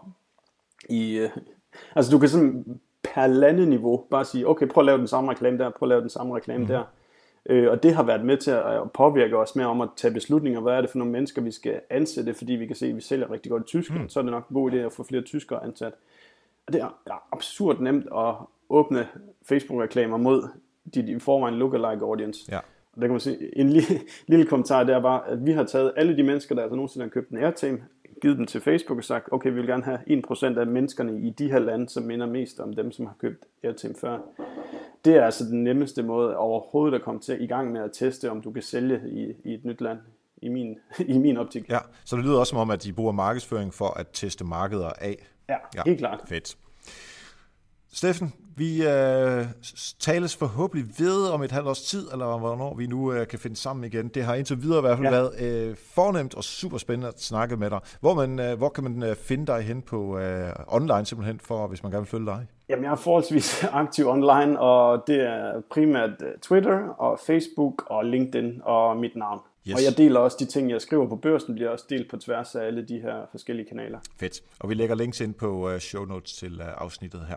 i, 0.88 1.18
øh, 1.18 1.30
altså 1.96 2.12
du 2.12 2.18
kan 2.18 2.28
sådan 2.28 2.80
per 3.14 3.26
landeniveau 3.26 4.04
bare 4.10 4.24
sige, 4.24 4.48
okay, 4.48 4.66
prøv 4.66 4.82
at 4.82 4.86
lave 4.86 4.98
den 4.98 5.06
samme 5.06 5.30
reklame 5.30 5.58
der, 5.58 5.70
prøv 5.70 5.86
at 5.86 5.88
lave 5.88 6.00
den 6.00 6.10
samme 6.10 6.36
reklame 6.36 6.62
mm. 6.62 6.66
der. 6.66 6.82
Øh, 7.48 7.70
og 7.70 7.82
det 7.82 7.94
har 7.94 8.02
været 8.02 8.24
med 8.24 8.36
til 8.36 8.50
at 8.50 8.92
påvirke 8.94 9.36
os 9.36 9.56
mere 9.56 9.66
om 9.66 9.80
at 9.80 9.88
tage 9.96 10.14
beslutninger. 10.14 10.60
Hvad 10.60 10.72
er 10.72 10.80
det 10.80 10.90
for 10.90 10.98
nogle 10.98 11.12
mennesker, 11.12 11.42
vi 11.42 11.50
skal 11.50 11.80
ansætte, 11.90 12.34
fordi 12.34 12.52
vi 12.52 12.66
kan 12.66 12.76
se, 12.76 12.86
at 12.86 12.96
vi 12.96 13.00
sælger 13.00 13.30
rigtig 13.30 13.50
godt 13.50 13.62
i 13.62 13.66
Tyskland. 13.66 14.02
Mm. 14.02 14.08
Så 14.08 14.20
er 14.20 14.22
det 14.22 14.32
nok 14.32 14.48
en 14.48 14.54
god 14.54 14.72
idé 14.72 14.76
at 14.76 14.92
få 14.92 15.02
flere 15.02 15.22
tyskere 15.22 15.64
ansat. 15.64 15.92
Og 16.66 16.72
det 16.72 16.80
er 16.80 17.22
absurd 17.32 17.80
nemt 17.80 18.06
at 18.16 18.34
åbne 18.68 19.08
Facebook-reklamer 19.48 20.16
mod 20.16 20.48
de 20.94 21.12
i 21.12 21.18
forvejen 21.18 21.54
lookalike 21.54 22.04
audience. 22.04 22.52
Ja. 22.52 22.60
Og 22.96 23.02
der 23.02 23.08
kan 23.08 23.12
man 23.12 23.20
sige, 23.20 23.58
en 23.58 23.70
lille, 23.70 24.00
lille 24.28 24.46
kommentar, 24.46 24.84
det 24.84 24.94
er 24.94 25.00
bare, 25.00 25.28
at 25.28 25.46
vi 25.46 25.52
har 25.52 25.64
taget 25.64 25.92
alle 25.96 26.16
de 26.16 26.22
mennesker, 26.22 26.54
der 26.54 26.62
altså 26.62 26.76
nogensinde 26.76 27.04
har 27.04 27.10
købt 27.10 27.30
en 27.30 27.38
Airtime, 27.38 27.78
givet 28.22 28.38
dem 28.38 28.46
til 28.46 28.60
Facebook 28.60 28.98
og 28.98 29.04
sagt, 29.04 29.28
okay, 29.32 29.50
vi 29.50 29.54
vil 29.54 29.66
gerne 29.66 29.84
have 29.84 29.98
1% 30.30 30.58
af 30.58 30.66
menneskerne 30.66 31.20
i 31.20 31.30
de 31.30 31.50
her 31.50 31.58
lande, 31.58 31.88
som 31.88 32.02
minder 32.02 32.26
mest 32.26 32.60
om 32.60 32.72
dem, 32.72 32.92
som 32.92 33.06
har 33.06 33.14
købt 33.20 33.44
Airtime 33.62 33.94
før. 34.00 34.18
Det 35.04 35.16
er 35.16 35.24
altså 35.24 35.44
den 35.44 35.64
nemmeste 35.64 36.02
måde 36.02 36.36
overhovedet 36.36 36.94
at 36.94 37.02
komme 37.02 37.20
til 37.20 37.42
i 37.42 37.46
gang 37.46 37.72
med 37.72 37.80
at 37.80 37.90
teste, 37.92 38.30
om 38.30 38.42
du 38.42 38.52
kan 38.52 38.62
sælge 38.62 39.00
i, 39.08 39.48
i 39.50 39.54
et 39.54 39.64
nyt 39.64 39.80
land 39.80 39.98
i 40.42 40.48
min, 40.48 40.78
i 41.14 41.18
min 41.18 41.36
optik. 41.36 41.68
Ja, 41.70 41.78
så 42.04 42.16
det 42.16 42.24
lyder 42.24 42.38
også 42.38 42.50
som 42.50 42.58
om, 42.58 42.70
at 42.70 42.84
de 42.84 42.92
bruger 42.92 43.12
markedsføring 43.12 43.74
for 43.74 43.98
at 43.98 44.06
teste 44.12 44.44
markeder 44.44 44.90
af. 45.00 45.26
Ja, 45.48 45.56
ja. 45.74 45.82
helt 45.86 45.98
klart. 45.98 46.20
Fedt. 46.28 46.56
Steffen, 47.92 48.32
vi 48.56 48.82
øh, 48.82 49.44
tales 50.00 50.36
forhåbentlig 50.36 50.86
ved 50.98 51.28
om 51.28 51.42
et 51.42 51.52
halvt 51.52 51.68
års 51.68 51.82
tid, 51.82 52.08
eller 52.12 52.38
hvornår 52.38 52.74
vi 52.74 52.86
nu 52.86 53.12
øh, 53.12 53.26
kan 53.26 53.38
finde 53.38 53.56
sammen 53.56 53.84
igen. 53.84 54.08
Det 54.08 54.24
har 54.24 54.34
indtil 54.34 54.62
videre 54.62 54.78
i 54.78 54.80
hvert 54.80 54.98
fald 54.98 55.06
ja. 55.06 55.10
været 55.10 55.40
øh, 55.40 55.76
fornemt 55.94 56.34
og 56.34 56.44
super 56.44 56.78
spændende 56.78 57.08
at 57.08 57.22
snakke 57.22 57.56
med 57.56 57.70
dig. 57.70 57.80
Hvor, 58.00 58.14
man, 58.14 58.40
øh, 58.40 58.58
hvor 58.58 58.68
kan 58.68 58.84
man 58.84 59.02
øh, 59.02 59.16
finde 59.16 59.46
dig 59.46 59.62
hen 59.62 59.82
på 59.82 60.18
øh, 60.18 60.52
online 60.68 61.06
simpelthen, 61.06 61.40
for 61.40 61.66
hvis 61.66 61.82
man 61.82 61.92
gerne 61.92 62.02
vil 62.02 62.10
følge 62.10 62.26
dig? 62.26 62.46
Jamen, 62.68 62.84
jeg 62.84 62.90
er 62.90 62.96
forholdsvis 62.96 63.64
aktiv 63.82 64.08
online, 64.08 64.60
og 64.60 65.02
det 65.06 65.20
er 65.20 65.60
primært 65.70 66.10
øh, 66.20 66.28
Twitter 66.42 66.88
og 66.88 67.20
Facebook 67.26 67.84
og 67.86 68.04
LinkedIn 68.04 68.60
og 68.64 68.96
mit 68.96 69.16
navn. 69.16 69.40
Yes. 69.68 69.74
Og 69.74 69.84
jeg 69.84 69.98
deler 69.98 70.20
også 70.20 70.36
de 70.40 70.46
ting, 70.46 70.70
jeg 70.70 70.80
skriver 70.80 71.08
på 71.08 71.16
børsen, 71.16 71.54
bliver 71.54 71.70
også 71.70 71.84
delt 71.90 72.10
på 72.10 72.16
tværs 72.16 72.54
af 72.54 72.66
alle 72.66 72.88
de 72.88 73.00
her 73.00 73.26
forskellige 73.30 73.68
kanaler. 73.68 73.98
Fedt. 74.20 74.40
Og 74.60 74.68
vi 74.68 74.74
lægger 74.74 74.94
links 74.94 75.20
ind 75.20 75.34
på 75.34 75.72
uh, 75.72 75.78
show 75.78 76.04
notes 76.04 76.32
til 76.32 76.60
uh, 76.60 76.82
afsnittet 76.82 77.26
her. 77.28 77.36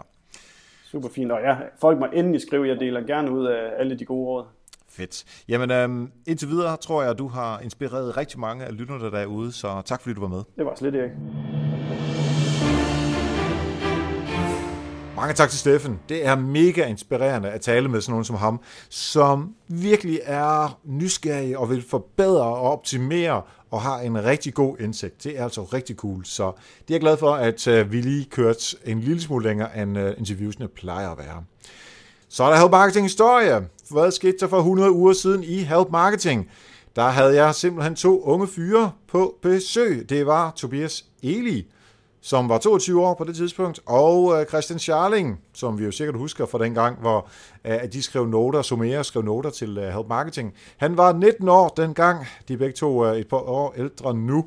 Super 0.92 1.10
fint, 1.10 1.32
og 1.32 1.40
ja, 1.42 1.56
folk 1.82 2.00
må 2.00 2.06
endelig 2.14 2.42
skrive, 2.42 2.68
jeg 2.68 2.80
deler 2.80 3.02
gerne 3.02 3.32
ud 3.32 3.46
af 3.46 3.74
alle 3.78 4.00
de 4.00 4.06
gode 4.06 4.26
råd. 4.28 4.46
Fedt. 4.90 5.24
Jamen, 5.50 5.72
øhm, 5.72 6.12
indtil 6.28 6.48
videre 6.48 6.78
tror 6.78 7.02
jeg, 7.02 7.12
at 7.12 7.18
du 7.18 7.28
har 7.28 7.60
inspireret 7.60 8.18
rigtig 8.18 8.40
mange 8.40 8.66
af 8.66 8.78
lytterne 8.78 9.12
derude, 9.12 9.52
så 9.52 9.82
tak 9.86 10.02
fordi 10.02 10.14
du 10.14 10.22
var 10.22 10.28
med. 10.28 10.44
Det 10.58 10.66
var 10.66 10.76
slet 10.76 10.94
ikke. 10.94 11.12
Mange 15.20 15.34
tak 15.34 15.50
til 15.50 15.60
Steffen. 15.60 16.00
Det 16.10 16.26
er 16.26 16.36
mega 16.36 16.86
inspirerende 16.86 17.50
at 17.50 17.62
tale 17.62 17.88
med 17.88 18.02
sådan 18.02 18.12
nogen 18.12 18.26
som 18.26 18.36
ham, 18.36 18.60
som 18.90 19.56
virkelig 19.68 20.20
er 20.24 20.80
nysgerrig 20.84 21.58
og 21.58 21.70
vil 21.70 21.86
forbedre 21.90 22.44
og 22.44 22.62
optimere 22.62 23.42
og 23.72 23.82
har 23.82 24.00
en 24.00 24.24
rigtig 24.24 24.54
god 24.54 24.78
indsigt. 24.80 25.24
Det 25.24 25.40
er 25.40 25.44
altså 25.44 25.64
rigtig 25.64 25.96
cool. 25.96 26.26
Så 26.26 26.44
det 26.88 26.90
er 26.90 26.94
jeg 26.94 27.02
glad 27.02 27.18
for, 27.18 27.32
at 27.32 27.68
øh, 27.68 27.92
vi 27.92 28.02
lige 28.02 28.26
kørte 28.26 28.78
en 28.86 29.00
lille 29.00 29.22
smule 29.22 29.44
længere, 29.44 29.82
end 29.82 29.98
øh, 29.98 30.14
interviewsene 30.18 30.68
plejer 30.68 31.10
at 31.10 31.18
være. 31.18 31.44
Så 32.30 32.44
er 32.44 32.50
der 32.50 32.58
Help 32.58 32.72
Marketing 32.72 33.06
historie. 33.06 33.68
Hvad 33.90 34.12
skete 34.12 34.38
der 34.40 34.48
for 34.48 34.58
100 34.58 34.92
uger 34.92 35.14
siden 35.14 35.44
i 35.44 35.58
Help 35.58 35.88
Marketing? 35.92 36.50
Der 36.96 37.08
havde 37.08 37.44
jeg 37.44 37.56
simpelthen 37.56 37.96
to 37.96 38.22
unge 38.24 38.48
fyre 38.48 38.92
på 39.08 39.36
besøg. 39.42 40.10
Det 40.10 40.26
var 40.26 40.52
Tobias 40.56 41.06
Eli, 41.24 41.66
som 42.22 42.50
var 42.50 42.58
22 42.58 43.06
år 43.06 43.14
på 43.14 43.24
det 43.24 43.36
tidspunkt, 43.36 43.80
og 43.86 44.40
øh, 44.40 44.46
Christian 44.46 44.80
Scharling, 44.80 45.40
som 45.54 45.80
vi 45.80 45.86
jo 45.86 45.92
sikkert 45.92 46.16
husker 46.16 46.46
fra 46.46 46.58
den 46.58 46.74
gang, 46.74 47.00
hvor 47.00 47.28
at 47.64 47.94
de 47.94 48.02
skrev 48.02 48.28
noter, 48.28 48.62
Somera 48.62 49.04
skrev 49.04 49.24
noter 49.24 49.50
til 49.50 49.78
øh, 49.78 49.94
Help 49.94 50.08
Marketing. 50.10 50.54
Han 50.78 50.98
var 50.98 51.14
19 51.14 51.50
år 51.50 51.68
dengang, 51.68 52.26
de 52.48 52.54
er 52.54 52.58
begge 52.58 52.74
to 52.74 53.06
øh, 53.06 53.18
et 53.18 53.28
par 53.28 53.38
år 53.38 53.74
ældre 53.78 54.14
nu, 54.14 54.46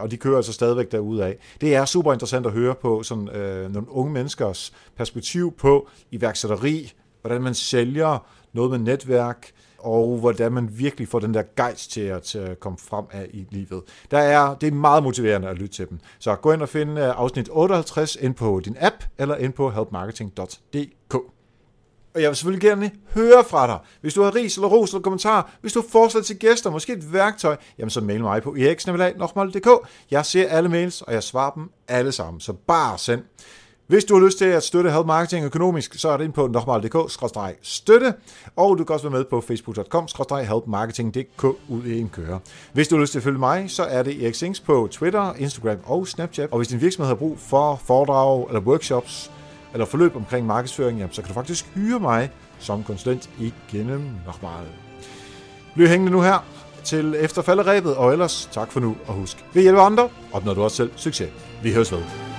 og 0.00 0.10
de 0.10 0.16
kører 0.16 0.36
altså 0.36 0.52
stadigvæk 0.52 0.94
af. 0.94 1.38
Det 1.60 1.74
er 1.74 1.84
super 1.84 2.12
interessant 2.12 2.46
at 2.46 2.52
høre 2.52 2.74
på 2.74 3.02
sådan, 3.02 3.28
øh, 3.28 3.72
nogle 3.72 3.90
unge 3.90 4.12
menneskers 4.12 4.72
perspektiv 4.96 5.54
på 5.58 5.88
iværksætteri, 6.10 6.92
hvordan 7.20 7.42
man 7.42 7.54
sælger, 7.54 8.26
noget 8.52 8.70
med 8.70 8.78
netværk, 8.78 9.50
og 9.82 10.18
hvordan 10.18 10.52
man 10.52 10.68
virkelig 10.72 11.08
får 11.08 11.18
den 11.18 11.34
der 11.34 11.42
gejst 11.56 11.92
til 11.92 12.00
at, 12.00 12.22
til 12.22 12.38
at 12.38 12.60
komme 12.60 12.78
frem 12.78 13.04
af 13.10 13.26
i 13.32 13.46
livet. 13.50 13.82
Der 14.10 14.18
er, 14.18 14.54
det 14.54 14.66
er 14.66 14.72
meget 14.72 15.02
motiverende 15.02 15.48
at 15.48 15.58
lytte 15.58 15.74
til 15.74 15.88
dem. 15.90 15.98
Så 16.18 16.34
gå 16.34 16.52
ind 16.52 16.62
og 16.62 16.68
find 16.68 16.98
øh, 16.98 17.18
afsnit 17.18 17.48
58 17.52 18.16
ind 18.16 18.34
på 18.34 18.60
din 18.64 18.76
app, 18.80 18.96
eller 19.18 19.36
ind 19.36 19.52
på 19.52 19.70
helpmarketing.dk. 19.70 21.14
Og 22.14 22.22
jeg 22.22 22.28
vil 22.28 22.36
selvfølgelig 22.36 22.68
gerne 22.68 22.90
høre 23.14 23.44
fra 23.44 23.66
dig. 23.66 23.78
Hvis 24.00 24.14
du 24.14 24.22
har 24.22 24.34
ris 24.34 24.56
eller 24.56 24.68
ros 24.68 24.90
eller 24.90 25.02
kommentar, 25.02 25.50
hvis 25.60 25.72
du 25.72 25.80
har 25.80 25.88
forslag 25.88 26.24
til 26.24 26.38
gæster, 26.38 26.70
måske 26.70 26.92
et 26.92 27.12
værktøj, 27.12 27.56
jamen 27.78 27.90
så 27.90 28.00
mail 28.00 28.20
mig 28.20 28.42
på 28.42 28.54
eriksnabelag.dk. 28.58 29.88
Jeg 30.10 30.26
ser 30.26 30.48
alle 30.48 30.68
mails, 30.68 31.02
og 31.02 31.12
jeg 31.12 31.22
svarer 31.22 31.50
dem 31.50 31.70
alle 31.88 32.12
sammen. 32.12 32.40
Så 32.40 32.52
bare 32.52 32.98
send. 32.98 33.22
Hvis 33.86 34.04
du 34.04 34.14
har 34.14 34.20
lyst 34.26 34.38
til 34.38 34.44
at 34.44 34.62
støtte 34.62 34.90
Help 34.90 35.06
Marketing 35.06 35.44
økonomisk, 35.44 35.94
så 35.94 36.08
er 36.08 36.16
det 36.16 36.24
ind 36.24 36.32
på 36.32 36.46
nokmal.dk-støtte, 36.46 38.14
og 38.56 38.78
du 38.78 38.84
kan 38.84 38.94
også 38.94 39.08
være 39.08 39.18
med 39.18 39.24
på 39.24 39.40
facebook.com-helpmarketing.dk 39.40 41.44
ud 41.44 41.84
i 41.84 42.00
en 42.00 42.08
køre. 42.08 42.40
Hvis 42.72 42.88
du 42.88 42.94
har 42.94 43.00
lyst 43.00 43.12
til 43.12 43.18
at 43.18 43.22
følge 43.22 43.38
mig, 43.38 43.70
så 43.70 43.82
er 43.82 44.02
det 44.02 44.22
Erik 44.22 44.34
Sings 44.34 44.60
på 44.60 44.88
Twitter, 44.90 45.34
Instagram 45.34 45.78
og 45.84 46.08
Snapchat. 46.08 46.48
Og 46.50 46.56
hvis 46.56 46.68
din 46.68 46.80
virksomhed 46.80 47.08
har 47.08 47.14
brug 47.14 47.38
for 47.38 47.80
foredrag 47.84 48.46
eller 48.48 48.60
workshops, 48.60 49.30
eller 49.72 49.86
forløb 49.86 50.16
omkring 50.16 50.46
markedsføring, 50.46 50.98
jamen, 50.98 51.12
så 51.12 51.22
kan 51.22 51.28
du 51.28 51.34
faktisk 51.34 51.66
hyre 51.74 52.00
mig 52.00 52.30
som 52.58 52.84
konsulent 52.84 53.30
igennem 53.38 54.10
Nokmal. 54.26 54.66
Bliv 55.74 55.88
hængende 55.88 56.12
nu 56.12 56.20
her 56.20 56.44
til 56.84 57.14
efter 57.18 57.42
falderæbet, 57.42 57.96
og 57.96 58.12
ellers 58.12 58.48
tak 58.52 58.72
for 58.72 58.80
nu, 58.80 58.96
og 59.06 59.14
husk, 59.14 59.44
vi 59.54 59.60
hjælper 59.60 59.82
andre, 59.82 60.08
opnår 60.32 60.54
du 60.54 60.62
også 60.62 60.76
selv 60.76 60.90
succes. 60.96 61.30
Vi 61.62 61.72
høres 61.72 61.92
ved. 61.92 62.31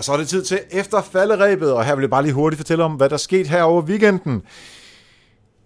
Og 0.00 0.04
så 0.04 0.12
er 0.12 0.16
det 0.16 0.28
tid 0.28 0.44
til 0.44 0.60
efter 0.70 1.02
falderæbet, 1.02 1.72
og 1.72 1.84
her 1.84 1.94
vil 1.94 2.02
jeg 2.02 2.10
bare 2.10 2.22
lige 2.22 2.32
hurtigt 2.32 2.58
fortælle 2.58 2.84
om, 2.84 2.92
hvad 2.92 3.08
der 3.08 3.16
skete 3.16 3.48
her 3.48 3.62
over 3.62 3.82
weekenden, 3.82 4.42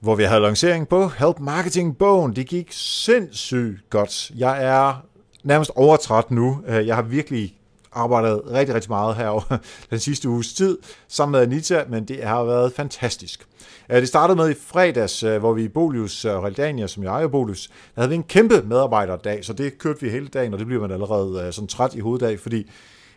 hvor 0.00 0.14
vi 0.14 0.22
havde 0.22 0.40
lancering 0.40 0.88
på 0.88 1.08
Help 1.08 1.40
Marketing 1.40 1.98
Bogen. 1.98 2.36
Det 2.36 2.46
gik 2.46 2.68
sindssygt 2.72 3.90
godt. 3.90 4.30
Jeg 4.36 4.64
er 4.64 5.04
nærmest 5.44 5.70
overtræt 5.74 6.30
nu. 6.30 6.60
Øh, 6.66 6.86
jeg 6.86 6.94
har 6.94 7.02
virkelig 7.02 7.56
arbejdet 7.92 8.42
rigtig, 8.50 8.74
rigtig 8.74 8.90
meget 8.90 9.16
her 9.16 9.58
den 9.90 9.98
sidste 9.98 10.28
uges 10.28 10.54
tid 10.54 10.78
sammen 11.08 11.32
med 11.32 11.40
Anita, 11.40 11.84
men 11.88 12.04
det 12.04 12.24
har 12.24 12.44
været 12.44 12.72
fantastisk. 12.72 13.46
Øh, 13.90 13.96
det 13.96 14.08
startede 14.08 14.36
med 14.36 14.50
i 14.50 14.54
fredags, 14.66 15.22
øh, 15.22 15.38
hvor 15.38 15.52
vi 15.52 15.64
i 15.64 15.68
Bolius 15.68 16.24
og 16.24 16.42
Realdania, 16.42 16.86
som 16.86 17.02
jeg 17.02 17.10
ejer 17.10 17.26
Bolius, 17.26 17.66
der 17.66 18.00
havde 18.00 18.08
vi 18.08 18.16
en 18.16 18.22
kæmpe 18.22 18.62
medarbejderdag, 18.62 19.44
så 19.44 19.52
det 19.52 19.78
kørte 19.78 20.00
vi 20.00 20.10
hele 20.10 20.28
dagen, 20.28 20.52
og 20.52 20.58
det 20.58 20.66
bliver 20.66 20.82
man 20.82 20.90
allerede 20.90 21.52
sådan 21.52 21.68
træt 21.68 21.94
i 21.94 22.00
hoveddag, 22.00 22.40
fordi 22.40 22.70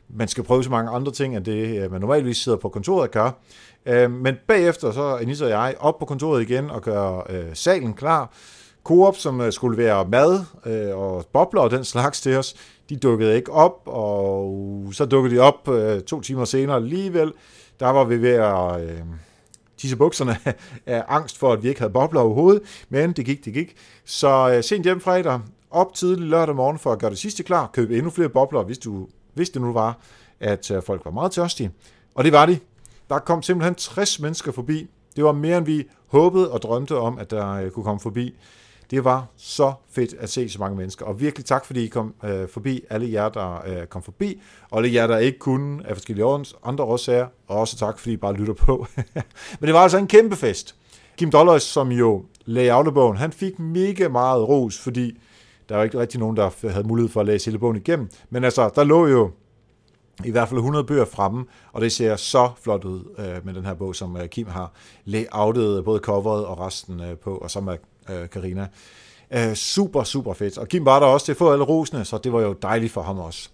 man 0.10 0.28
skal 0.28 0.43
prøve 0.43 0.64
så 0.64 0.70
mange 0.70 0.91
andre 0.91 1.12
ting, 1.12 1.38
end 1.38 1.45
det 1.45 1.84
øh, 1.84 1.91
man 1.91 2.01
normalvis 2.01 2.38
sidder 2.38 2.58
på 2.58 2.70
kontoret 2.70 3.01
og 3.01 3.12
gør. 3.12 3.32
Øh, 3.86 4.12
men 4.12 4.36
bagefter 4.47 4.91
så 4.91 5.01
er 5.01 5.18
Anissa 5.18 5.45
og 5.45 5.51
jeg 5.51 5.76
op 5.80 5.99
på 5.99 6.05
kontoret 6.05 6.41
igen 6.41 6.70
og 6.70 6.82
gør 6.82 7.26
øh, 7.30 7.45
salen 7.53 7.93
klar. 7.93 8.34
Coop, 8.84 9.16
som 9.16 9.41
øh, 9.41 9.51
skulle 9.51 9.78
være 9.78 10.05
mad 10.05 10.43
øh, 10.66 10.97
og 10.97 11.26
bobler 11.34 11.62
og 11.62 11.72
den 11.72 11.84
slags 11.84 12.22
til 12.22 12.38
os, 12.38 12.55
de 12.89 12.97
dukkede 12.97 13.36
ikke 13.36 13.51
op, 13.51 13.82
og 13.86 14.89
så 14.91 15.05
dukkede 15.05 15.36
de 15.36 15.39
op 15.39 15.70
to 16.08 16.22
timer 16.22 16.45
senere 16.45 16.76
alligevel. 16.76 17.34
Der 17.80 17.88
var 17.88 18.03
vi 18.03 18.22
ved 18.22 18.34
at 18.34 18.82
øh, 18.82 19.01
tisse 19.78 19.97
bukserne 19.97 20.38
af 20.86 21.03
angst 21.08 21.38
for, 21.38 21.53
at 21.53 21.64
vi 21.64 21.68
ikke 21.68 21.80
havde 21.80 21.93
bobler 21.93 22.22
overhovedet, 22.22 22.62
men 22.89 23.12
det 23.12 23.26
gik, 23.26 23.45
det 23.45 23.53
gik. 23.53 23.76
Så 24.05 24.60
sent 24.62 24.84
hjem 24.84 25.01
fredag, 25.01 25.39
op 25.72 25.93
tidlig 25.93 26.28
lørdag 26.30 26.55
morgen 26.55 26.80
for 26.80 26.91
at 26.91 26.99
gøre 26.99 27.10
det 27.10 27.20
sidste 27.20 27.43
klar, 27.43 27.70
købe 27.74 27.95
endnu 27.95 28.10
flere 28.10 28.30
bobler, 28.30 28.64
hvis 28.64 28.78
du 28.78 29.08
hvis 29.38 29.50
det 29.50 29.62
nu 29.62 29.74
var, 29.74 29.98
at 30.40 30.72
øh, 30.72 30.84
folk 30.84 31.06
var 31.06 31.12
meget 31.12 31.32
tørstige. 31.32 31.72
Og 32.16 32.24
det 32.24 32.34
var 32.34 32.46
de. 32.46 32.60
Der 33.10 33.20
kom 33.20 33.42
simpelthen 33.42 33.76
60 33.76 34.20
mennesker 34.20 34.52
forbi. 34.52 34.88
Det 35.16 35.24
var 35.24 35.32
mere, 35.32 35.58
end 35.58 35.66
vi 35.66 35.88
håbede 36.08 36.52
og 36.52 36.62
drømte 36.62 36.98
om, 36.98 37.20
at 37.20 37.32
der 37.32 37.52
øh, 37.52 37.72
kunne 37.72 37.84
komme 37.84 38.00
forbi. 38.00 38.36
Det 38.92 39.04
var 39.04 39.26
så 39.38 39.74
fedt 39.92 40.14
at 40.20 40.30
se 40.30 40.50
så 40.50 40.60
mange 40.60 40.78
mennesker. 40.78 41.06
Og 41.06 41.20
virkelig 41.20 41.46
tak, 41.46 41.66
fordi 41.66 41.84
I 41.84 41.88
kom 41.88 42.14
øh, 42.24 42.48
forbi. 42.50 42.82
Alle 42.90 43.12
jer, 43.12 43.30
der 43.30 43.64
øh, 43.68 43.88
kom 43.88 44.04
forbi. 44.04 44.42
Og 44.70 44.78
alle 44.78 44.94
jer, 44.94 45.08
der 45.08 45.18
ikke 45.18 45.40
kunne 45.40 45.88
af 45.88 45.96
forskellige 45.96 46.26
andre 46.64 46.84
årsager. 46.84 47.28
Og 47.48 47.60
også 47.60 47.78
tak, 47.78 48.00
fordi 48.00 48.14
I 48.14 48.18
bare 48.18 48.34
lytter 48.34 48.54
på. 48.54 48.88
Men 49.60 49.68
det 49.68 49.74
var 49.74 49.80
altså 49.80 49.98
en 49.98 50.08
kæmpe 50.08 50.36
fest. 50.36 50.76
Kim 51.18 51.32
Dollars, 51.32 51.64
som 51.64 51.92
jo 51.92 52.26
lagde 52.46 52.92
bogen, 52.92 53.18
han 53.18 53.32
fik 53.32 53.60
mega 53.60 54.08
meget 54.08 54.48
ros, 54.48 54.80
fordi 54.80 55.20
der 55.70 55.76
var 55.76 55.84
ikke 55.84 55.99
rigtig 55.99 56.20
nogen, 56.20 56.38
der 56.38 56.70
havde 56.70 56.88
mulighed 56.88 57.09
for 57.09 57.20
at 57.20 57.26
læse 57.26 57.45
hele 57.45 57.59
bogen 57.59 57.78
igennem. 57.78 58.09
Men 58.30 58.43
altså, 58.43 58.70
der 58.76 58.84
lå 58.84 59.07
jo 59.07 59.32
i 60.26 60.32
hvert 60.32 60.47
fald 60.47 60.57
100 60.57 60.84
bøger 60.84 61.05
fremme, 61.05 61.45
og 61.74 61.82
det 61.82 61.91
ser 61.91 62.15
så 62.15 62.49
flot 62.61 62.86
ud 62.86 63.15
øh, 63.18 63.45
med 63.45 63.53
den 63.53 63.65
her 63.65 63.74
bog, 63.74 63.95
som 63.95 64.18
øh, 64.18 64.28
Kim 64.28 64.47
har 64.47 64.72
layoutet 65.05 65.78
øh, 65.78 65.84
både 65.84 65.99
coveret 65.99 66.45
og 66.45 66.59
resten 66.59 66.99
øh, 66.99 67.18
på, 67.18 67.38
og 67.38 67.51
så 67.51 67.61
med 67.61 67.78
øh, 68.09 68.30
Karina. 68.30 68.68
Øh, 69.32 69.53
super, 69.53 70.03
super 70.03 70.34
fedt. 70.34 70.57
Og 70.57 70.68
Kim 70.68 70.86
var 70.86 70.99
der 70.99 71.07
også 71.07 71.26
til 71.26 71.34
at 71.34 71.38
få 71.38 71.51
alle 71.51 71.65
rosene, 71.65 72.05
så 72.05 72.18
det 72.18 72.34
var 72.34 72.41
jo 72.41 72.53
dejligt 72.53 72.91
for 72.91 73.01
ham 73.01 73.20
også. 73.20 73.49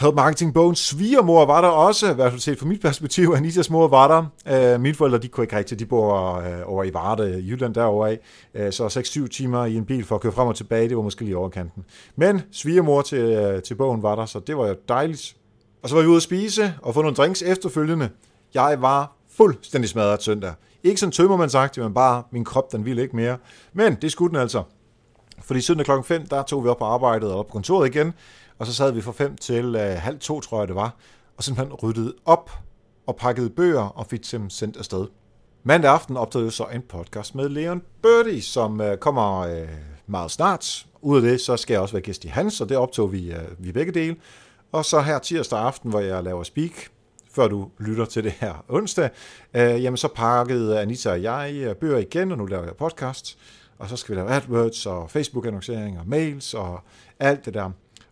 Help 0.00 0.14
Marketing 0.14 0.54
Bones 0.54 0.78
svigermor 0.78 1.44
var 1.44 1.60
der 1.60 1.68
også, 1.68 2.10
i 2.10 2.14
hvert 2.14 2.32
fald 2.32 2.40
set 2.40 2.58
fra 2.58 2.66
mit 2.66 2.80
perspektiv. 2.80 3.32
Anitas 3.36 3.70
mor 3.70 3.88
var 3.88 4.08
der. 4.46 4.74
Øh, 4.74 4.80
mine 4.80 4.94
forældre, 4.94 5.18
de 5.18 5.28
kunne 5.28 5.44
ikke 5.44 5.56
rigtig, 5.56 5.78
de 5.78 5.86
bor 5.86 6.34
øh, 6.34 6.60
over 6.64 6.84
i 6.84 6.94
Varde, 6.94 7.44
Jylland 7.48 7.74
derovre 7.74 8.10
af. 8.10 8.18
Øh, 8.54 8.72
så 8.72 8.86
6-7 8.86 9.28
timer 9.28 9.64
i 9.64 9.74
en 9.74 9.84
bil 9.84 10.04
for 10.04 10.14
at 10.14 10.20
køre 10.20 10.32
frem 10.32 10.48
og 10.48 10.56
tilbage, 10.56 10.88
det 10.88 10.96
var 10.96 11.02
måske 11.02 11.24
lige 11.24 11.36
overkanten. 11.36 11.84
Men 12.16 12.42
svigermor 12.52 13.02
til, 13.02 13.60
til 13.64 13.74
bogen 13.74 14.02
var 14.02 14.14
der, 14.14 14.26
så 14.26 14.40
det 14.40 14.56
var 14.56 14.68
jo 14.68 14.74
dejligt. 14.88 15.36
Og 15.82 15.88
så 15.88 15.94
var 15.94 16.02
vi 16.02 16.08
ude 16.08 16.16
at 16.16 16.22
spise 16.22 16.74
og 16.82 16.94
få 16.94 17.02
nogle 17.02 17.16
drinks 17.16 17.42
efterfølgende. 17.42 18.08
Jeg 18.54 18.76
var 18.80 19.16
fuldstændig 19.36 19.90
smadret 19.90 20.22
søndag. 20.22 20.52
Ikke 20.82 21.00
sådan 21.00 21.12
tømmer 21.12 21.36
man 21.36 21.50
sagt, 21.50 21.78
men 21.78 21.94
bare 21.94 22.22
min 22.32 22.44
krop, 22.44 22.72
den 22.72 22.84
ville 22.84 23.02
ikke 23.02 23.16
mere. 23.16 23.36
Men 23.72 23.94
det 23.94 24.12
skulle 24.12 24.30
den 24.30 24.40
altså. 24.40 24.62
Fordi 25.42 25.60
søndag 25.60 25.84
klokken 25.84 26.04
5, 26.04 26.26
der 26.26 26.42
tog 26.42 26.64
vi 26.64 26.68
op 26.68 26.78
på 26.78 26.84
arbejdet 26.84 27.32
og 27.32 27.38
op 27.38 27.46
på 27.46 27.52
kontoret 27.52 27.94
igen, 27.94 28.12
og 28.60 28.66
så 28.66 28.74
sad 28.74 28.92
vi 28.92 29.00
fra 29.00 29.12
fem 29.12 29.36
til 29.36 29.74
øh, 29.74 29.96
halv 29.96 30.18
to, 30.18 30.40
tror 30.40 30.60
jeg 30.60 30.68
det 30.68 30.76
var, 30.76 30.96
og 31.36 31.44
simpelthen 31.44 31.74
ryddede 31.74 32.14
op 32.24 32.50
og 33.06 33.16
pakkede 33.16 33.50
bøger 33.50 33.82
og 33.82 34.06
fik 34.06 34.32
dem 34.32 34.50
sendt 34.50 34.76
afsted. 34.76 35.06
Mandag 35.62 35.90
aften 35.90 36.16
optog 36.16 36.42
jeg 36.42 36.52
så 36.52 36.64
en 36.64 36.82
podcast 36.88 37.34
med 37.34 37.48
Leon 37.48 37.82
Birdie, 38.02 38.42
som 38.42 38.80
øh, 38.80 38.98
kommer 38.98 39.38
øh, 39.38 39.68
meget 40.06 40.30
snart. 40.30 40.86
Ud 41.02 41.16
af 41.16 41.22
det, 41.22 41.40
så 41.40 41.56
skal 41.56 41.74
jeg 41.74 41.80
også 41.80 41.94
være 41.94 42.02
gæst 42.02 42.24
i 42.24 42.28
hans, 42.28 42.60
og 42.60 42.68
det 42.68 42.76
optog 42.76 43.12
vi, 43.12 43.32
øh, 43.32 43.42
vi 43.58 43.72
begge 43.72 43.92
dele. 43.92 44.16
Og 44.72 44.84
så 44.84 45.00
her 45.00 45.18
tirsdag 45.18 45.58
aften, 45.58 45.90
hvor 45.90 46.00
jeg 46.00 46.22
laver 46.22 46.42
speak, 46.42 46.72
før 47.32 47.48
du 47.48 47.70
lytter 47.78 48.04
til 48.04 48.24
det 48.24 48.32
her 48.32 48.64
onsdag, 48.68 49.10
øh, 49.54 49.82
jamen 49.82 49.96
så 49.96 50.08
pakkede 50.08 50.80
Anita 50.80 51.10
og 51.10 51.22
jeg 51.22 51.52
øh, 51.54 51.76
bøger 51.76 51.98
igen, 51.98 52.32
og 52.32 52.38
nu 52.38 52.46
laver 52.46 52.64
jeg 52.64 52.76
podcast. 52.76 53.38
Og 53.78 53.88
så 53.88 53.96
skal 53.96 54.14
vi 54.14 54.20
lave 54.20 54.30
AdWords 54.30 54.86
og 54.86 55.10
Facebook-annoncering 55.10 55.98
og 55.98 56.08
mails 56.08 56.54
og 56.54 56.80
alt 57.18 57.44
det 57.44 57.54
der. 57.54 57.70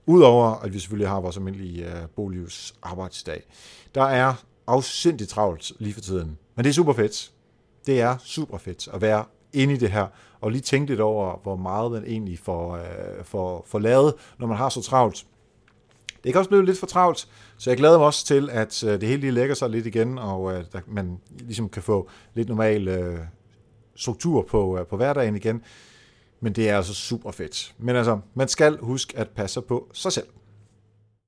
Udover 0.08 0.54
at 0.54 0.72
vi 0.72 0.78
selvfølgelig 0.78 1.08
har 1.08 1.20
vores 1.20 1.36
almindelige 1.36 1.86
øh, 1.86 2.08
Bolius 2.16 2.74
arbejdsdag. 2.82 3.42
Der 3.94 4.02
er 4.02 4.34
afsindigt 4.66 5.30
travlt 5.30 5.72
lige 5.78 5.94
for 5.94 6.00
tiden. 6.00 6.38
Men 6.54 6.64
det 6.64 6.70
er 6.70 6.74
super 6.74 6.92
fedt. 6.92 7.32
Det 7.86 8.00
er 8.00 8.16
super 8.24 8.58
fedt 8.58 8.88
at 8.92 9.00
være 9.00 9.24
inde 9.52 9.74
i 9.74 9.76
det 9.76 9.90
her, 9.90 10.06
og 10.40 10.50
lige 10.50 10.62
tænke 10.62 10.90
lidt 10.90 11.00
over, 11.00 11.40
hvor 11.42 11.56
meget 11.56 11.92
man 11.92 12.04
egentlig 12.04 12.38
får, 12.38 12.76
øh, 12.76 13.24
får, 13.24 13.64
får 13.68 13.78
lavet, 13.78 14.14
når 14.38 14.46
man 14.46 14.56
har 14.56 14.68
så 14.68 14.82
travlt. 14.82 15.26
Det 16.24 16.32
kan 16.32 16.38
også 16.38 16.50
blive 16.50 16.66
lidt 16.66 16.78
for 16.78 16.86
travlt, 16.86 17.28
så 17.58 17.70
jeg 17.70 17.76
glæder 17.76 17.98
mig 17.98 18.06
også 18.06 18.26
til, 18.26 18.50
at 18.50 18.84
øh, 18.84 19.00
det 19.00 19.08
hele 19.08 19.20
lige 19.20 19.32
lægger 19.32 19.54
sig 19.54 19.70
lidt 19.70 19.86
igen, 19.86 20.18
og 20.18 20.52
øh, 20.52 20.64
at 20.74 20.88
man 20.88 21.18
ligesom 21.38 21.68
kan 21.68 21.82
få 21.82 22.10
lidt 22.34 22.48
normal 22.48 22.88
øh, 22.88 23.18
struktur 23.96 24.42
på, 24.42 24.86
på 24.90 24.96
hverdagen 24.96 25.36
igen. 25.36 25.62
Men 26.40 26.52
det 26.52 26.68
er 26.68 26.76
altså 26.76 26.94
super 26.94 27.30
fedt. 27.30 27.74
Men 27.78 27.96
altså, 27.96 28.18
man 28.34 28.48
skal 28.48 28.78
huske 28.80 29.18
at 29.18 29.28
passe 29.28 29.60
på 29.60 29.90
sig 29.92 30.12
selv. 30.12 30.26